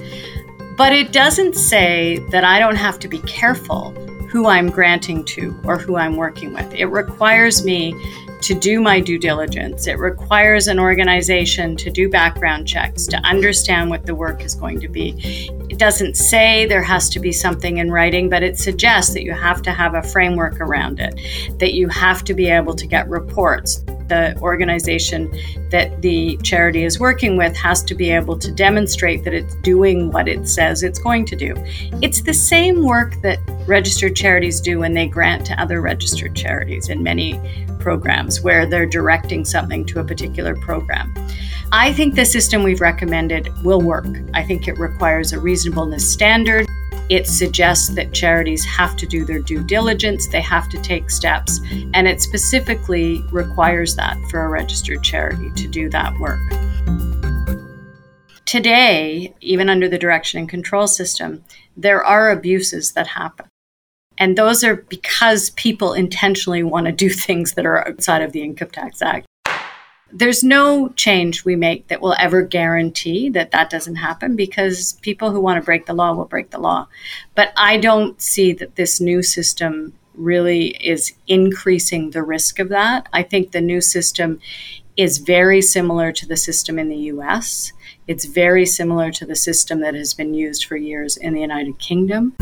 But 0.77 0.93
it 0.93 1.11
doesn't 1.11 1.55
say 1.55 2.17
that 2.31 2.43
I 2.43 2.57
don't 2.57 2.75
have 2.75 2.97
to 3.01 3.07
be 3.07 3.19
careful 3.19 3.91
who 4.31 4.47
I'm 4.47 4.71
granting 4.71 5.25
to 5.25 5.55
or 5.63 5.77
who 5.77 5.97
I'm 5.97 6.15
working 6.15 6.53
with. 6.53 6.73
It 6.73 6.85
requires 6.85 7.63
me 7.63 7.93
to 8.41 8.53
do 8.53 8.81
my 8.81 8.99
due 8.99 9.17
diligence. 9.17 9.87
It 9.87 9.99
requires 9.99 10.67
an 10.67 10.79
organization 10.79 11.75
to 11.77 11.89
do 11.89 12.09
background 12.09 12.67
checks, 12.67 13.05
to 13.07 13.17
understand 13.17 13.89
what 13.89 14.05
the 14.05 14.15
work 14.15 14.43
is 14.43 14.55
going 14.55 14.79
to 14.81 14.87
be. 14.87 15.49
It 15.69 15.77
doesn't 15.77 16.15
say 16.15 16.65
there 16.65 16.83
has 16.83 17.09
to 17.09 17.19
be 17.19 17.31
something 17.31 17.77
in 17.77 17.91
writing, 17.91 18.29
but 18.29 18.43
it 18.43 18.57
suggests 18.57 19.13
that 19.13 19.23
you 19.23 19.33
have 19.33 19.61
to 19.63 19.71
have 19.71 19.93
a 19.95 20.03
framework 20.03 20.59
around 20.59 20.99
it, 20.99 21.19
that 21.59 21.73
you 21.73 21.87
have 21.89 22.23
to 22.25 22.33
be 22.33 22.49
able 22.49 22.75
to 22.75 22.87
get 22.87 23.07
reports. 23.09 23.83
The 24.07 24.37
organization 24.41 25.31
that 25.69 26.01
the 26.01 26.37
charity 26.43 26.83
is 26.83 26.99
working 26.99 27.37
with 27.37 27.55
has 27.55 27.81
to 27.83 27.95
be 27.95 28.09
able 28.09 28.37
to 28.39 28.51
demonstrate 28.51 29.23
that 29.23 29.33
it's 29.33 29.55
doing 29.55 30.11
what 30.11 30.27
it 30.27 30.47
says 30.47 30.83
it's 30.83 30.99
going 30.99 31.25
to 31.25 31.35
do. 31.35 31.53
It's 32.01 32.21
the 32.21 32.33
same 32.33 32.83
work 32.83 33.21
that 33.21 33.39
registered 33.67 34.15
charities 34.15 34.59
do 34.59 34.79
when 34.79 34.93
they 34.93 35.07
grant 35.07 35.45
to 35.47 35.61
other 35.61 35.81
registered 35.81 36.35
charities 36.35 36.89
in 36.89 37.03
many 37.03 37.39
programs 37.79 38.41
where 38.41 38.65
they're 38.65 38.85
directing 38.85 39.45
something 39.45 39.85
to 39.85 39.99
a 39.99 40.03
particular 40.03 40.55
program. 40.55 41.13
I 41.71 41.93
think 41.93 42.15
the 42.15 42.25
system 42.25 42.63
we've 42.63 42.81
recommended 42.81 43.49
will 43.63 43.81
work. 43.81 44.07
I 44.33 44.43
think 44.43 44.67
it 44.67 44.77
requires 44.77 45.31
a 45.31 45.39
reasonableness 45.39 46.11
standard. 46.11 46.67
It 47.11 47.27
suggests 47.27 47.89
that 47.89 48.13
charities 48.13 48.63
have 48.63 48.95
to 48.95 49.05
do 49.05 49.25
their 49.25 49.39
due 49.39 49.61
diligence, 49.65 50.29
they 50.29 50.39
have 50.39 50.69
to 50.69 50.81
take 50.81 51.09
steps, 51.09 51.59
and 51.93 52.07
it 52.07 52.21
specifically 52.21 53.21
requires 53.33 53.97
that 53.97 54.17
for 54.29 54.45
a 54.45 54.47
registered 54.47 55.03
charity 55.03 55.51
to 55.57 55.67
do 55.67 55.89
that 55.89 56.17
work. 56.19 56.39
Today, 58.45 59.35
even 59.41 59.69
under 59.69 59.89
the 59.89 59.97
direction 59.97 60.39
and 60.39 60.47
control 60.47 60.87
system, 60.87 61.43
there 61.75 62.01
are 62.01 62.31
abuses 62.31 62.93
that 62.93 63.07
happen. 63.07 63.47
And 64.17 64.37
those 64.37 64.63
are 64.63 64.77
because 64.77 65.49
people 65.49 65.91
intentionally 65.91 66.63
want 66.63 66.85
to 66.85 66.93
do 66.93 67.09
things 67.09 67.55
that 67.55 67.65
are 67.65 67.85
outside 67.85 68.21
of 68.21 68.31
the 68.31 68.41
Income 68.41 68.69
Tax 68.69 69.01
Act. 69.01 69.25
There's 70.13 70.43
no 70.43 70.89
change 70.89 71.45
we 71.45 71.55
make 71.55 71.87
that 71.87 72.01
will 72.01 72.15
ever 72.19 72.41
guarantee 72.41 73.29
that 73.29 73.51
that 73.51 73.69
doesn't 73.69 73.95
happen 73.95 74.35
because 74.35 74.93
people 75.01 75.31
who 75.31 75.39
want 75.39 75.61
to 75.61 75.65
break 75.65 75.85
the 75.85 75.93
law 75.93 76.13
will 76.13 76.25
break 76.25 76.49
the 76.49 76.59
law. 76.59 76.87
But 77.33 77.53
I 77.55 77.77
don't 77.77 78.21
see 78.21 78.51
that 78.53 78.75
this 78.75 78.99
new 78.99 79.23
system 79.23 79.93
really 80.13 80.69
is 80.85 81.13
increasing 81.27 82.09
the 82.09 82.23
risk 82.23 82.59
of 82.59 82.69
that. 82.69 83.07
I 83.13 83.23
think 83.23 83.51
the 83.51 83.61
new 83.61 83.79
system 83.79 84.39
is 84.97 85.19
very 85.19 85.61
similar 85.61 86.11
to 86.11 86.25
the 86.25 86.35
system 86.35 86.77
in 86.77 86.89
the 86.89 86.97
US. 87.13 87.71
It's 88.07 88.25
very 88.25 88.65
similar 88.65 89.11
to 89.11 89.25
the 89.25 89.35
system 89.37 89.79
that 89.79 89.95
has 89.95 90.13
been 90.13 90.33
used 90.33 90.65
for 90.65 90.75
years 90.75 91.15
in 91.15 91.33
the 91.33 91.41
United 91.41 91.79
Kingdom. 91.79 92.35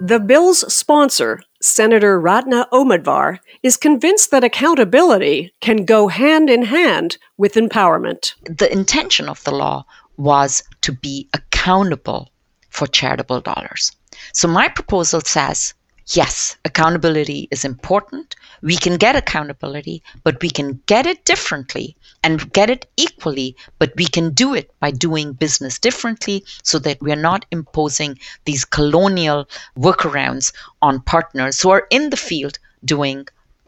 The 0.00 0.22
bill's 0.24 0.72
sponsor, 0.72 1.42
Senator 1.64 2.20
Ratna 2.20 2.68
Omidvar, 2.72 3.38
is 3.62 3.78
convinced 3.78 4.30
that 4.30 4.44
accountability 4.44 5.50
can 5.62 5.86
go 5.86 6.08
hand 6.08 6.50
in 6.50 6.62
hand 6.62 7.16
with 7.38 7.54
empowerment. 7.54 8.34
The 8.44 8.70
intention 8.70 9.30
of 9.30 9.42
the 9.44 9.52
law 9.52 9.86
was 10.18 10.62
to 10.82 10.92
be 10.92 11.26
accountable 11.32 12.30
for 12.68 12.86
charitable 12.86 13.40
dollars. 13.40 13.92
So 14.34 14.46
my 14.46 14.68
proposal 14.68 15.22
says 15.22 15.72
yes, 16.08 16.56
accountability 16.64 17.48
is 17.50 17.64
important. 17.64 18.36
We 18.60 18.76
can 18.76 18.96
get 18.96 19.16
accountability, 19.16 20.02
but 20.22 20.42
we 20.42 20.50
can 20.50 20.82
get 20.86 21.06
it 21.06 21.24
differently 21.24 21.96
and 22.22 22.52
get 22.52 22.68
it 22.68 22.86
equally, 22.96 23.56
but 23.78 23.92
we 23.96 24.06
can 24.06 24.30
do 24.34 24.54
it 24.54 24.70
by 24.80 24.90
doing 24.90 25.32
business 25.32 25.78
differently 25.78 26.44
so 26.62 26.78
that 26.80 27.00
we're 27.00 27.16
not 27.16 27.46
imposing 27.50 28.18
these 28.44 28.64
colonial 28.64 29.48
workarounds 29.78 30.52
on 30.82 31.00
partners 31.00 31.60
who 31.60 31.70
are 31.70 31.86
in 31.90 32.10
the 32.10 32.16
field 32.16 32.58
doing 32.84 33.26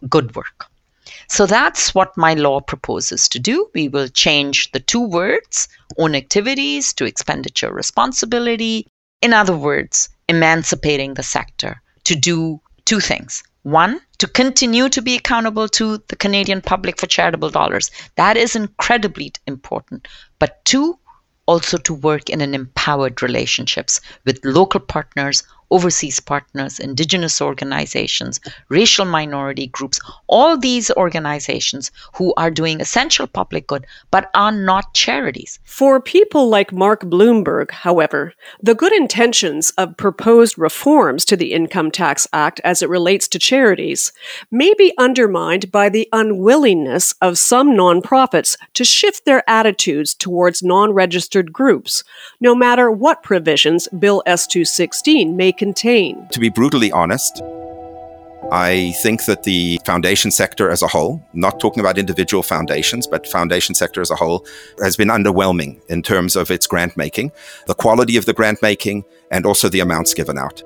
good 0.09 0.35
work. 0.35 0.67
So 1.29 1.47
that's 1.47 1.95
what 1.95 2.17
my 2.17 2.35
law 2.35 2.61
proposes 2.61 3.29
to 3.31 3.39
do. 3.39 3.71
We 3.75 3.89
will 3.89 4.09
change 4.09 4.71
the 4.73 4.81
two 4.81 5.01
words, 5.01 5.69
own 5.99 6.15
activities, 6.15 6.93
to 6.95 7.05
expenditure 7.05 7.73
responsibility. 7.73 8.87
In 9.23 9.33
other 9.33 9.57
words, 9.57 10.09
emancipating 10.29 11.15
the 11.15 11.23
sector 11.23 11.83
to 12.07 12.15
do 12.15 12.61
two 12.85 13.01
things. 13.01 13.43
One, 13.63 14.01
to 14.19 14.29
continue 14.29 14.89
to 14.89 15.03
be 15.03 15.17
accountable 15.17 15.69
to 15.71 15.99
the 16.09 16.15
Canadian 16.15 16.63
public 16.63 17.01
for 17.01 17.09
charitable 17.09 17.51
dollars. 17.51 17.91
That 18.15 18.37
is 18.37 18.55
incredibly 18.55 19.33
important. 19.49 20.07
But 20.39 20.65
two, 20.65 20.99
also 21.47 21.77
to 21.79 21.95
work 21.95 22.31
in 22.31 22.41
an 22.41 22.55
empowered 22.55 23.23
relationships 23.23 24.01
with 24.25 24.45
local 24.45 24.81
partners 24.81 25.43
overseas 25.71 26.21
partners, 26.21 26.79
indigenous 26.79 27.41
organizations, 27.41 28.41
racial 28.69 29.05
minority 29.05 29.67
groups, 29.69 30.01
all 30.27 30.57
these 30.57 30.91
organizations 30.93 31.91
who 32.15 32.33
are 32.37 32.51
doing 32.51 32.81
essential 32.81 33.27
public 33.27 33.67
good 33.67 33.87
but 34.11 34.31
are 34.35 34.53
not 34.53 34.95
charities. 34.95 35.59
For 35.65 36.01
people 36.01 36.49
like 36.49 36.73
Mark 36.73 37.03
Blumberg, 37.03 37.71
however, 37.71 38.33
the 38.63 38.75
good 38.75 38.93
intentions 38.93 39.71
of 39.73 39.97
proposed 39.97 40.59
reforms 40.59 41.25
to 41.27 41.37
the 41.37 41.53
Income 41.53 41.91
Tax 41.91 42.27
Act 42.33 42.61
as 42.65 42.83
it 42.83 42.89
relates 42.89 43.29
to 43.29 43.39
charities 43.39 44.13
may 44.51 44.73
be 44.75 44.93
undermined 44.99 45.73
by 45.73 45.89
the 45.89 46.09
unwillingness 46.13 47.15
of 47.21 47.39
some 47.39 47.71
nonprofits 47.71 48.57
to 48.75 48.85
shift 48.85 49.25
their 49.25 49.43
attitudes 49.49 50.15
towards 50.15 50.63
non 50.63 50.93
registered 50.93 51.53
groups, 51.53 52.05
no 52.41 52.55
matter 52.55 52.91
what 52.91 53.23
provisions 53.23 53.89
Bill 53.89 54.23
S 54.27 54.47
216 54.47 55.37
may 55.37 55.53
contain. 55.57 56.27
To 56.29 56.41
be 56.41 56.49
brutally 56.49 56.93
honest, 56.93 57.43
I 58.53 58.93
think 59.03 59.25
that 59.25 59.43
the 59.43 59.81
foundation 59.85 60.31
sector 60.31 60.71
as 60.71 60.83
a 60.83 60.87
whole, 60.87 61.21
not 61.33 61.59
talking 61.59 61.81
about 61.81 61.99
individual 61.99 62.45
foundations, 62.45 63.07
but 63.07 63.27
foundation 63.27 63.75
sector 63.75 64.01
as 64.01 64.11
a 64.11 64.15
whole, 64.15 64.47
has 64.81 64.97
been 64.97 65.09
underwhelming 65.09 65.81
in 65.89 66.03
terms 66.03 66.37
of 66.37 66.51
its 66.51 66.67
grant 66.67 66.97
making, 66.97 67.33
the 67.67 67.75
quality 67.75 68.17
of 68.17 68.25
the 68.25 68.33
grant 68.33 68.63
making, 68.63 69.05
and 69.33 69.47
also 69.47 69.69
the 69.69 69.81
amounts 69.81 70.15
given 70.15 70.39
out. 70.39 70.63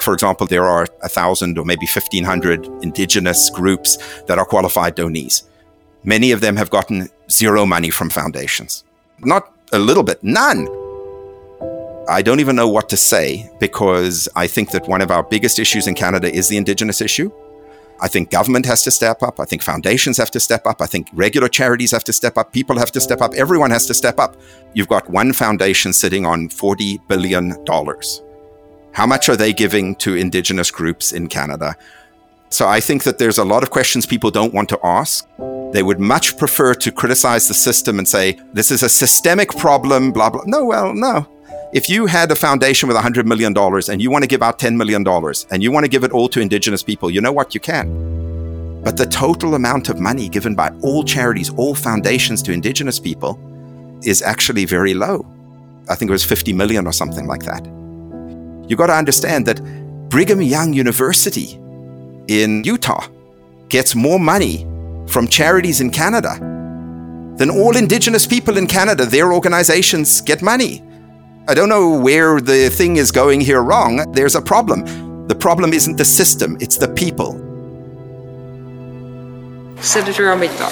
For 0.00 0.12
example, 0.12 0.48
there 0.48 0.64
are 0.64 0.86
a 1.02 1.08
thousand 1.08 1.56
or 1.56 1.64
maybe 1.64 1.86
1,500 1.86 2.66
indigenous 2.82 3.48
groups 3.50 3.96
that 4.26 4.38
are 4.38 4.44
qualified 4.44 4.96
donees. 4.96 5.44
Many 6.02 6.32
of 6.32 6.40
them 6.40 6.56
have 6.56 6.70
gotten 6.70 7.08
zero 7.30 7.64
money 7.64 7.90
from 7.90 8.10
foundations. 8.10 8.82
Not 9.20 9.52
a 9.72 9.78
little 9.78 10.02
bit, 10.02 10.22
none. 10.24 10.66
I 12.08 12.20
don't 12.20 12.40
even 12.40 12.56
know 12.56 12.68
what 12.68 12.88
to 12.88 12.96
say 12.96 13.48
because 13.60 14.28
I 14.34 14.48
think 14.48 14.70
that 14.72 14.88
one 14.88 15.00
of 15.00 15.10
our 15.10 15.22
biggest 15.22 15.58
issues 15.58 15.86
in 15.86 15.94
Canada 15.94 16.32
is 16.32 16.48
the 16.48 16.56
Indigenous 16.56 17.00
issue. 17.00 17.30
I 18.00 18.08
think 18.08 18.30
government 18.30 18.66
has 18.66 18.82
to 18.82 18.90
step 18.90 19.22
up. 19.22 19.38
I 19.38 19.44
think 19.44 19.62
foundations 19.62 20.16
have 20.16 20.30
to 20.32 20.40
step 20.40 20.66
up. 20.66 20.82
I 20.82 20.86
think 20.86 21.06
regular 21.12 21.48
charities 21.48 21.92
have 21.92 22.02
to 22.04 22.12
step 22.12 22.36
up. 22.36 22.52
People 22.52 22.76
have 22.76 22.90
to 22.92 23.00
step 23.00 23.20
up. 23.20 23.34
Everyone 23.34 23.70
has 23.70 23.86
to 23.86 23.94
step 23.94 24.18
up. 24.18 24.36
You've 24.74 24.88
got 24.88 25.08
one 25.08 25.32
foundation 25.32 25.92
sitting 25.92 26.26
on 26.26 26.48
$40 26.48 27.06
billion. 27.06 27.54
How 28.92 29.06
much 29.06 29.28
are 29.28 29.36
they 29.36 29.52
giving 29.52 29.94
to 29.96 30.16
Indigenous 30.16 30.72
groups 30.72 31.12
in 31.12 31.28
Canada? 31.28 31.76
So 32.50 32.66
I 32.66 32.80
think 32.80 33.04
that 33.04 33.18
there's 33.18 33.38
a 33.38 33.44
lot 33.44 33.62
of 33.62 33.70
questions 33.70 34.04
people 34.04 34.32
don't 34.32 34.52
want 34.52 34.68
to 34.70 34.80
ask. 34.84 35.26
They 35.72 35.84
would 35.84 36.00
much 36.00 36.36
prefer 36.36 36.74
to 36.74 36.90
criticize 36.90 37.46
the 37.46 37.54
system 37.54 37.98
and 37.98 38.08
say, 38.08 38.38
this 38.52 38.72
is 38.72 38.82
a 38.82 38.88
systemic 38.88 39.50
problem, 39.56 40.10
blah, 40.10 40.28
blah. 40.28 40.42
No, 40.44 40.64
well, 40.64 40.92
no. 40.92 41.26
If 41.72 41.88
you 41.88 42.06
had 42.06 42.30
a 42.30 42.34
foundation 42.34 42.86
with 42.88 42.96
$100 42.96 43.24
million 43.24 43.56
and 43.56 44.02
you 44.02 44.10
want 44.10 44.24
to 44.24 44.28
give 44.28 44.42
out 44.42 44.58
$10 44.58 44.76
million 44.76 45.06
and 45.50 45.62
you 45.62 45.72
want 45.72 45.84
to 45.84 45.88
give 45.88 46.04
it 46.04 46.12
all 46.12 46.28
to 46.28 46.40
Indigenous 46.40 46.82
people, 46.82 47.10
you 47.10 47.20
know 47.20 47.32
what? 47.32 47.54
You 47.54 47.60
can. 47.60 48.82
But 48.82 48.96
the 48.96 49.06
total 49.06 49.54
amount 49.54 49.88
of 49.88 49.98
money 49.98 50.28
given 50.28 50.54
by 50.54 50.70
all 50.82 51.02
charities, 51.04 51.50
all 51.50 51.74
foundations 51.74 52.42
to 52.42 52.52
Indigenous 52.52 52.98
people 52.98 53.38
is 54.02 54.20
actually 54.22 54.64
very 54.64 54.92
low. 54.92 55.24
I 55.88 55.94
think 55.94 56.10
it 56.10 56.12
was 56.12 56.24
50 56.24 56.52
million 56.52 56.86
or 56.86 56.92
something 56.92 57.26
like 57.26 57.44
that. 57.44 57.64
You 58.68 58.76
got 58.76 58.88
to 58.88 58.94
understand 58.94 59.46
that 59.46 59.60
Brigham 60.08 60.42
Young 60.42 60.72
University 60.72 61.58
in 62.28 62.64
Utah 62.64 63.06
gets 63.68 63.94
more 63.94 64.18
money 64.18 64.66
from 65.06 65.26
charities 65.26 65.80
in 65.80 65.90
Canada 65.90 66.38
than 67.38 67.50
all 67.50 67.76
Indigenous 67.76 68.26
people 68.26 68.56
in 68.56 68.66
Canada. 68.66 69.06
Their 69.06 69.32
organizations 69.32 70.20
get 70.20 70.42
money. 70.42 70.82
I 71.48 71.54
don't 71.54 71.68
know 71.68 71.98
where 71.98 72.40
the 72.40 72.68
thing 72.68 72.98
is 72.98 73.10
going 73.10 73.40
here 73.40 73.62
wrong. 73.62 74.12
There's 74.12 74.36
a 74.36 74.40
problem. 74.40 75.26
The 75.26 75.34
problem 75.34 75.72
isn't 75.72 75.96
the 75.96 76.04
system, 76.04 76.56
it's 76.60 76.76
the 76.76 76.86
people. 76.86 77.32
Senator 79.82 80.26
Omidvar. 80.26 80.70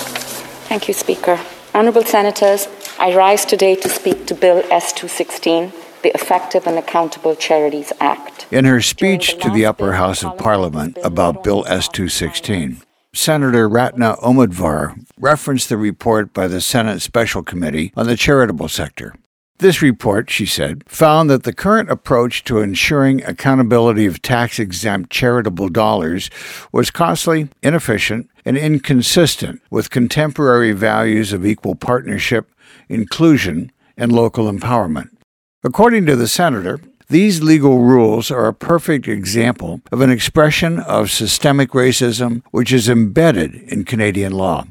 Thank 0.69 0.87
you, 0.87 0.95
Speaker. 0.95 1.41
Honourable 1.75 2.05
Senators, 2.05 2.69
I 3.01 3.17
rise 3.17 3.45
today 3.45 3.75
to 3.75 3.89
speak 3.89 4.27
to 4.27 4.35
Bill 4.35 4.63
S 4.71 4.93
216, 4.93 5.73
the 6.05 6.15
Effective 6.15 6.69
and 6.69 6.79
Accountable 6.79 7.35
Charities 7.35 7.93
Act. 7.99 8.47
In 8.53 8.65
her 8.65 8.81
speech 8.81 9.39
to 9.39 9.51
the 9.51 9.67
Upper 9.67 9.95
House 9.95 10.23
of 10.23 10.39
Parliament 10.39 10.97
about 11.03 11.43
Bill 11.43 11.65
S 11.67 11.89
216, 11.89 12.81
Senator 13.13 13.69
Ratna 13.69 14.15
Omidvar 14.23 15.05
referenced 15.19 15.69
the 15.69 15.77
report 15.77 16.33
by 16.33 16.47
the 16.47 16.61
Senate 16.61 17.03
Special 17.03 17.43
Committee 17.43 17.93
on 17.97 18.07
the 18.07 18.17
charitable 18.17 18.69
sector. 18.69 19.15
This 19.61 19.83
report, 19.83 20.31
she 20.31 20.47
said, 20.47 20.85
found 20.89 21.29
that 21.29 21.43
the 21.43 21.53
current 21.53 21.91
approach 21.91 22.45
to 22.45 22.61
ensuring 22.61 23.23
accountability 23.23 24.07
of 24.07 24.23
tax 24.23 24.59
exempt 24.59 25.11
charitable 25.11 25.69
dollars 25.69 26.31
was 26.73 26.91
costly, 26.91 27.51
inefficient, 27.63 28.31
and 28.47 28.57
inconsistent 28.57 29.61
with 29.71 29.91
contemporary 29.91 30.73
values 30.73 31.35
of 31.35 31.45
equal 31.45 31.75
partnership, 31.75 32.51
inclusion, 32.89 33.71
and 33.99 34.11
local 34.11 34.51
empowerment. 34.51 35.11
According 35.63 36.07
to 36.07 36.17
the 36.17 36.27
senator, 36.27 36.81
these 37.11 37.43
legal 37.43 37.81
rules 37.81 38.31
are 38.31 38.47
a 38.47 38.55
perfect 38.55 39.09
example 39.09 39.83
of 39.93 40.01
an 40.01 40.09
expression 40.09 40.79
of 40.79 41.11
systemic 41.11 41.73
racism 41.73 42.43
which 42.51 42.73
is 42.73 42.89
embedded 42.89 43.57
in 43.71 43.85
Canadian 43.85 44.33
law. 44.33 44.65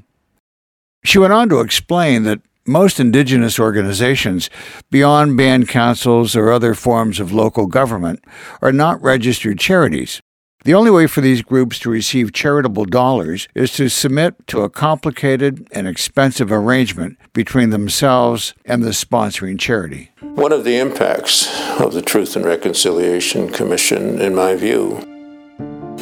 She 1.04 1.20
went 1.20 1.34
on 1.34 1.48
to 1.50 1.60
explain 1.60 2.24
that 2.24 2.42
most 2.66 3.00
Indigenous 3.00 3.60
organizations, 3.60 4.50
beyond 4.92 5.38
band 5.38 5.68
councils 5.68 6.36
or 6.36 6.52
other 6.52 6.74
forms 6.74 7.20
of 7.20 7.34
local 7.34 7.68
government, 7.68 8.24
are 8.62 8.72
not 8.72 9.02
registered 9.02 9.60
charities. 9.60 10.22
The 10.66 10.74
only 10.74 10.92
way 10.92 11.08
for 11.08 11.22
these 11.22 11.42
groups 11.42 11.80
to 11.80 11.90
receive 11.90 12.34
charitable 12.34 12.84
dollars 12.84 13.48
is 13.56 13.72
to 13.74 13.88
submit 13.88 14.46
to 14.48 14.62
a 14.62 14.70
complicated 14.70 15.66
and 15.72 15.88
expensive 15.88 16.52
arrangement 16.52 17.18
between 17.32 17.70
themselves 17.70 18.54
and 18.66 18.84
the 18.84 18.90
sponsoring 18.90 19.58
charity. 19.58 20.12
One 20.22 20.52
of 20.52 20.66
the 20.66 20.78
impacts 20.78 21.48
of 21.80 21.94
the 21.94 22.02
Truth 22.02 22.36
and 22.36 22.44
Reconciliation 22.44 23.50
Commission, 23.54 24.20
in 24.20 24.36
my 24.36 24.56
view, 24.56 24.98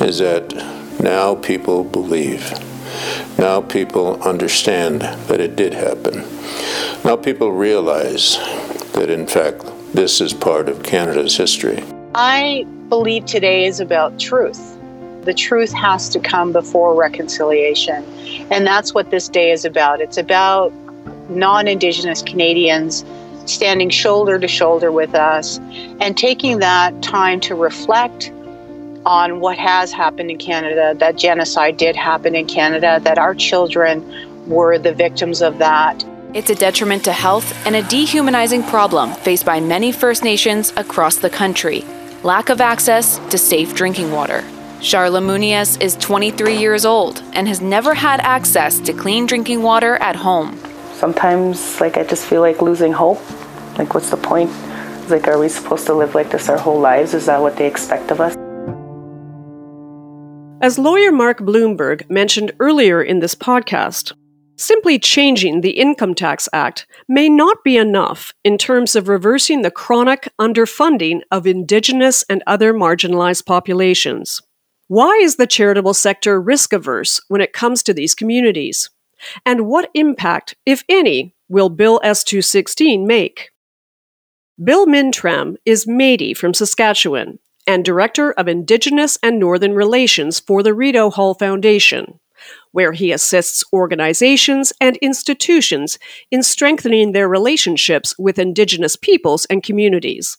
is 0.02 0.18
that 0.20 0.52
now 1.00 1.36
people 1.36 1.84
believe. 1.84 2.52
Now 3.38 3.62
people 3.62 4.22
understand 4.24 5.02
that 5.02 5.40
it 5.40 5.56
did 5.56 5.74
happen. 5.74 6.24
Now 7.04 7.16
people 7.16 7.52
realize 7.52 8.38
that, 8.94 9.10
in 9.10 9.28
fact, 9.28 9.64
this 9.94 10.22
is 10.22 10.34
part 10.34 10.70
of 10.70 10.84
Canada's 10.84 11.38
history. 11.38 11.84
I 12.16 12.66
believe 12.90 13.26
today 13.26 13.66
is 13.66 13.80
about 13.80 14.20
truth. 14.20 14.78
The 15.24 15.34
truth 15.34 15.74
has 15.74 16.10
to 16.10 16.20
come 16.20 16.54
before 16.54 16.96
reconciliation. 16.96 18.04
And 18.50 18.66
that's 18.66 18.94
what 18.94 19.12
this 19.12 19.28
day 19.28 19.52
is 19.52 19.66
about. 19.66 20.02
It's 20.02 20.18
about 20.18 20.72
non 21.30 21.68
Indigenous 21.68 22.22
Canadians 22.22 23.04
standing 23.46 23.90
shoulder 23.90 24.40
to 24.40 24.48
shoulder 24.48 24.92
with 24.92 25.16
us 25.16 25.58
and 26.00 26.18
taking 26.18 26.60
that 26.60 27.02
time 27.02 27.40
to 27.42 27.56
reflect 27.56 28.32
on 29.08 29.40
what 29.40 29.58
has 29.58 29.94
happened 29.94 30.30
in 30.30 30.38
Canada, 30.38 30.94
that 31.00 31.16
genocide 31.16 31.78
did 31.78 31.96
happen 31.96 32.36
in 32.36 32.46
Canada, 32.46 33.00
that 33.04 33.18
our 33.18 33.34
children 33.34 34.04
were 34.48 34.78
the 34.78 34.94
victims 34.94 35.42
of 35.42 35.58
that. 35.60 36.06
It's 36.34 36.50
a 36.50 36.56
detriment 36.56 37.06
to 37.06 37.14
health 37.14 37.56
and 37.66 37.78
a 37.78 37.84
dehumanizing 37.84 38.64
problem 38.64 39.14
faced 39.14 39.46
by 39.46 39.62
many 39.62 39.94
First 39.94 40.26
Nations 40.26 40.74
across 40.76 41.16
the 41.16 41.30
country 41.30 41.86
lack 42.24 42.50
of 42.50 42.60
access 42.60 43.20
to 43.30 43.38
safe 43.38 43.74
drinking 43.74 44.12
water. 44.12 44.42
Charla 44.80 45.22
Muniz 45.22 45.82
is 45.82 45.96
23 45.96 46.58
years 46.58 46.84
old 46.86 47.24
and 47.34 47.48
has 47.48 47.62
never 47.62 47.94
had 47.94 48.20
access 48.20 48.80
to 48.82 48.92
clean 48.92 49.26
drinking 49.26 49.62
water 49.62 49.96
at 49.98 50.16
home. 50.16 50.60
Sometimes, 50.94 51.80
like, 51.80 51.96
I 51.96 52.04
just 52.04 52.26
feel 52.26 52.42
like 52.42 52.62
losing 52.62 52.92
hope. 52.92 53.22
Like, 53.78 53.94
what's 53.94 54.10
the 54.10 54.18
point? 54.18 54.52
Like, 55.10 55.28
are 55.28 55.40
we 55.40 55.48
supposed 55.48 55.86
to 55.86 55.94
live 55.94 56.16
like 56.16 56.32
this 56.32 56.50
our 56.50 56.58
whole 56.58 56.80
lives? 56.80 57.14
Is 57.14 57.28
that 57.28 57.40
what 57.40 57.56
they 57.56 57.68
expect 57.68 58.12
of 58.12 58.20
us? 58.20 58.47
As 60.60 60.80
lawyer 60.80 61.12
Mark 61.12 61.38
Blumberg 61.38 62.10
mentioned 62.10 62.52
earlier 62.60 63.00
in 63.00 63.20
this 63.20 63.36
podcast, 63.36 64.14
simply 64.56 64.98
changing 64.98 65.62
the 65.62 65.78
Income 65.78 66.16
Tax 66.16 66.50
Act 66.52 66.88
may 67.08 67.30
not 67.30 67.64
be 67.64 67.78
enough 67.78 68.34
in 68.44 68.58
terms 68.58 68.96
of 68.96 69.08
reversing 69.08 69.62
the 69.62 69.70
chronic 69.70 70.28
underfunding 70.42 71.22
of 71.30 71.46
Indigenous 71.46 72.26
and 72.28 72.42
other 72.48 72.74
marginalized 72.74 73.46
populations. 73.46 74.42
Why 74.88 75.20
is 75.22 75.36
the 75.36 75.46
charitable 75.46 75.94
sector 75.94 76.42
risk 76.42 76.74
averse 76.74 77.22
when 77.28 77.40
it 77.40 77.54
comes 77.54 77.84
to 77.84 77.94
these 77.94 78.16
communities? 78.16 78.90
And 79.46 79.68
what 79.68 79.92
impact, 79.94 80.56
if 80.66 80.84
any, 80.90 81.36
will 81.48 81.70
Bill 81.70 82.02
S 82.04 82.24
216 82.24 83.06
make? 83.06 83.52
Bill 84.64 84.88
Mintram 84.88 85.58
is 85.66 85.86
Métis 85.86 86.36
from 86.36 86.56
Saskatchewan 86.56 87.38
and 87.68 87.84
Director 87.84 88.32
of 88.32 88.48
Indigenous 88.48 89.20
and 89.22 89.38
Northern 89.40 89.74
Relations 89.74 90.40
for 90.40 90.64
the 90.64 90.74
Rideau 90.74 91.10
Hall 91.10 91.34
Foundation, 91.34 92.20
where 92.72 92.94
he 92.94 93.12
assists 93.12 93.64
organizations 93.74 94.74
and 94.80 94.98
institutions 94.98 96.00
in 96.32 96.42
strengthening 96.42 97.12
their 97.12 97.28
relationships 97.28 98.16
with 98.18 98.40
Indigenous 98.40 98.96
peoples 98.96 99.46
and 99.46 99.62
communities 99.62 100.38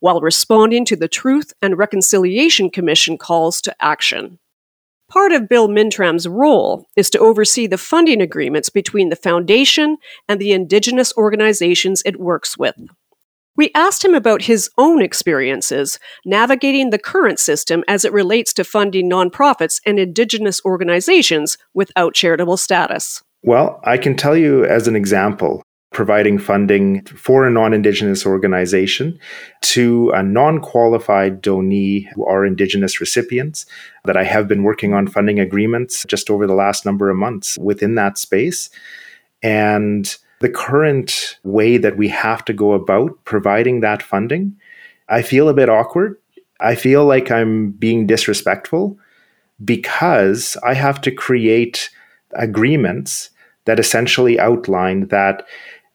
while 0.00 0.20
responding 0.20 0.84
to 0.86 0.96
the 0.96 1.08
Truth 1.08 1.52
and 1.62 1.78
Reconciliation 1.78 2.70
Commission 2.70 3.18
calls 3.18 3.60
to 3.62 3.74
action. 3.80 4.38
Part 5.08 5.32
of 5.32 5.48
Bill 5.48 5.68
Mintram's 5.68 6.26
role 6.26 6.86
is 6.96 7.10
to 7.10 7.18
oversee 7.18 7.66
the 7.66 7.78
funding 7.78 8.22
agreements 8.22 8.70
between 8.70 9.10
the 9.10 9.16
Foundation 9.16 9.98
and 10.28 10.40
the 10.40 10.52
Indigenous 10.52 11.12
organizations 11.16 12.02
it 12.06 12.18
works 12.18 12.56
with. 12.56 12.76
We 13.56 13.70
asked 13.74 14.04
him 14.04 14.14
about 14.14 14.42
his 14.42 14.70
own 14.78 15.02
experiences 15.02 15.98
navigating 16.24 16.90
the 16.90 16.98
current 16.98 17.38
system 17.38 17.84
as 17.86 18.04
it 18.04 18.12
relates 18.12 18.52
to 18.54 18.64
funding 18.64 19.10
nonprofits 19.10 19.80
and 19.84 19.98
Indigenous 19.98 20.64
organizations 20.64 21.58
without 21.74 22.14
charitable 22.14 22.56
status. 22.56 23.22
Well, 23.42 23.80
I 23.84 23.98
can 23.98 24.16
tell 24.16 24.36
you 24.36 24.64
as 24.64 24.88
an 24.88 24.96
example 24.96 25.62
providing 25.92 26.38
funding 26.38 27.04
for 27.04 27.46
a 27.46 27.50
non 27.50 27.74
Indigenous 27.74 28.24
organization 28.24 29.18
to 29.60 30.10
a 30.14 30.22
non 30.22 30.60
qualified 30.60 31.42
donee 31.42 32.08
who 32.14 32.24
are 32.24 32.46
Indigenous 32.46 33.00
recipients 33.00 33.66
that 34.04 34.16
I 34.16 34.24
have 34.24 34.48
been 34.48 34.62
working 34.62 34.94
on 34.94 35.06
funding 35.06 35.38
agreements 35.38 36.04
just 36.08 36.30
over 36.30 36.46
the 36.46 36.54
last 36.54 36.86
number 36.86 37.10
of 37.10 37.16
months 37.16 37.58
within 37.58 37.94
that 37.96 38.16
space. 38.16 38.70
And 39.42 40.16
the 40.42 40.50
current 40.50 41.38
way 41.44 41.78
that 41.78 41.96
we 41.96 42.08
have 42.08 42.44
to 42.44 42.52
go 42.52 42.72
about 42.72 43.24
providing 43.24 43.80
that 43.80 44.02
funding, 44.02 44.54
I 45.08 45.22
feel 45.22 45.48
a 45.48 45.54
bit 45.54 45.68
awkward. 45.68 46.18
I 46.60 46.74
feel 46.74 47.04
like 47.04 47.30
I'm 47.30 47.70
being 47.70 48.06
disrespectful 48.06 48.98
because 49.64 50.56
I 50.64 50.74
have 50.74 51.00
to 51.02 51.10
create 51.10 51.90
agreements 52.34 53.30
that 53.64 53.80
essentially 53.80 54.38
outline 54.38 55.08
that 55.08 55.46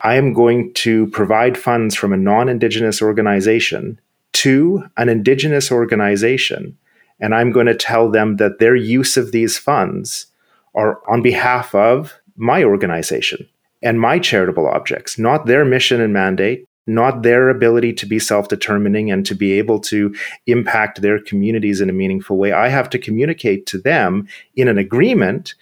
I 0.02 0.16
am 0.16 0.34
going 0.34 0.74
to 0.76 1.08
provide 1.08 1.58
funds 1.58 1.96
from 1.96 2.14
a 2.14 2.18
non 2.18 2.50
Indigenous 2.50 3.02
organization 3.02 4.00
to 4.34 4.88
an 4.98 5.10
Indigenous 5.10 5.72
organization. 5.72 6.78
And 7.20 7.34
I'm 7.34 7.52
going 7.52 7.66
to 7.66 7.76
tell 7.76 8.10
them 8.12 8.38
that 8.38 8.60
their 8.60 8.76
use 8.76 9.18
of 9.18 9.32
these 9.32 9.58
funds 9.58 10.28
are 10.76 11.02
on 11.10 11.22
behalf 11.22 11.74
of 11.74 12.14
my 12.36 12.64
organization 12.64 13.48
and 13.82 14.00
my 14.00 14.20
charitable 14.20 14.68
objects, 14.68 15.18
not 15.20 15.46
their 15.46 15.66
mission 15.66 16.02
and 16.02 16.14
mandate, 16.14 16.66
not 16.88 17.22
their 17.22 17.50
ability 17.50 17.94
to 17.94 18.06
be 18.06 18.18
self 18.18 18.48
determining 18.48 19.12
and 19.12 19.26
to 19.26 19.36
be 19.36 19.54
able 19.54 19.80
to 19.82 20.16
impact 20.48 21.02
their 21.02 21.20
communities 21.20 21.82
in 21.82 21.90
a 21.90 21.94
meaningful 21.94 22.38
way. 22.38 22.54
I 22.54 22.70
have 22.70 22.90
to 22.92 23.00
communicate 23.00 23.66
to 23.68 23.78
them 23.78 24.28
in 24.56 24.68
an 24.68 24.78
agreement 24.78 25.54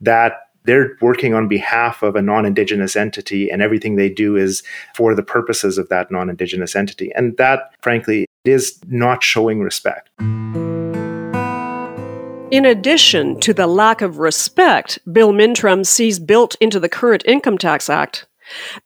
that 0.00 0.48
they're 0.64 0.96
working 1.00 1.34
on 1.34 1.48
behalf 1.48 2.02
of 2.02 2.14
a 2.14 2.22
non-indigenous 2.22 2.94
entity 2.94 3.50
and 3.50 3.62
everything 3.62 3.96
they 3.96 4.08
do 4.08 4.36
is 4.36 4.62
for 4.94 5.14
the 5.14 5.22
purposes 5.22 5.78
of 5.78 5.88
that 5.88 6.10
non-indigenous 6.10 6.76
entity 6.76 7.10
and 7.16 7.36
that 7.36 7.72
frankly 7.80 8.26
is 8.44 8.78
not 8.86 9.22
showing 9.22 9.60
respect 9.60 10.08
in 12.52 12.66
addition 12.66 13.40
to 13.40 13.54
the 13.54 13.66
lack 13.66 14.02
of 14.02 14.18
respect 14.18 14.98
Bill 15.10 15.32
Mintram 15.32 15.86
sees 15.86 16.18
built 16.18 16.54
into 16.60 16.78
the 16.78 16.88
current 16.88 17.24
Income 17.24 17.56
Tax 17.56 17.88
Act, 17.88 18.26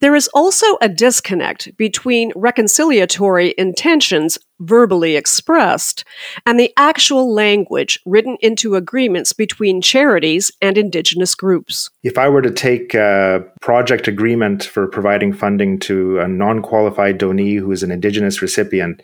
there 0.00 0.14
is 0.14 0.28
also 0.28 0.66
a 0.80 0.88
disconnect 0.88 1.76
between 1.76 2.30
reconciliatory 2.32 3.54
intentions 3.58 4.38
verbally 4.60 5.16
expressed 5.16 6.04
and 6.46 6.58
the 6.58 6.72
actual 6.76 7.32
language 7.32 7.98
written 8.06 8.36
into 8.40 8.74
agreements 8.74 9.32
between 9.32 9.82
charities 9.82 10.50
and 10.62 10.78
Indigenous 10.78 11.34
groups. 11.34 11.90
If 12.02 12.16
I 12.16 12.28
were 12.28 12.42
to 12.42 12.50
take 12.50 12.94
a 12.94 13.44
project 13.60 14.08
agreement 14.08 14.64
for 14.64 14.86
providing 14.86 15.32
funding 15.32 15.78
to 15.80 16.20
a 16.20 16.28
non 16.28 16.62
qualified 16.62 17.18
donee 17.18 17.58
who 17.58 17.72
is 17.72 17.82
an 17.82 17.90
Indigenous 17.90 18.40
recipient 18.40 19.02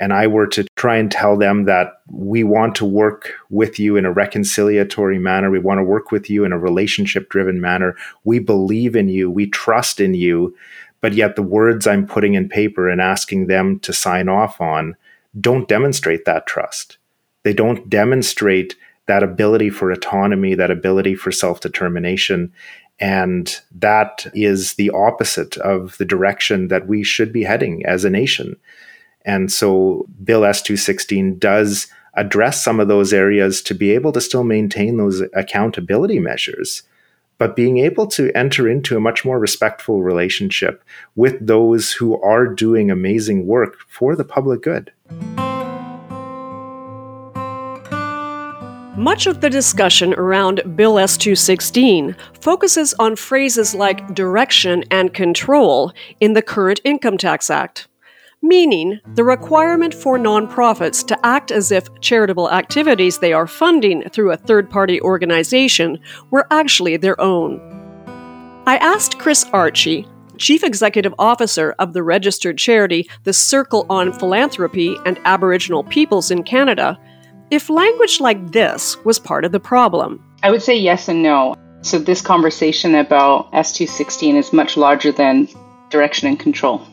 and 0.00 0.12
I 0.12 0.26
were 0.26 0.46
to 0.48 0.64
try 0.76 0.96
and 0.96 1.10
tell 1.10 1.36
them 1.36 1.64
that 1.64 2.02
we 2.10 2.44
want 2.44 2.74
to 2.76 2.84
work 2.84 3.32
with 3.50 3.78
you 3.78 3.96
in 3.96 4.06
a 4.06 4.14
reconciliatory 4.14 5.20
manner, 5.20 5.50
we 5.50 5.58
want 5.58 5.78
to 5.78 5.84
work 5.84 6.10
with 6.10 6.30
you 6.30 6.44
in 6.44 6.52
a 6.52 6.58
relationship 6.58 7.28
driven 7.28 7.60
manner, 7.60 7.96
we 8.24 8.38
believe 8.38 8.96
in 8.96 9.08
you, 9.08 9.30
we 9.30 9.48
trust 9.48 10.00
in 10.00 10.14
you, 10.14 10.54
but 11.00 11.14
yet 11.14 11.36
the 11.36 11.42
words 11.42 11.86
I'm 11.86 12.06
putting 12.06 12.34
in 12.34 12.48
paper 12.48 12.88
and 12.88 13.00
asking 13.00 13.46
them 13.46 13.78
to 13.80 13.92
sign 13.92 14.28
off 14.28 14.60
on 14.60 14.96
don't 15.40 15.68
demonstrate 15.68 16.24
that 16.24 16.46
trust. 16.46 16.98
They 17.42 17.52
don't 17.52 17.88
demonstrate 17.88 18.76
that 19.06 19.22
ability 19.22 19.70
for 19.70 19.90
autonomy, 19.90 20.54
that 20.54 20.70
ability 20.70 21.14
for 21.14 21.32
self 21.32 21.60
determination. 21.60 22.52
And 23.00 23.54
that 23.72 24.26
is 24.34 24.74
the 24.74 24.90
opposite 24.90 25.56
of 25.58 25.96
the 25.98 26.04
direction 26.04 26.68
that 26.68 26.88
we 26.88 27.04
should 27.04 27.32
be 27.32 27.44
heading 27.44 27.84
as 27.86 28.04
a 28.04 28.10
nation. 28.10 28.56
And 29.28 29.52
so 29.52 30.06
Bill 30.24 30.46
S 30.46 30.62
216 30.62 31.38
does 31.38 31.86
address 32.14 32.64
some 32.64 32.80
of 32.80 32.88
those 32.88 33.12
areas 33.12 33.60
to 33.60 33.74
be 33.74 33.90
able 33.90 34.10
to 34.12 34.22
still 34.22 34.42
maintain 34.42 34.96
those 34.96 35.22
accountability 35.34 36.18
measures, 36.18 36.82
but 37.36 37.54
being 37.54 37.76
able 37.76 38.06
to 38.06 38.32
enter 38.34 38.66
into 38.66 38.96
a 38.96 39.00
much 39.00 39.26
more 39.26 39.38
respectful 39.38 40.02
relationship 40.02 40.82
with 41.14 41.46
those 41.46 41.92
who 41.92 42.18
are 42.22 42.46
doing 42.46 42.90
amazing 42.90 43.46
work 43.46 43.76
for 43.86 44.16
the 44.16 44.24
public 44.24 44.62
good. 44.62 44.90
Much 48.96 49.26
of 49.26 49.42
the 49.42 49.50
discussion 49.50 50.14
around 50.14 50.74
Bill 50.74 50.98
S 50.98 51.18
216 51.18 52.16
focuses 52.40 52.94
on 52.94 53.14
phrases 53.14 53.74
like 53.74 54.14
direction 54.14 54.84
and 54.90 55.12
control 55.12 55.92
in 56.18 56.32
the 56.32 56.42
current 56.42 56.80
Income 56.82 57.18
Tax 57.18 57.50
Act 57.50 57.88
meaning 58.42 59.00
the 59.14 59.24
requirement 59.24 59.92
for 59.94 60.18
nonprofits 60.18 61.06
to 61.06 61.26
act 61.26 61.50
as 61.50 61.72
if 61.72 61.88
charitable 62.00 62.50
activities 62.50 63.18
they 63.18 63.32
are 63.32 63.46
funding 63.46 64.08
through 64.10 64.32
a 64.32 64.36
third 64.36 64.70
party 64.70 65.00
organization 65.00 65.98
were 66.30 66.46
actually 66.50 66.96
their 66.96 67.20
own. 67.20 67.60
I 68.66 68.76
asked 68.76 69.18
Chris 69.18 69.44
Archie, 69.52 70.06
Chief 70.36 70.62
Executive 70.62 71.14
Officer 71.18 71.74
of 71.78 71.92
the 71.92 72.02
registered 72.02 72.58
charity 72.58 73.08
the 73.24 73.32
Circle 73.32 73.86
on 73.90 74.12
Philanthropy 74.12 74.96
and 75.04 75.18
Aboriginal 75.24 75.82
Peoples 75.84 76.30
in 76.30 76.44
Canada, 76.44 76.98
if 77.50 77.68
language 77.70 78.20
like 78.20 78.52
this 78.52 78.96
was 79.04 79.18
part 79.18 79.44
of 79.44 79.52
the 79.52 79.60
problem. 79.60 80.22
I 80.42 80.50
would 80.50 80.62
say 80.62 80.76
yes 80.76 81.08
and 81.08 81.22
no. 81.22 81.54
So, 81.80 81.98
this 81.98 82.20
conversation 82.20 82.94
about 82.94 83.52
S216 83.52 84.34
is 84.34 84.52
much 84.52 84.76
larger 84.76 85.12
than 85.12 85.48
direction 85.90 86.28
and 86.28 86.38
control. 86.38 86.86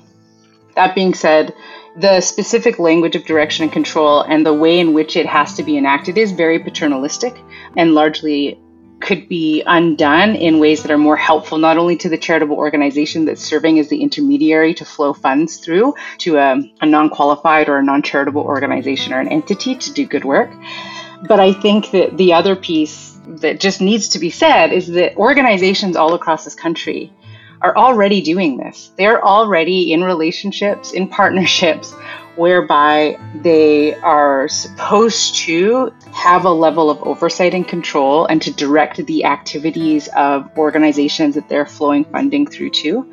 That 0.75 0.95
being 0.95 1.13
said, 1.13 1.53
the 1.95 2.19
specific 2.19 2.79
language 2.79 3.15
of 3.15 3.25
direction 3.25 3.63
and 3.63 3.71
control 3.71 4.21
and 4.21 4.45
the 4.45 4.53
way 4.53 4.79
in 4.79 4.93
which 4.93 5.15
it 5.15 5.25
has 5.25 5.53
to 5.55 5.63
be 5.63 5.77
enacted 5.77 6.17
is 6.17 6.31
very 6.31 6.59
paternalistic 6.59 7.35
and 7.77 7.93
largely 7.93 8.59
could 8.99 9.27
be 9.27 9.61
undone 9.65 10.35
in 10.35 10.59
ways 10.59 10.81
that 10.81 10.91
are 10.91 10.97
more 10.97 11.17
helpful 11.17 11.57
not 11.57 11.77
only 11.77 11.95
to 11.97 12.09
the 12.09 12.17
charitable 12.17 12.55
organization 12.55 13.25
that's 13.25 13.41
serving 13.41 13.77
as 13.79 13.87
the 13.89 14.01
intermediary 14.01 14.73
to 14.73 14.85
flow 14.85 15.13
funds 15.13 15.57
through 15.57 15.93
to 16.17 16.37
a, 16.37 16.57
a 16.81 16.85
non 16.85 17.09
qualified 17.09 17.69
or 17.69 17.77
a 17.77 17.83
non 17.83 18.01
charitable 18.01 18.41
organization 18.41 19.13
or 19.13 19.19
an 19.19 19.27
entity 19.27 19.75
to 19.75 19.93
do 19.93 20.05
good 20.05 20.25
work, 20.25 20.51
but 21.27 21.39
I 21.39 21.53
think 21.53 21.91
that 21.91 22.17
the 22.17 22.33
other 22.33 22.55
piece 22.55 23.17
that 23.27 23.59
just 23.59 23.81
needs 23.81 24.09
to 24.09 24.19
be 24.19 24.29
said 24.29 24.71
is 24.71 24.87
that 24.87 25.15
organizations 25.17 25.95
all 25.95 26.13
across 26.13 26.43
this 26.43 26.55
country 26.55 27.11
are 27.61 27.75
already 27.75 28.21
doing 28.21 28.57
this. 28.57 28.91
They're 28.97 29.23
already 29.23 29.93
in 29.93 30.03
relationships, 30.03 30.91
in 30.91 31.07
partnerships, 31.07 31.93
whereby 32.35 33.17
they 33.41 33.95
are 33.95 34.47
supposed 34.47 35.35
to 35.35 35.91
have 36.11 36.45
a 36.45 36.49
level 36.49 36.89
of 36.89 37.01
oversight 37.03 37.53
and 37.53 37.67
control 37.67 38.25
and 38.25 38.41
to 38.41 38.51
direct 38.51 39.05
the 39.05 39.25
activities 39.25 40.09
of 40.15 40.49
organizations 40.57 41.35
that 41.35 41.47
they're 41.49 41.65
flowing 41.65 42.05
funding 42.05 42.45
through 42.45 42.71
to. 42.71 43.11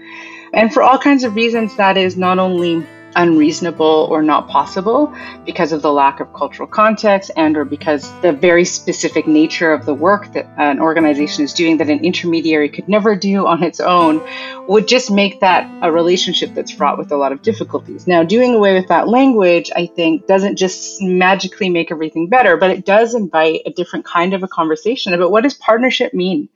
And 0.52 0.72
for 0.72 0.82
all 0.82 0.98
kinds 0.98 1.24
of 1.24 1.34
reasons, 1.34 1.76
that 1.76 1.96
is 1.96 2.16
not 2.16 2.38
only 2.38 2.86
unreasonable 3.16 4.08
or 4.10 4.22
not 4.22 4.48
possible 4.48 5.14
because 5.44 5.72
of 5.72 5.82
the 5.82 5.92
lack 5.92 6.20
of 6.20 6.32
cultural 6.32 6.66
context 6.66 7.30
and 7.36 7.56
or 7.56 7.64
because 7.64 8.10
the 8.20 8.32
very 8.32 8.64
specific 8.64 9.26
nature 9.26 9.72
of 9.72 9.84
the 9.86 9.94
work 9.94 10.32
that 10.32 10.48
an 10.56 10.80
organization 10.80 11.44
is 11.44 11.52
doing 11.52 11.76
that 11.78 11.88
an 11.88 12.04
intermediary 12.04 12.68
could 12.68 12.88
never 12.88 13.14
do 13.14 13.46
on 13.46 13.62
its 13.62 13.80
own 13.80 14.22
would 14.66 14.88
just 14.88 15.10
make 15.10 15.40
that 15.40 15.70
a 15.82 15.90
relationship 15.90 16.54
that's 16.54 16.70
fraught 16.70 16.98
with 16.98 17.12
a 17.12 17.16
lot 17.16 17.32
of 17.32 17.42
difficulties. 17.42 18.06
Now, 18.06 18.22
doing 18.22 18.54
away 18.54 18.74
with 18.74 18.88
that 18.88 19.08
language, 19.08 19.70
I 19.74 19.86
think, 19.86 20.26
doesn't 20.26 20.56
just 20.56 21.02
magically 21.02 21.68
make 21.68 21.90
everything 21.90 22.28
better, 22.28 22.56
but 22.56 22.70
it 22.70 22.84
does 22.84 23.14
invite 23.14 23.62
a 23.66 23.70
different 23.72 24.04
kind 24.04 24.34
of 24.34 24.42
a 24.42 24.48
conversation 24.48 25.12
about 25.12 25.30
what 25.30 25.42
does 25.42 25.54
partnership 25.54 26.14
mean? 26.14 26.48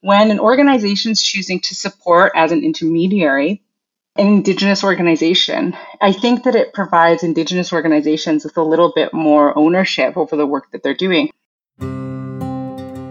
When 0.00 0.32
an 0.32 0.40
organization 0.40 1.12
is 1.12 1.22
choosing 1.22 1.60
to 1.60 1.76
support 1.76 2.32
as 2.34 2.50
an 2.50 2.64
intermediary 2.64 3.62
an 4.16 4.26
Indigenous 4.26 4.84
organization, 4.84 5.76
I 6.00 6.12
think 6.12 6.44
that 6.44 6.54
it 6.54 6.74
provides 6.74 7.22
Indigenous 7.22 7.72
organizations 7.72 8.44
with 8.44 8.56
a 8.56 8.62
little 8.62 8.92
bit 8.94 9.14
more 9.14 9.56
ownership 9.56 10.16
over 10.16 10.36
the 10.36 10.46
work 10.46 10.70
that 10.72 10.82
they're 10.82 10.94
doing. 10.94 11.30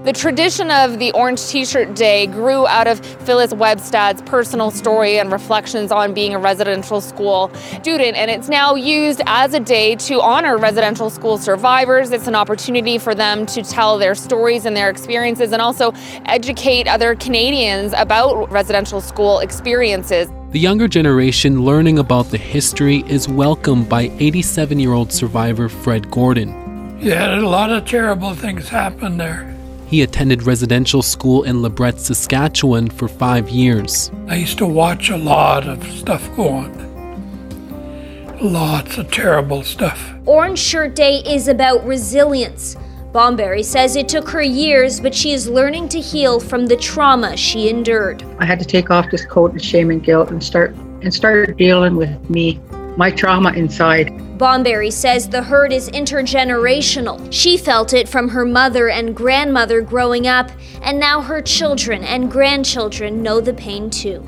The 0.03 0.13
tradition 0.13 0.71
of 0.71 0.97
the 0.97 1.11
Orange 1.11 1.45
T 1.47 1.63
shirt 1.63 1.93
day 1.93 2.25
grew 2.25 2.65
out 2.65 2.87
of 2.87 3.05
Phyllis 3.05 3.53
Webstad's 3.53 4.23
personal 4.23 4.71
story 4.71 5.19
and 5.19 5.31
reflections 5.31 5.91
on 5.91 6.15
being 6.15 6.33
a 6.33 6.39
residential 6.39 7.01
school 7.01 7.51
student, 7.53 8.17
and 8.17 8.31
it's 8.31 8.49
now 8.49 8.73
used 8.73 9.21
as 9.27 9.53
a 9.53 9.59
day 9.59 9.95
to 9.97 10.19
honor 10.19 10.57
residential 10.57 11.11
school 11.11 11.37
survivors. 11.37 12.09
It's 12.09 12.25
an 12.25 12.33
opportunity 12.33 12.97
for 12.97 13.13
them 13.13 13.45
to 13.45 13.61
tell 13.61 13.99
their 13.99 14.15
stories 14.15 14.65
and 14.65 14.75
their 14.75 14.89
experiences 14.89 15.51
and 15.51 15.61
also 15.61 15.93
educate 16.25 16.87
other 16.87 17.13
Canadians 17.13 17.93
about 17.95 18.51
residential 18.51 19.01
school 19.01 19.37
experiences. 19.37 20.31
The 20.49 20.59
younger 20.59 20.87
generation 20.87 21.61
learning 21.61 21.99
about 21.99 22.31
the 22.31 22.39
history 22.39 23.03
is 23.05 23.29
welcomed 23.29 23.87
by 23.87 24.11
87 24.17 24.79
year 24.79 24.93
old 24.93 25.11
survivor 25.11 25.69
Fred 25.69 26.09
Gordon. 26.09 26.97
Yeah, 26.99 27.39
a 27.39 27.41
lot 27.41 27.71
of 27.71 27.85
terrible 27.85 28.33
things 28.33 28.67
happened 28.67 29.19
there. 29.19 29.60
He 29.91 30.03
attended 30.03 30.43
residential 30.43 31.01
school 31.01 31.43
in 31.43 31.57
Lebret, 31.57 31.99
Saskatchewan 31.99 32.89
for 32.89 33.09
five 33.09 33.49
years. 33.49 34.09
I 34.29 34.35
used 34.35 34.57
to 34.59 34.65
watch 34.65 35.09
a 35.09 35.17
lot 35.17 35.67
of 35.67 35.85
stuff 35.85 36.33
go 36.37 36.47
on. 36.47 38.39
Lots 38.39 38.97
of 38.97 39.11
terrible 39.11 39.63
stuff. 39.63 40.13
Orange 40.25 40.59
Shirt 40.59 40.95
Day 40.95 41.17
is 41.25 41.49
about 41.49 41.85
resilience. 41.85 42.77
Bomberry 43.11 43.65
says 43.65 43.97
it 43.97 44.07
took 44.07 44.29
her 44.29 44.41
years, 44.41 45.01
but 45.01 45.13
she 45.13 45.33
is 45.33 45.49
learning 45.49 45.89
to 45.89 45.99
heal 45.99 46.39
from 46.39 46.67
the 46.67 46.77
trauma 46.77 47.35
she 47.35 47.67
endured. 47.67 48.23
I 48.39 48.45
had 48.45 48.59
to 48.59 48.65
take 48.65 48.91
off 48.91 49.11
this 49.11 49.25
coat 49.25 49.53
of 49.53 49.61
shame 49.61 49.91
and 49.91 50.01
guilt 50.01 50.31
and 50.31 50.41
start 50.41 50.73
and 51.01 51.13
start 51.13 51.57
dealing 51.57 51.97
with 51.97 52.29
me, 52.29 52.61
my 52.95 53.11
trauma 53.11 53.51
inside. 53.51 54.09
Bomberry 54.41 54.91
says 54.91 55.29
the 55.29 55.43
hurt 55.43 55.71
is 55.71 55.87
intergenerational. 55.91 57.31
She 57.31 57.57
felt 57.57 57.93
it 57.93 58.09
from 58.09 58.27
her 58.29 58.43
mother 58.43 58.89
and 58.89 59.15
grandmother 59.15 59.81
growing 59.81 60.25
up, 60.25 60.49
and 60.81 60.99
now 60.99 61.21
her 61.21 61.43
children 61.43 62.03
and 62.03 62.31
grandchildren 62.31 63.21
know 63.21 63.39
the 63.39 63.53
pain 63.53 63.91
too. 63.91 64.25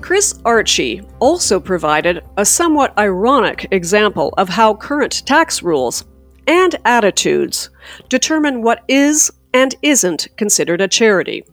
Chris 0.00 0.40
Archie 0.46 1.02
also 1.18 1.60
provided 1.60 2.24
a 2.38 2.44
somewhat 2.46 2.96
ironic 2.96 3.68
example 3.70 4.32
of 4.38 4.48
how 4.48 4.72
current 4.72 5.26
tax 5.26 5.62
rules 5.62 6.06
and 6.46 6.76
attitudes 6.86 7.68
determine 8.08 8.62
what 8.62 8.82
is 8.88 9.30
and 9.52 9.74
isn't 9.82 10.28
considered 10.38 10.80
a 10.80 10.88
charity. 10.88 11.44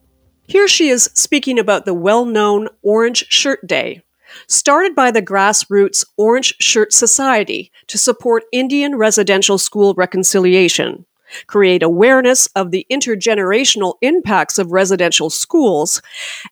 Here 0.48 0.70
she 0.70 0.88
is 0.88 1.12
speaking 1.14 1.60
about 1.60 1.84
the 1.84 1.94
well 1.94 2.24
known 2.24 2.70
Orange 2.84 3.26
Shirt 3.30 3.68
Day 3.68 4.02
started 4.48 4.96
by 4.96 5.12
the 5.12 5.22
grassroots 5.22 6.06
Orange 6.18 6.56
Shirt 6.60 6.94
Society 6.94 7.72
to 7.88 7.98
support 7.98 8.46
Indian 8.52 8.96
residential 8.96 9.58
school 9.58 9.94
reconciliation, 9.96 11.06
create 11.48 11.84
awareness 11.84 12.48
of 12.56 12.72
the 12.72 12.86
intergenerational 12.90 13.96
impacts 14.02 14.58
of 14.58 14.72
residential 14.72 15.30
schools, 15.30 16.02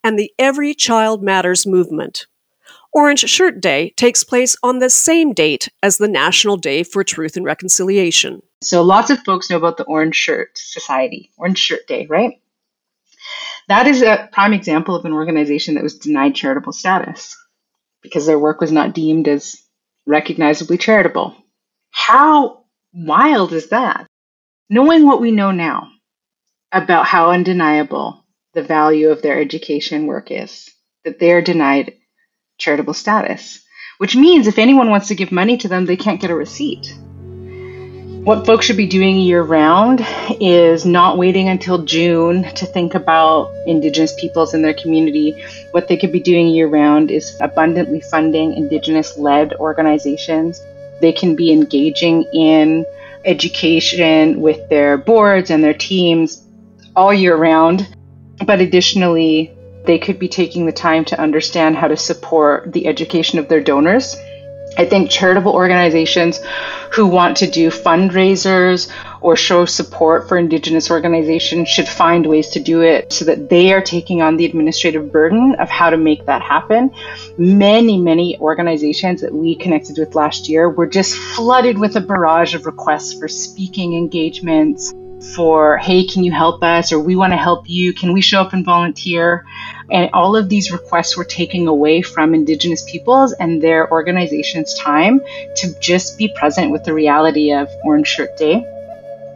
and 0.04 0.20
the 0.20 0.32
Every 0.38 0.74
Child 0.74 1.24
Matters 1.24 1.66
movement. 1.66 2.28
Orange 2.92 3.30
Shirt 3.30 3.60
Day 3.60 3.94
takes 3.98 4.24
place 4.24 4.56
on 4.64 4.80
the 4.80 4.90
same 4.90 5.34
date 5.34 5.70
as 5.84 5.98
the 5.98 6.08
National 6.08 6.56
Day 6.56 6.84
for 6.84 7.04
Truth 7.04 7.36
and 7.36 7.46
Reconciliation. 7.46 8.42
So 8.62 8.82
lots 8.84 9.10
of 9.10 9.20
folks 9.26 9.50
know 9.50 9.58
about 9.58 9.78
the 9.78 9.84
Orange 9.84 10.16
Shirt 10.16 10.58
Society, 10.58 11.30
Orange 11.38 11.60
Shirt 11.60 11.88
Day, 11.88 12.08
right? 12.10 12.40
That 13.68 13.88
is 13.88 14.02
a 14.02 14.30
prime 14.32 14.54
example 14.54 14.96
of 14.96 15.06
an 15.06 15.12
organization 15.12 15.76
that 15.76 15.84
was 15.84 15.98
denied 15.98 16.36
charitable 16.36 16.72
status 16.72 17.36
because 18.06 18.26
their 18.26 18.40
work 18.40 18.62
was 18.62 18.72
not 18.72 18.94
deemed 18.94 19.28
as 19.28 19.56
recognizably 20.06 20.78
charitable. 20.78 21.36
How 21.92 22.64
wild 22.94 23.52
is 23.52 23.70
that? 23.70 24.08
Knowing 24.70 25.06
what 25.06 25.22
we 25.22 25.32
know 25.32 25.52
now 25.52 25.90
about 26.72 27.06
how 27.06 27.32
undeniable 27.32 28.26
the 28.54 28.64
value 28.64 29.10
of 29.10 29.22
their 29.22 29.40
education 29.40 30.08
work 30.08 30.32
is, 30.32 30.70
that 31.04 31.20
they 31.20 31.32
are 31.32 31.42
denied 31.42 31.94
charitable 32.58 32.94
status, 32.94 33.64
which 33.98 34.16
means 34.16 34.48
if 34.48 34.58
anyone 34.58 34.90
wants 34.90 35.10
to 35.10 35.16
give 35.16 35.32
money 35.32 35.58
to 35.58 35.68
them, 35.68 35.86
they 35.86 35.98
can't 35.98 36.22
get 36.22 36.32
a 36.32 36.36
receipt. 36.36 36.98
What 38.26 38.48
folks 38.48 38.66
should 38.66 38.76
be 38.76 38.88
doing 38.88 39.20
year 39.20 39.44
round 39.44 40.04
is 40.42 40.84
not 40.84 41.20
waiting 41.20 41.48
until 41.48 41.84
June 41.84 42.42
to 42.56 42.66
think 42.66 42.96
about 42.96 43.54
Indigenous 43.68 44.16
peoples 44.20 44.56
in 44.56 44.64
their 44.64 44.74
community. 44.74 45.46
What 45.70 45.88
they 45.88 45.96
could 45.96 46.12
be 46.12 46.20
doing 46.20 46.48
year 46.48 46.68
round 46.68 47.12
is 47.12 47.38
abundantly 47.40 48.02
funding 48.02 48.54
Indigenous 48.54 49.16
led 49.16 49.54
organizations. 49.54 50.60
They 51.02 51.12
can 51.12 51.36
be 51.36 51.52
engaging 51.52 52.24
in 52.34 52.88
education 53.26 54.42
with 54.42 54.70
their 54.70 54.98
boards 54.98 55.52
and 55.52 55.64
their 55.64 55.76
teams 55.76 56.44
all 56.96 57.14
year 57.14 57.36
round. 57.36 57.88
But 58.44 58.60
additionally, 58.60 59.56
they 59.86 60.00
could 60.00 60.18
be 60.18 60.30
taking 60.30 60.66
the 60.66 60.72
time 60.72 61.06
to 61.06 61.22
understand 61.22 61.76
how 61.76 61.90
to 61.90 61.96
support 61.96 62.74
the 62.74 62.88
education 62.88 63.38
of 63.38 63.50
their 63.50 63.62
donors 63.62 64.16
I 64.78 64.86
think 64.86 65.10
charitable 65.10 65.54
organizations 65.54 66.40
who 66.92 67.08
want 67.08 67.38
to 67.38 67.50
do 67.50 67.70
fundraisers 67.70 68.92
or 69.22 69.36
show 69.36 69.66
support 69.66 70.28
for 70.28 70.38
Indigenous 70.38 70.92
organizations 70.92 71.70
should 71.70 71.88
find 71.88 72.26
ways 72.26 72.50
to 72.50 72.60
do 72.60 72.82
it 72.82 73.12
so 73.12 73.26
that 73.26 73.50
they 73.50 73.74
are 73.74 73.82
taking 73.82 74.22
on 74.22 74.38
the 74.38 74.46
administrative 74.46 75.12
burden 75.12 75.56
of 75.60 75.70
how 75.70 75.90
to 75.90 75.98
make 75.98 76.26
that 76.26 76.42
happen. 76.42 76.92
Many, 77.38 77.98
many 77.98 78.38
organizations 78.40 79.22
that 79.22 79.34
we 79.34 79.56
connected 79.56 79.98
with 79.98 80.16
last 80.16 80.50
year 80.50 80.70
were 80.70 80.88
just 80.88 81.16
flooded 81.16 81.78
with 81.78 81.96
a 81.96 82.02
barrage 82.02 82.54
of 82.54 82.66
requests 82.66 83.14
for 83.18 83.28
speaking 83.28 83.94
engagements 83.94 84.94
for, 85.34 85.78
hey, 85.78 86.06
can 86.06 86.24
you 86.24 86.32
help 86.32 86.62
us? 86.64 86.92
Or 86.92 87.00
we 87.00 87.16
want 87.16 87.34
to 87.34 87.38
help 87.38 87.70
you. 87.70 87.94
Can 87.94 88.14
we 88.14 88.22
show 88.22 88.42
up 88.42 88.54
and 88.54 88.66
volunteer? 88.66 89.46
And 89.92 90.10
all 90.14 90.36
of 90.36 90.50
these 90.50 90.72
requests 90.72 91.16
were 91.16 91.24
taking 91.24 91.68
away 91.68 92.02
from 92.02 92.34
Indigenous 92.34 92.84
peoples 92.90 93.34
and 93.34 93.62
their 93.62 93.92
organization's 93.92 94.74
time 94.74 95.22
to 95.58 95.80
just 95.80 96.18
be 96.18 96.28
present 96.36 96.72
with 96.72 96.84
the 96.84 96.94
reality 96.94 97.52
of 97.52 97.70
Orange 97.84 98.08
Shirt 98.08 98.36
Day. 98.38 98.66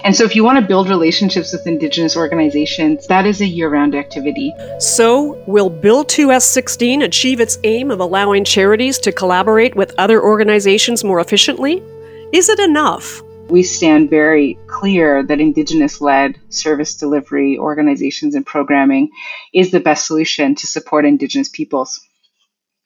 And 0.02 0.16
so, 0.16 0.24
if 0.24 0.34
you 0.34 0.46
want 0.46 0.58
to 0.58 0.66
build 0.66 0.88
relationships 0.88 1.52
with 1.52 1.68
Indigenous 1.68 2.16
organizations, 2.16 3.06
that 3.08 3.26
is 3.26 3.42
a 3.42 3.46
year 3.46 3.70
round 3.70 3.96
activity. 3.96 4.54
So, 4.80 5.42
will 5.46 5.70
Bill 5.70 6.06
2S16 6.06 7.04
achieve 7.04 7.42
its 7.42 7.58
aim 7.66 7.92
of 7.92 8.00
allowing 8.00 8.46
charities 8.46 8.98
to 9.00 9.12
collaborate 9.12 9.76
with 9.76 9.94
other 9.98 10.24
organizations 10.24 11.04
more 11.04 11.20
efficiently? 11.20 11.84
Is 12.32 12.48
it 12.48 12.60
enough? 12.60 13.22
We 13.50 13.64
stand 13.64 14.10
very 14.10 14.58
clear 14.68 15.24
that 15.24 15.40
Indigenous 15.40 16.02
led 16.02 16.40
service 16.50 16.96
delivery 16.96 17.58
organizations 17.58 18.36
and 18.36 18.46
programming 18.46 19.10
is 19.54 19.72
the 19.72 19.80
best 19.80 20.06
solution 20.06 20.56
to 20.56 20.68
support 20.68 21.06
Indigenous 21.06 21.50
peoples. 21.50 22.00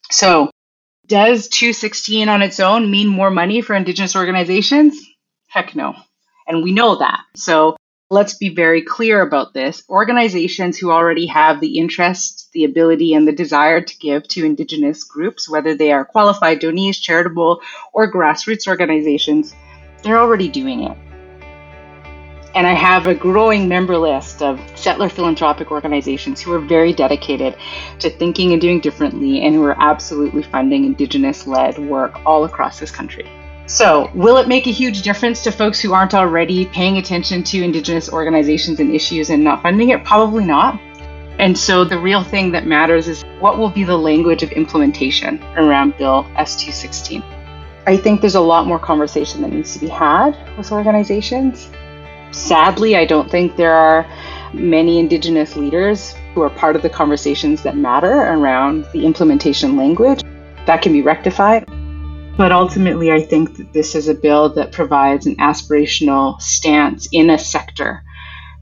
So, 0.09 0.49
does 1.05 1.49
216 1.49 2.29
on 2.29 2.41
its 2.41 2.59
own 2.59 2.89
mean 2.89 3.09
more 3.09 3.29
money 3.29 3.61
for 3.61 3.75
Indigenous 3.75 4.15
organizations? 4.15 4.97
Heck 5.47 5.75
no. 5.75 5.95
And 6.47 6.63
we 6.63 6.71
know 6.71 6.97
that. 6.97 7.21
So, 7.35 7.75
let's 8.09 8.35
be 8.35 8.49
very 8.49 8.81
clear 8.81 9.21
about 9.21 9.53
this. 9.53 9.83
Organizations 9.89 10.77
who 10.77 10.91
already 10.91 11.25
have 11.25 11.59
the 11.59 11.77
interest, 11.77 12.49
the 12.53 12.63
ability, 12.63 13.13
and 13.13 13.27
the 13.27 13.33
desire 13.33 13.81
to 13.81 13.97
give 13.97 14.27
to 14.29 14.45
Indigenous 14.45 15.03
groups, 15.03 15.49
whether 15.49 15.75
they 15.75 15.91
are 15.91 16.05
qualified 16.05 16.59
donees, 16.59 16.99
charitable, 16.99 17.61
or 17.91 18.11
grassroots 18.11 18.67
organizations, 18.67 19.53
they're 20.03 20.19
already 20.19 20.49
doing 20.49 20.83
it. 20.83 20.97
And 22.55 22.67
I 22.67 22.73
have 22.73 23.07
a 23.07 23.15
growing 23.15 23.67
member 23.67 23.97
list 23.97 24.43
of 24.43 24.59
settler 24.75 25.09
philanthropic 25.09 25.71
organizations 25.71 26.39
who 26.39 26.53
are 26.53 26.59
very 26.59 26.93
dedicated 26.93 27.55
to 27.97 28.11
thinking 28.11 28.51
and 28.51 28.61
doing 28.61 28.79
differently 28.79 29.41
and 29.41 29.55
who 29.55 29.63
are 29.63 29.75
absolutely 29.81 30.43
funding 30.43 30.85
Indigenous 30.85 31.47
led 31.47 31.79
work 31.79 32.23
all 32.27 32.45
across 32.45 32.79
this 32.79 32.91
country. 32.91 33.27
So, 33.65 34.11
will 34.13 34.37
it 34.37 34.47
make 34.47 34.67
a 34.67 34.71
huge 34.71 35.01
difference 35.01 35.41
to 35.43 35.51
folks 35.51 35.79
who 35.79 35.93
aren't 35.93 36.13
already 36.13 36.65
paying 36.65 36.97
attention 36.97 37.43
to 37.45 37.63
Indigenous 37.63 38.11
organizations 38.11 38.79
and 38.79 38.93
issues 38.93 39.29
and 39.29 39.43
not 39.43 39.63
funding 39.63 39.89
it? 39.89 40.03
Probably 40.03 40.45
not. 40.45 40.79
And 41.39 41.57
so, 41.57 41.83
the 41.83 41.97
real 41.97 42.23
thing 42.23 42.51
that 42.51 42.67
matters 42.67 43.07
is 43.07 43.23
what 43.39 43.57
will 43.57 43.69
be 43.69 43.83
the 43.83 43.97
language 43.97 44.43
of 44.43 44.51
implementation 44.51 45.41
around 45.55 45.97
Bill 45.97 46.27
S 46.35 46.55
216. 46.57 47.23
I 47.85 47.97
think 47.97 48.21
there's 48.21 48.35
a 48.35 48.41
lot 48.41 48.65
more 48.65 48.79
conversation 48.79 49.41
that 49.41 49.51
needs 49.51 49.73
to 49.73 49.79
be 49.79 49.89
had 49.89 50.37
with 50.57 50.71
organizations. 50.71 51.69
Sadly, 52.31 52.95
I 52.95 53.05
don't 53.05 53.29
think 53.29 53.57
there 53.57 53.73
are 53.73 54.07
many 54.53 54.99
Indigenous 54.99 55.57
leaders 55.57 56.13
who 56.33 56.41
are 56.41 56.49
part 56.49 56.77
of 56.77 56.81
the 56.81 56.89
conversations 56.89 57.61
that 57.63 57.75
matter 57.75 58.11
around 58.11 58.85
the 58.93 59.05
implementation 59.05 59.75
language. 59.75 60.23
That 60.65 60.81
can 60.81 60.93
be 60.93 61.01
rectified. 61.01 61.65
But 62.37 62.53
ultimately, 62.53 63.11
I 63.11 63.21
think 63.21 63.57
that 63.57 63.73
this 63.73 63.95
is 63.95 64.07
a 64.07 64.13
bill 64.13 64.49
that 64.53 64.71
provides 64.71 65.25
an 65.25 65.35
aspirational 65.35 66.41
stance 66.41 67.09
in 67.11 67.29
a 67.29 67.37
sector 67.37 68.01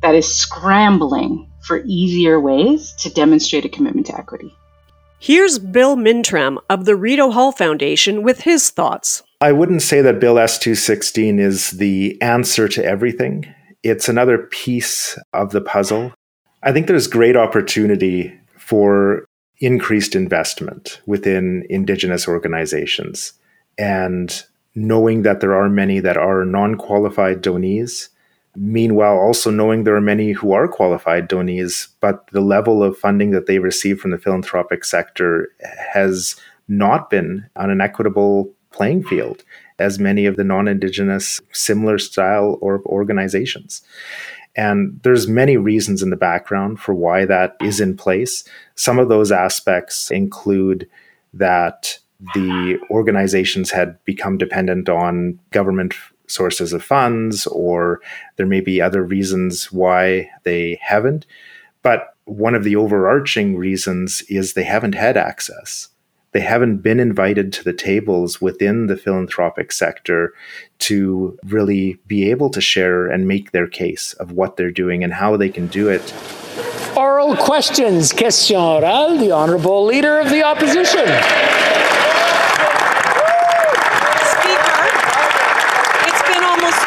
that 0.02 0.16
is 0.16 0.34
scrambling 0.34 1.48
for 1.62 1.84
easier 1.86 2.40
ways 2.40 2.94
to 3.00 3.10
demonstrate 3.12 3.66
a 3.66 3.70
commitment 3.70 4.08
to 4.08 4.18
equity. 4.18 4.58
Here's 5.24 5.60
Bill 5.60 5.98
Mintram 5.98 6.58
of 6.68 6.86
the 6.86 6.96
Rideau 6.96 7.30
Hall 7.30 7.52
Foundation 7.52 8.24
with 8.24 8.42
his 8.42 8.72
thoughts. 8.72 9.22
I 9.40 9.52
wouldn't 9.52 9.84
say 9.84 10.02
that 10.02 10.20
Bill 10.20 10.40
S 10.40 10.58
216 10.58 11.38
is 11.38 11.72
the 11.72 12.20
answer 12.24 12.68
to 12.70 12.84
everything. 12.84 13.46
It's 13.84 14.10
another 14.10 14.40
piece 14.40 15.20
of 15.32 15.52
the 15.52 15.62
puzzle. 15.62 16.12
I 16.64 16.72
think 16.72 16.88
there's 16.88 17.06
great 17.06 17.38
opportunity 17.38 18.36
for 18.58 19.26
increased 19.60 20.16
investment 20.16 21.00
within 21.06 21.68
Indigenous 21.70 22.28
organizations. 22.28 23.34
And 23.78 24.44
knowing 24.74 25.22
that 25.22 25.40
there 25.40 25.54
are 25.54 25.70
many 25.70 26.00
that 26.00 26.18
are 26.18 26.46
non 26.46 26.78
qualified 26.78 27.42
donees 27.42 28.10
Meanwhile, 28.56 29.18
also 29.18 29.50
knowing 29.50 29.84
there 29.84 29.96
are 29.96 30.02
many 30.02 30.34
who 30.34 30.52
are 30.52 30.68
qualified 30.68 31.28
donees, 31.28 31.88
but 32.02 32.28
the 32.32 32.42
level 32.42 32.84
of 32.84 32.98
funding 32.98 33.32
that 33.32 33.46
they 33.46 33.60
receive 33.60 34.00
from 34.00 34.12
the 34.12 34.18
philanthropic 34.18 34.84
sector 34.84 35.50
has 35.94 36.36
not 36.68 37.10
been 37.10 37.46
on 37.56 37.70
an 37.70 37.80
equitable 37.80 38.52
playing 38.72 39.04
field 39.04 39.44
as 39.80 40.00
many 40.00 40.26
of 40.26 40.36
the 40.36 40.44
non-indigenous 40.44 41.42
similar 41.52 41.98
style 41.98 42.58
or 42.62 42.82
organizations. 42.86 43.82
And 44.56 45.00
there's 45.04 45.28
many 45.28 45.58
reasons 45.58 46.04
in 46.04 46.10
the 46.10 46.16
background 46.18 46.80
for 46.80 46.94
why 46.94 47.26
that 47.26 47.56
is 47.62 47.80
in 47.80 47.96
place. 47.96 48.44
Some 48.76 49.00
of 49.00 49.10
those 49.10 49.32
aspects 49.32 50.12
include 50.12 50.90
that 51.34 51.98
the 52.34 52.78
organizations 52.90 53.72
had 53.72 54.04
become 54.06 54.38
dependent 54.38 54.90
on 54.90 55.40
government 55.52 55.96
sources 56.32 56.74
of 56.74 56.84
funds, 56.84 57.46
or 57.48 58.02
there 58.38 58.46
may 58.46 58.62
be 58.62 58.82
other 58.82 59.04
reasons 59.04 59.72
why 59.72 60.30
they 60.44 60.80
haven't. 60.82 61.26
But 61.84 62.16
one 62.26 62.56
of 62.56 62.64
the 62.64 62.76
overarching 62.76 63.58
reasons 63.58 64.22
is 64.24 64.54
they 64.54 64.64
haven't 64.64 64.96
had 64.96 65.18
access. 65.18 65.90
They 66.34 66.40
haven't 66.40 66.78
been 66.78 67.00
invited 67.00 67.52
to 67.54 67.64
the 67.64 67.74
tables 67.74 68.40
within 68.40 68.88
the 68.88 68.96
philanthropic 68.96 69.74
sector 69.74 70.34
to 70.80 71.38
really 71.46 72.00
be 72.08 72.30
able 72.32 72.50
to 72.52 72.62
share 72.62 73.08
and 73.08 73.28
make 73.28 73.52
their 73.52 73.68
case 73.68 74.14
of 74.14 74.32
what 74.32 74.56
they're 74.56 74.72
doing 74.72 75.04
and 75.04 75.14
how 75.14 75.36
they 75.36 75.50
can 75.50 75.68
do 75.68 75.90
it. 75.90 76.14
Oral 76.96 77.36
questions, 77.36 78.14
question 78.14 78.58
orale, 78.58 79.20
the 79.20 79.32
Honorable 79.32 79.86
Leader 79.86 80.20
of 80.20 80.30
the 80.30 80.44
Opposition. 80.44 81.08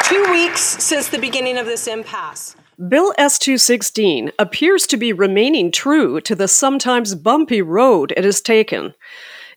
two 0.05 0.23
weeks 0.55 0.85
since 0.85 1.09
the 1.09 1.19
beginning 1.19 1.59
of 1.59 1.67
this 1.67 1.89
impasse. 1.89 2.55
Bill 2.89 3.13
S 3.19 3.41
216 3.41 4.31
appears 4.39 4.87
to 4.87 4.97
be 4.97 5.13
remaining 5.13 5.73
true 5.73 6.21
to 6.21 6.37
the 6.37 6.47
sometimes 6.47 7.17
bumpy 7.17 7.61
road 7.61 8.13
it 8.17 8.23
has 8.23 8.41
taken. 8.41 8.95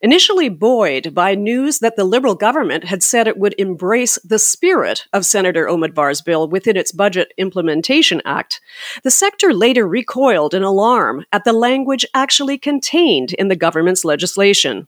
Initially 0.02 0.50
buoyed 0.50 1.14
by 1.14 1.36
news 1.36 1.80
that 1.80 1.98
the 1.98 2.04
Liberal 2.04 2.34
government 2.34 2.84
had 2.84 3.04
said 3.04 3.28
it 3.28 3.38
would 3.38 3.54
embrace 3.60 4.18
the 4.24 4.40
spirit 4.40 5.06
of 5.14 5.26
Senator 5.26 5.68
Omidvar's 5.68 6.22
bill 6.22 6.48
within 6.48 6.76
its 6.76 6.92
Budget 6.92 7.32
Implementation 7.38 8.20
Act, 8.26 8.60
the 9.04 9.12
sector 9.12 9.54
later 9.54 9.88
recoiled 9.88 10.56
in 10.56 10.64
alarm 10.64 11.26
at 11.32 11.44
the 11.44 11.54
language 11.54 12.06
actually 12.16 12.58
contained 12.58 13.34
in 13.34 13.50
the 13.50 13.56
government's 13.56 14.04
legislation. 14.04 14.88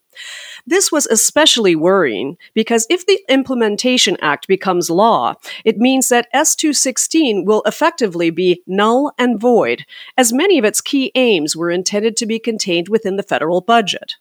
This 0.69 0.91
was 0.91 1.07
especially 1.07 1.75
worrying 1.75 2.37
because 2.53 2.85
if 2.91 3.03
the 3.03 3.19
Implementation 3.27 4.17
Act 4.21 4.47
becomes 4.47 4.91
law, 4.91 5.33
it 5.65 5.79
means 5.79 6.09
that 6.09 6.27
S216 6.31 7.43
will 7.43 7.63
effectively 7.65 8.29
be 8.29 8.61
null 8.67 9.11
and 9.17 9.41
void, 9.41 9.83
as 10.15 10.31
many 10.31 10.59
of 10.59 10.65
its 10.65 10.79
key 10.79 11.11
aims 11.15 11.55
were 11.55 11.71
intended 11.71 12.15
to 12.17 12.27
be 12.27 12.37
contained 12.37 12.87
within 12.87 13.15
the 13.15 13.23
federal 13.23 13.61
budget. 13.61 14.17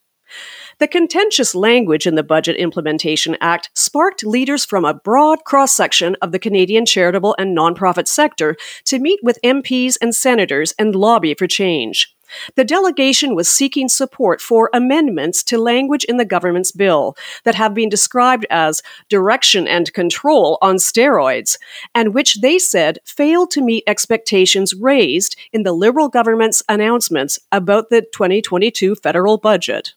The 0.78 0.88
contentious 0.88 1.54
language 1.54 2.06
in 2.06 2.14
the 2.14 2.22
Budget 2.22 2.56
Implementation 2.56 3.36
Act 3.42 3.68
sparked 3.74 4.24
leaders 4.24 4.64
from 4.64 4.86
a 4.86 4.94
broad 4.94 5.44
cross 5.44 5.76
section 5.76 6.16
of 6.22 6.32
the 6.32 6.38
Canadian 6.38 6.86
charitable 6.86 7.36
and 7.38 7.54
nonprofit 7.54 8.08
sector 8.08 8.56
to 8.86 8.98
meet 8.98 9.20
with 9.22 9.38
MPs 9.44 9.98
and 10.00 10.14
senators 10.14 10.72
and 10.78 10.94
lobby 10.94 11.34
for 11.34 11.46
change. 11.46 12.16
The 12.54 12.64
delegation 12.64 13.34
was 13.34 13.48
seeking 13.48 13.88
support 13.88 14.40
for 14.40 14.70
amendments 14.72 15.42
to 15.44 15.58
language 15.58 16.04
in 16.04 16.16
the 16.16 16.24
government's 16.24 16.72
bill 16.72 17.16
that 17.44 17.54
have 17.54 17.74
been 17.74 17.88
described 17.88 18.46
as 18.50 18.82
direction 19.08 19.66
and 19.66 19.92
control 19.92 20.58
on 20.62 20.76
steroids, 20.76 21.58
and 21.94 22.14
which 22.14 22.40
they 22.40 22.58
said 22.58 22.98
failed 23.04 23.50
to 23.52 23.62
meet 23.62 23.84
expectations 23.86 24.74
raised 24.74 25.36
in 25.52 25.62
the 25.62 25.72
Liberal 25.72 26.08
government's 26.08 26.62
announcements 26.68 27.38
about 27.52 27.90
the 27.90 28.02
2022 28.02 28.94
federal 28.96 29.38
budget. 29.38 29.94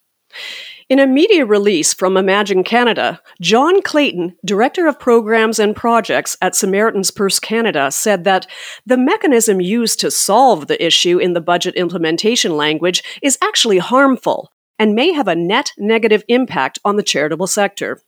In 0.91 0.99
a 0.99 1.07
media 1.07 1.45
release 1.45 1.93
from 1.93 2.17
Imagine 2.17 2.65
Canada, 2.65 3.21
John 3.39 3.81
Clayton, 3.81 4.35
Director 4.43 4.87
of 4.87 4.99
Programs 4.99 5.57
and 5.57 5.73
Projects 5.73 6.35
at 6.41 6.53
Samaritan's 6.53 7.11
Purse 7.11 7.39
Canada, 7.39 7.89
said 7.91 8.25
that 8.25 8.45
the 8.85 8.97
mechanism 8.97 9.61
used 9.61 10.01
to 10.01 10.11
solve 10.11 10.67
the 10.67 10.85
issue 10.85 11.17
in 11.17 11.31
the 11.31 11.39
budget 11.39 11.75
implementation 11.75 12.57
language 12.57 13.03
is 13.21 13.37
actually 13.41 13.77
harmful 13.77 14.51
and 14.77 14.93
may 14.93 15.13
have 15.13 15.29
a 15.29 15.35
net 15.35 15.71
negative 15.77 16.25
impact 16.27 16.77
on 16.83 16.97
the 16.97 17.03
charitable 17.03 17.47
sector. 17.47 18.01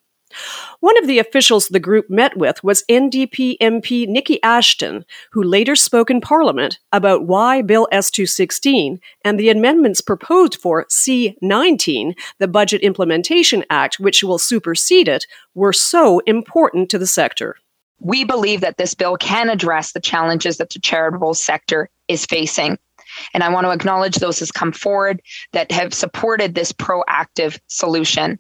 One 0.80 0.98
of 0.98 1.08
the 1.08 1.20
officials 1.20 1.68
the 1.68 1.80
group 1.80 2.10
met 2.10 2.38
with 2.38 2.64
was 2.64 2.84
NDP 2.90 3.58
MP 3.60 4.08
Niki 4.08 4.40
Ashton, 4.44 5.06
who 5.32 5.44
later 5.44 5.76
spoke 5.76 6.10
in 6.10 6.22
Parliament 6.22 6.80
about 6.92 7.26
why 7.26 7.62
Bill 7.62 7.88
S 7.92 8.10
216 8.12 9.00
and 9.24 9.40
the 9.40 9.50
amendments 9.50 10.02
proposed 10.02 10.56
for 10.56 10.86
C 10.90 11.38
19, 11.42 12.16
the 12.40 12.48
Budget 12.48 12.82
Implementation 12.82 13.64
Act, 13.70 14.00
which 14.00 14.24
will 14.24 14.40
supersede 14.40 15.08
it, 15.08 15.26
were 15.56 15.74
so 15.74 16.20
important 16.26 16.90
to 16.90 16.98
the 16.98 17.08
sector. 17.08 17.56
We 18.00 18.26
believe 18.26 18.62
that 18.62 18.78
this 18.78 18.94
bill 18.94 19.16
can 19.16 19.50
address 19.50 19.94
the 19.94 20.02
challenges 20.02 20.58
that 20.58 20.72
the 20.72 20.80
charitable 20.80 21.34
sector 21.34 21.90
is 22.08 22.26
facing. 22.26 22.78
And 23.34 23.44
I 23.44 23.50
want 23.50 23.66
to 23.66 23.72
acknowledge 23.72 24.16
those 24.16 24.40
who 24.40 24.46
have 24.46 24.54
come 24.54 24.72
forward 24.72 25.22
that 25.54 25.72
have 25.72 25.94
supported 25.94 26.56
this 26.56 26.72
proactive 26.72 27.60
solution. 27.68 28.40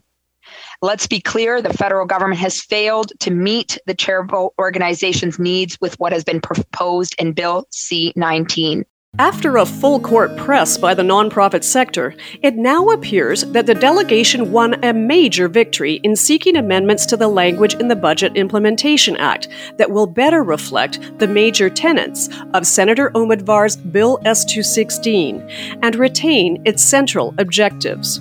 Let's 0.84 1.08
be 1.08 1.22
clear 1.22 1.62
the 1.62 1.72
federal 1.72 2.06
government 2.06 2.42
has 2.42 2.60
failed 2.60 3.14
to 3.22 3.32
meet 3.32 3.78
the 3.86 3.94
charitable 3.94 4.54
organization's 4.60 5.40
needs 5.40 5.78
with 5.80 5.98
what 5.98 6.12
has 6.12 6.26
been 6.26 6.42
proposed 6.42 7.16
in 7.18 7.32
Bill 7.32 7.66
C 7.72 8.12
19. 8.18 8.84
After 9.18 9.56
a 9.56 9.66
full 9.66 10.02
court 10.02 10.36
press 10.36 10.78
by 10.78 10.94
the 10.94 11.04
nonprofit 11.04 11.64
sector, 11.64 12.14
it 12.42 12.56
now 12.56 12.90
appears 12.90 13.46
that 13.46 13.66
the 13.66 13.76
delegation 13.76 14.52
won 14.52 14.84
a 14.84 14.92
major 14.92 15.48
victory 15.48 16.02
in 16.04 16.18
seeking 16.18 16.58
amendments 16.58 17.06
to 17.06 17.16
the 17.16 17.30
language 17.30 17.76
in 17.76 17.88
the 17.88 17.96
Budget 17.96 18.36
Implementation 18.36 19.16
Act 19.16 19.48
that 19.78 19.92
will 19.92 20.08
better 20.08 20.44
reflect 20.44 21.00
the 21.18 21.28
major 21.28 21.70
tenets 21.70 22.28
of 22.54 22.68
Senator 22.68 23.10
Omidvar's 23.12 23.78
Bill 23.78 24.20
S 24.26 24.44
216 24.44 25.48
and 25.82 25.96
retain 25.96 26.62
its 26.66 26.84
central 26.84 27.34
objectives 27.38 28.20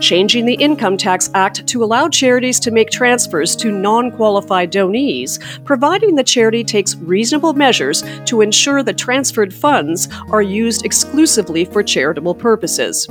changing 0.00 0.46
the 0.46 0.54
Income 0.54 0.96
Tax 0.96 1.30
Act 1.34 1.66
to 1.66 1.84
allow 1.84 2.08
charities 2.08 2.60
to 2.60 2.70
make 2.70 2.90
transfers 2.90 3.56
to 3.56 3.70
non 3.70 4.10
qualified 4.10 4.70
donees, 4.70 5.38
providing 5.64 6.14
the 6.14 6.24
charity 6.24 6.64
takes 6.64 6.96
reasonable 6.96 7.52
measures 7.52 8.02
to 8.26 8.40
ensure 8.40 8.82
the 8.82 8.92
transferred 8.92 9.52
funds 9.52 10.08
are 10.30 10.42
used 10.42 10.84
exclusively 10.84 11.64
for 11.64 11.82
charitable 11.82 12.34
purposes. 12.34 13.06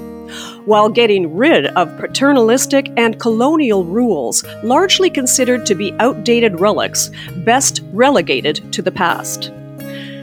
While 0.65 0.89
getting 0.89 1.35
rid 1.35 1.67
of 1.67 1.95
paternalistic 1.97 2.91
and 2.97 3.19
colonial 3.19 3.85
rules, 3.85 4.43
largely 4.63 5.09
considered 5.09 5.65
to 5.67 5.75
be 5.75 5.93
outdated 5.99 6.59
relics, 6.59 7.11
best 7.37 7.81
relegated 7.93 8.71
to 8.73 8.81
the 8.81 8.91
past. 8.91 9.51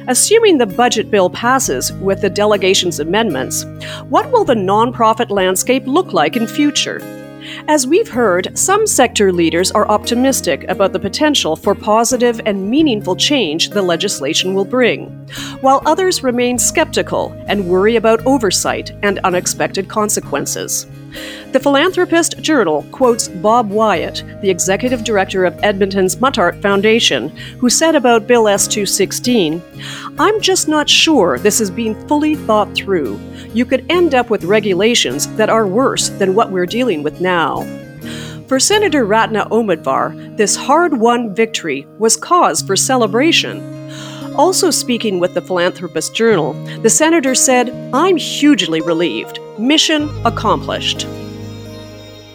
Assuming 0.06 0.58
the 0.58 0.66
budget 0.66 1.10
bill 1.10 1.30
passes 1.30 1.90
with 1.94 2.20
the 2.20 2.28
delegation's 2.28 3.00
amendments, 3.00 3.64
what 4.10 4.30
will 4.30 4.44
the 4.44 4.54
nonprofit 4.54 5.30
landscape 5.30 5.86
look 5.86 6.12
like 6.12 6.36
in 6.36 6.46
future? 6.46 7.00
As 7.68 7.86
we've 7.86 8.08
heard, 8.08 8.56
some 8.58 8.86
sector 8.86 9.32
leaders 9.32 9.70
are 9.70 9.88
optimistic 9.88 10.64
about 10.68 10.92
the 10.92 10.98
potential 10.98 11.56
for 11.56 11.74
positive 11.74 12.38
and 12.44 12.70
meaningful 12.70 13.16
change 13.16 13.70
the 13.70 13.80
legislation 13.80 14.52
will 14.52 14.66
bring, 14.66 15.06
while 15.62 15.82
others 15.86 16.22
remain 16.22 16.58
skeptical 16.58 17.32
and 17.46 17.66
worry 17.66 17.96
about 17.96 18.24
oversight 18.26 18.92
and 19.02 19.18
unexpected 19.20 19.88
consequences. 19.88 20.86
The 21.52 21.60
Philanthropist 21.60 22.40
Journal 22.40 22.84
quotes 22.90 23.28
Bob 23.28 23.70
Wyatt, 23.70 24.24
the 24.40 24.50
executive 24.50 25.04
director 25.04 25.44
of 25.44 25.58
Edmonton's 25.62 26.16
Muttart 26.16 26.60
Foundation, 26.60 27.28
who 27.58 27.70
said 27.70 27.94
about 27.94 28.26
Bill 28.26 28.48
S 28.48 28.66
216 28.66 29.62
I'm 30.18 30.40
just 30.40 30.68
not 30.68 30.88
sure 30.88 31.38
this 31.38 31.58
has 31.58 31.70
been 31.70 31.94
fully 32.08 32.34
thought 32.34 32.74
through. 32.74 33.20
You 33.52 33.64
could 33.64 33.86
end 33.90 34.14
up 34.14 34.30
with 34.30 34.44
regulations 34.44 35.28
that 35.36 35.50
are 35.50 35.66
worse 35.66 36.08
than 36.08 36.34
what 36.34 36.50
we're 36.50 36.66
dealing 36.66 37.02
with 37.02 37.20
now. 37.20 37.62
For 38.48 38.60
Senator 38.60 39.04
Ratna 39.04 39.46
Omidvar, 39.50 40.36
this 40.36 40.54
hard 40.54 40.98
won 40.98 41.34
victory 41.34 41.86
was 41.98 42.16
cause 42.16 42.62
for 42.62 42.76
celebration. 42.76 43.83
Also 44.36 44.70
speaking 44.70 45.20
with 45.20 45.34
the 45.34 45.40
Philanthropist 45.40 46.14
Journal, 46.14 46.54
the 46.82 46.90
senator 46.90 47.34
said, 47.34 47.70
I'm 47.94 48.16
hugely 48.16 48.80
relieved. 48.80 49.38
Mission 49.58 50.10
accomplished. 50.26 51.06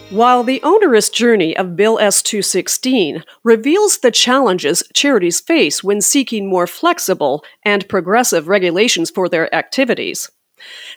While 0.08 0.42
the 0.42 0.62
onerous 0.62 1.10
journey 1.10 1.56
of 1.56 1.76
Bill 1.76 1.98
S 2.00 2.22
216 2.22 3.22
reveals 3.44 3.98
the 3.98 4.10
challenges 4.10 4.82
charities 4.94 5.40
face 5.40 5.84
when 5.84 6.00
seeking 6.00 6.48
more 6.48 6.66
flexible 6.66 7.44
and 7.64 7.88
progressive 7.88 8.48
regulations 8.48 9.10
for 9.10 9.28
their 9.28 9.54
activities, 9.54 10.30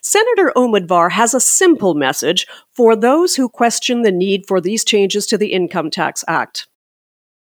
Senator 0.01 0.51
Omidvar 0.55 1.11
has 1.11 1.33
a 1.33 1.39
simple 1.39 1.93
message 1.93 2.47
for 2.71 2.95
those 2.95 3.35
who 3.35 3.49
question 3.49 4.01
the 4.01 4.11
need 4.11 4.45
for 4.47 4.59
these 4.59 4.83
changes 4.83 5.25
to 5.27 5.37
the 5.37 5.53
Income 5.53 5.91
Tax 5.91 6.23
Act. 6.27 6.67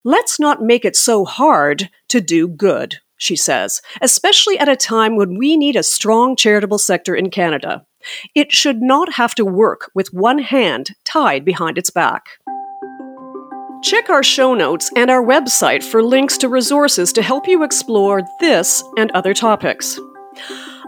Let's 0.05 0.41
not 0.41 0.63
make 0.63 0.85
it 0.85 0.97
so 0.97 1.25
hard 1.25 1.91
to 2.09 2.21
do 2.21 2.49
good, 2.49 3.01
she 3.19 3.37
says, 3.37 3.83
especially 4.01 4.59
at 4.59 4.69
a 4.69 4.77
time 4.77 5.16
when 5.16 5.37
we 5.37 5.57
need 5.57 5.77
a 5.77 5.83
strong 5.83 6.37
charitable 6.37 6.79
sector 6.79 7.14
in 7.14 7.31
Canada. 7.31 7.85
It 8.35 8.53
should 8.53 8.81
not 8.81 9.14
have 9.14 9.35
to 9.35 9.45
work 9.45 9.91
with 9.95 10.14
one 10.14 10.39
hand 10.39 10.95
tied 11.05 11.45
behind 11.45 11.77
its 11.77 11.91
back. 11.91 12.39
Check 13.83 14.09
our 14.11 14.23
show 14.23 14.55
notes 14.55 14.91
and 14.97 15.11
our 15.11 15.23
website 15.23 15.85
for 15.85 16.03
links 16.03 16.39
to 16.39 16.49
resources 16.49 17.12
to 17.12 17.23
help 17.23 17.47
you 17.47 17.62
explore 17.62 18.23
this 18.41 18.83
and 18.97 19.11
other 19.12 19.35
topics. 19.35 20.01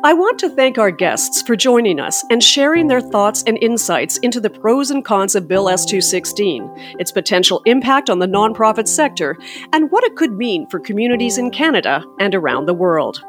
I 0.03 0.15
want 0.15 0.39
to 0.39 0.49
thank 0.49 0.79
our 0.79 0.91
guests 0.91 1.43
for 1.43 1.55
joining 1.55 2.01
us 2.01 2.25
and 2.31 2.43
sharing 2.43 2.87
their 2.87 3.03
thoughts 3.03 3.45
and 3.47 3.59
insights 3.63 4.17
into 4.19 4.41
the 4.41 4.49
pros 4.49 4.91
and 4.91 5.05
cons 5.05 5.35
of 5.35 5.47
Bill 5.47 5.69
S 5.69 5.85
216, 5.85 6.97
its 6.99 7.13
potential 7.13 7.61
impact 7.67 8.09
on 8.09 8.19
the 8.19 8.27
nonprofit 8.27 8.89
sector, 8.89 9.37
and 9.75 9.91
what 9.91 10.03
it 10.05 10.17
could 10.17 10.33
mean 10.33 10.67
for 10.69 10.81
communities 10.81 11.37
in 11.37 11.51
Canada 11.51 12.03
and 12.19 12.35
around 12.35 12.65
the 12.65 12.73
world. 12.73 13.23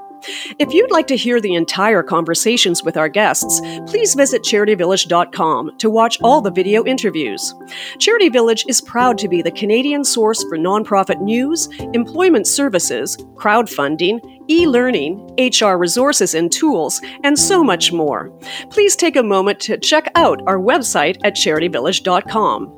If 0.59 0.73
you'd 0.73 0.91
like 0.91 1.07
to 1.07 1.17
hear 1.17 1.41
the 1.41 1.55
entire 1.55 2.03
conversations 2.03 2.83
with 2.83 2.95
our 2.95 3.09
guests, 3.09 3.59
please 3.87 4.13
visit 4.13 4.43
charityvillage.com 4.43 5.77
to 5.77 5.89
watch 5.89 6.19
all 6.21 6.41
the 6.41 6.51
video 6.51 6.85
interviews. 6.85 7.53
Charity 7.97 8.29
Village 8.29 8.65
is 8.67 8.81
proud 8.81 9.17
to 9.17 9.27
be 9.27 9.41
the 9.41 9.51
Canadian 9.51 10.03
source 10.03 10.43
for 10.43 10.57
nonprofit 10.57 11.21
news, 11.21 11.67
employment 11.93 12.47
services, 12.47 13.17
crowdfunding, 13.35 14.19
e 14.51 14.67
learning, 14.67 15.33
HR 15.37 15.75
resources 15.77 16.35
and 16.35 16.51
tools, 16.51 17.01
and 17.23 17.39
so 17.39 17.63
much 17.63 17.93
more. 17.93 18.29
Please 18.69 18.95
take 18.95 19.15
a 19.15 19.23
moment 19.23 19.59
to 19.61 19.77
check 19.77 20.11
out 20.15 20.41
our 20.45 20.59
website 20.59 21.17
at 21.23 21.35
charityvillage.com. 21.35 22.77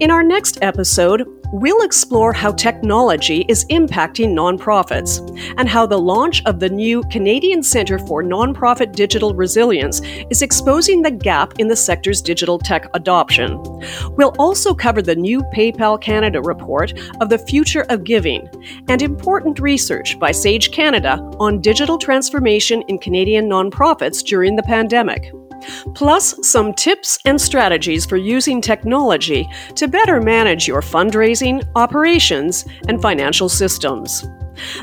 In 0.00 0.10
our 0.10 0.22
next 0.22 0.56
episode, 0.62 1.26
we'll 1.52 1.82
explore 1.82 2.32
how 2.32 2.52
technology 2.52 3.44
is 3.48 3.66
impacting 3.66 4.28
nonprofits 4.28 5.20
and 5.58 5.68
how 5.68 5.84
the 5.84 5.98
launch 5.98 6.42
of 6.46 6.58
the 6.58 6.70
new 6.70 7.02
Canadian 7.10 7.62
Centre 7.62 7.98
for 7.98 8.22
Nonprofit 8.22 8.92
Digital 8.92 9.34
Resilience 9.34 10.00
is 10.30 10.40
exposing 10.40 11.02
the 11.02 11.10
gap 11.10 11.52
in 11.58 11.68
the 11.68 11.76
sector's 11.76 12.22
digital 12.22 12.58
tech 12.58 12.88
adoption. 12.94 13.60
We'll 14.16 14.34
also 14.38 14.72
cover 14.72 15.02
the 15.02 15.16
new 15.16 15.42
PayPal 15.54 16.00
Canada 16.00 16.40
report 16.40 16.98
of 17.20 17.28
the 17.28 17.38
future 17.38 17.84
of 17.90 18.04
giving 18.04 18.48
and 18.88 19.02
important 19.02 19.60
research 19.60 20.18
by 20.18 20.32
Sage 20.32 20.70
Canada 20.70 21.18
on 21.38 21.60
digital 21.60 21.98
transformation 21.98 22.82
in 22.88 22.98
Canadian 22.98 23.50
nonprofits 23.50 24.24
during 24.24 24.56
the 24.56 24.62
pandemic 24.62 25.30
plus 25.94 26.34
some 26.46 26.72
tips 26.74 27.18
and 27.24 27.40
strategies 27.40 28.06
for 28.06 28.16
using 28.16 28.60
technology 28.60 29.48
to 29.76 29.88
better 29.88 30.20
manage 30.20 30.66
your 30.66 30.80
fundraising, 30.80 31.62
operations, 31.76 32.64
and 32.88 33.00
financial 33.00 33.48
systems. 33.48 34.26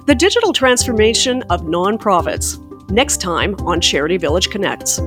The 0.06 0.16
digital 0.16 0.54
transformation 0.54 1.44
of 1.50 1.62
nonprofits. 1.62 2.64
Next 2.90 3.22
time 3.22 3.56
on 3.66 3.82
Charity 3.82 4.18
Village 4.18 4.50
Connects. 4.50 5.00